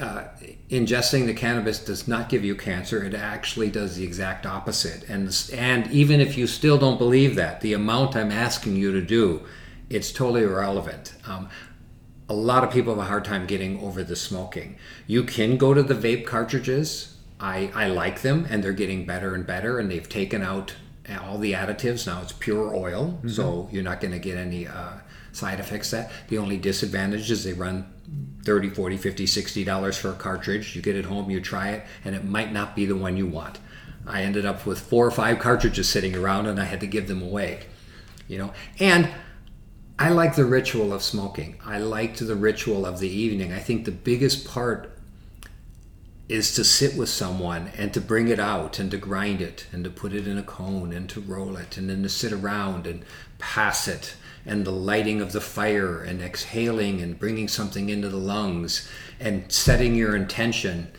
Uh, 0.00 0.24
ingesting 0.70 1.26
the 1.26 1.34
cannabis 1.34 1.78
does 1.78 2.08
not 2.08 2.28
give 2.28 2.44
you 2.44 2.56
cancer. 2.56 3.04
It 3.04 3.14
actually 3.14 3.70
does 3.70 3.96
the 3.96 4.02
exact 4.04 4.44
opposite. 4.44 5.08
And 5.08 5.28
and 5.52 5.90
even 5.92 6.20
if 6.20 6.36
you 6.36 6.46
still 6.48 6.78
don't 6.78 6.98
believe 6.98 7.36
that, 7.36 7.60
the 7.60 7.74
amount 7.74 8.16
I'm 8.16 8.32
asking 8.32 8.76
you 8.76 8.92
to 8.92 9.00
do, 9.00 9.42
it's 9.88 10.10
totally 10.10 10.42
irrelevant. 10.42 11.14
Um, 11.26 11.48
a 12.28 12.34
lot 12.34 12.64
of 12.64 12.72
people 12.72 12.94
have 12.94 13.04
a 13.04 13.08
hard 13.08 13.24
time 13.24 13.46
getting 13.46 13.80
over 13.80 14.02
the 14.02 14.16
smoking. 14.16 14.76
You 15.06 15.22
can 15.22 15.56
go 15.56 15.74
to 15.74 15.82
the 15.82 15.94
vape 15.94 16.26
cartridges. 16.26 17.16
I, 17.38 17.70
I 17.74 17.88
like 17.88 18.22
them, 18.22 18.46
and 18.48 18.64
they're 18.64 18.72
getting 18.72 19.04
better 19.06 19.34
and 19.34 19.46
better. 19.46 19.78
And 19.78 19.90
they've 19.90 20.08
taken 20.08 20.42
out 20.42 20.74
all 21.22 21.38
the 21.38 21.52
additives. 21.52 22.06
Now 22.06 22.22
it's 22.22 22.32
pure 22.32 22.74
oil, 22.74 23.18
mm-hmm. 23.18 23.28
so 23.28 23.68
you're 23.70 23.82
not 23.82 24.00
going 24.00 24.12
to 24.12 24.18
get 24.18 24.38
any 24.38 24.66
uh, 24.66 24.94
side 25.32 25.60
effects. 25.60 25.90
That 25.90 26.10
the 26.28 26.38
only 26.38 26.56
disadvantage 26.56 27.30
is 27.30 27.44
they 27.44 27.52
run 27.52 27.92
30 28.44 28.70
40 28.70 28.96
50 28.96 29.26
60 29.26 29.64
dollars 29.64 29.96
for 29.96 30.10
a 30.10 30.14
cartridge. 30.14 30.76
You 30.76 30.82
get 30.82 30.96
it 30.96 31.04
home 31.04 31.30
you 31.30 31.40
try 31.40 31.70
it 31.70 31.84
and 32.04 32.14
it 32.14 32.24
might 32.24 32.52
not 32.52 32.76
be 32.76 32.86
the 32.86 32.96
one 32.96 33.16
you 33.16 33.26
want. 33.26 33.58
I 34.06 34.22
ended 34.22 34.44
up 34.44 34.66
with 34.66 34.80
four 34.80 35.06
or 35.06 35.10
five 35.10 35.38
cartridges 35.38 35.88
sitting 35.88 36.14
around 36.14 36.46
and 36.46 36.60
i 36.60 36.64
had 36.64 36.80
to 36.80 36.86
give 36.86 37.08
them 37.08 37.22
away 37.22 37.64
you 38.28 38.38
know? 38.38 38.52
And 38.80 39.08
i 39.98 40.08
like 40.08 40.34
the 40.34 40.44
ritual 40.44 40.92
of 40.92 41.02
smoking. 41.02 41.56
I 41.64 41.78
liked 41.78 42.18
the 42.18 42.34
ritual 42.34 42.84
of 42.86 42.98
the 42.98 43.08
evening. 43.08 43.52
I 43.52 43.60
think 43.60 43.84
the 43.84 43.92
biggest 43.92 44.46
part 44.46 44.90
is 46.28 46.54
to 46.54 46.64
sit 46.64 46.96
with 46.96 47.08
someone 47.08 47.70
and 47.76 47.92
to 47.92 48.00
bring 48.00 48.28
it 48.28 48.40
out 48.40 48.78
and 48.78 48.90
to 48.90 48.96
grind 48.96 49.42
it 49.42 49.66
and 49.72 49.84
to 49.84 49.90
put 49.90 50.14
it 50.14 50.26
in 50.26 50.38
a 50.38 50.42
cone 50.42 50.92
and 50.92 51.08
to 51.10 51.20
roll 51.20 51.56
it 51.56 51.76
and 51.76 51.90
then 51.90 52.02
to 52.02 52.08
sit 52.08 52.32
around 52.32 52.86
and 52.86 53.04
pass 53.38 53.86
it 53.86 54.14
and 54.46 54.64
the 54.64 54.72
lighting 54.72 55.20
of 55.20 55.32
the 55.32 55.40
fire 55.40 56.02
and 56.02 56.20
exhaling 56.20 57.00
and 57.00 57.18
bringing 57.18 57.48
something 57.48 57.88
into 57.88 58.08
the 58.08 58.16
lungs 58.16 58.88
and 59.18 59.50
setting 59.50 59.94
your 59.94 60.14
intention. 60.14 60.92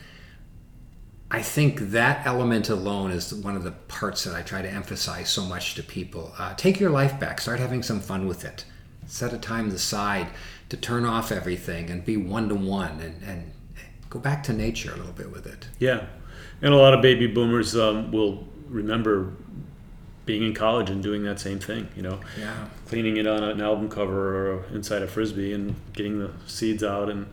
I 1.30 1.42
think 1.42 1.78
that 1.90 2.26
element 2.26 2.68
alone 2.68 3.10
is 3.10 3.32
one 3.34 3.56
of 3.56 3.64
the 3.64 3.72
parts 3.72 4.24
that 4.24 4.34
I 4.34 4.42
try 4.42 4.62
to 4.62 4.70
emphasize 4.70 5.28
so 5.28 5.44
much 5.44 5.74
to 5.74 5.82
people. 5.82 6.32
Uh, 6.38 6.54
take 6.54 6.78
your 6.78 6.90
life 6.90 7.18
back, 7.18 7.40
start 7.40 7.58
having 7.58 7.82
some 7.82 8.00
fun 8.00 8.26
with 8.26 8.44
it. 8.44 8.64
Set 9.06 9.32
a 9.32 9.38
time 9.38 9.70
aside 9.70 10.28
to 10.68 10.76
turn 10.76 11.04
off 11.04 11.30
everything 11.30 11.90
and 11.90 12.04
be 12.04 12.16
one 12.16 12.48
to 12.48 12.54
one 12.54 13.00
and, 13.00 13.52
go 14.08 14.20
back 14.20 14.40
to 14.44 14.52
nature 14.52 14.92
a 14.94 14.96
little 14.96 15.12
bit 15.12 15.32
with 15.32 15.46
it. 15.46 15.66
Yeah. 15.80 16.06
And 16.62 16.72
a 16.72 16.76
lot 16.76 16.94
of 16.94 17.02
baby 17.02 17.26
boomers 17.26 17.76
um, 17.76 18.12
will 18.12 18.46
remember 18.68 19.32
being 20.26 20.42
in 20.42 20.52
college 20.52 20.90
and 20.90 21.02
doing 21.02 21.22
that 21.22 21.38
same 21.38 21.60
thing, 21.60 21.88
you 21.96 22.02
know, 22.02 22.20
yeah. 22.38 22.66
cleaning 22.86 23.16
it 23.16 23.26
on 23.26 23.42
an 23.44 23.60
album 23.60 23.88
cover 23.88 24.50
or 24.50 24.64
inside 24.74 25.00
a 25.02 25.06
frisbee 25.06 25.52
and 25.52 25.76
getting 25.92 26.18
the 26.18 26.30
seeds 26.46 26.82
out 26.82 27.08
and 27.08 27.26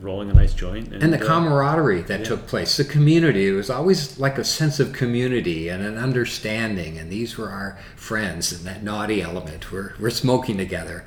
rolling 0.00 0.30
a 0.30 0.32
nice 0.32 0.54
joint. 0.54 0.92
And, 0.92 1.02
and 1.02 1.12
the 1.12 1.20
uh, 1.22 1.26
camaraderie 1.26 2.02
that 2.02 2.20
yeah. 2.20 2.26
took 2.26 2.46
place, 2.46 2.76
the 2.76 2.84
community. 2.84 3.48
It 3.48 3.52
was 3.52 3.70
always 3.70 4.20
like 4.20 4.38
a 4.38 4.44
sense 4.44 4.78
of 4.78 4.92
community 4.92 5.68
and 5.68 5.84
an 5.84 5.98
understanding. 5.98 6.96
And 6.96 7.10
these 7.10 7.36
were 7.36 7.50
our 7.50 7.78
friends 7.96 8.52
and 8.52 8.64
that 8.66 8.84
naughty 8.84 9.20
element. 9.20 9.72
We're, 9.72 9.94
we're 9.98 10.10
smoking 10.10 10.56
together. 10.56 11.04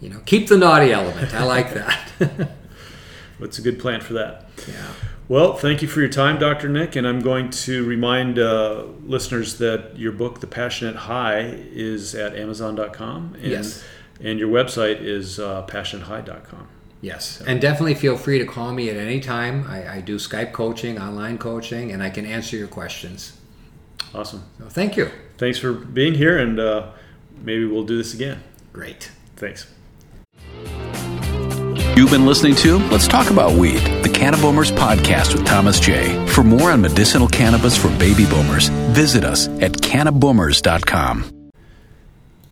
You 0.00 0.10
know, 0.10 0.20
keep 0.24 0.48
the 0.48 0.56
naughty 0.56 0.92
element. 0.92 1.34
I 1.34 1.44
like 1.44 1.74
that. 1.74 2.52
What's 3.38 3.58
a 3.58 3.62
good 3.62 3.80
plan 3.80 4.00
for 4.00 4.12
that? 4.14 4.48
Yeah. 4.68 4.92
Well, 5.30 5.54
thank 5.54 5.80
you 5.80 5.86
for 5.86 6.00
your 6.00 6.08
time, 6.08 6.40
Dr. 6.40 6.68
Nick. 6.68 6.96
And 6.96 7.06
I'm 7.06 7.20
going 7.20 7.50
to 7.50 7.86
remind 7.86 8.40
uh, 8.40 8.86
listeners 9.04 9.58
that 9.58 9.96
your 9.96 10.10
book, 10.10 10.40
The 10.40 10.48
Passionate 10.48 10.96
High, 10.96 11.42
is 11.70 12.16
at 12.16 12.34
Amazon.com. 12.34 13.36
And, 13.36 13.44
yes. 13.44 13.84
And 14.20 14.40
your 14.40 14.48
website 14.48 15.00
is 15.00 15.38
uh, 15.38 15.64
passionatehigh.com. 15.68 16.66
Yes. 17.00 17.40
And 17.46 17.60
definitely 17.60 17.94
feel 17.94 18.16
free 18.16 18.40
to 18.40 18.44
call 18.44 18.72
me 18.72 18.90
at 18.90 18.96
any 18.96 19.20
time. 19.20 19.64
I, 19.68 19.98
I 19.98 20.00
do 20.00 20.16
Skype 20.16 20.50
coaching, 20.50 20.98
online 20.98 21.38
coaching, 21.38 21.92
and 21.92 22.02
I 22.02 22.10
can 22.10 22.26
answer 22.26 22.56
your 22.56 22.66
questions. 22.66 23.38
Awesome. 24.12 24.42
So 24.58 24.64
thank 24.64 24.96
you. 24.96 25.12
Thanks 25.38 25.60
for 25.60 25.72
being 25.72 26.14
here, 26.14 26.38
and 26.38 26.58
uh, 26.58 26.90
maybe 27.40 27.66
we'll 27.66 27.84
do 27.84 27.96
this 27.96 28.14
again. 28.14 28.42
Great. 28.72 29.12
Thanks. 29.36 29.72
You've 31.96 32.10
been 32.10 32.24
listening 32.24 32.54
to 32.56 32.78
Let's 32.88 33.06
Talk 33.08 33.30
About 33.30 33.52
Weed, 33.52 33.80
the 34.02 34.08
Cannaboomers 34.08 34.72
podcast 34.72 35.34
with 35.34 35.44
Thomas 35.46 35.78
J. 35.78 36.24
For 36.28 36.42
more 36.42 36.70
on 36.70 36.80
medicinal 36.80 37.28
cannabis 37.28 37.76
for 37.76 37.88
baby 37.98 38.24
boomers, 38.26 38.68
visit 38.68 39.24
us 39.24 39.48
at 39.48 39.72
cannaboomers.com. 39.72 41.39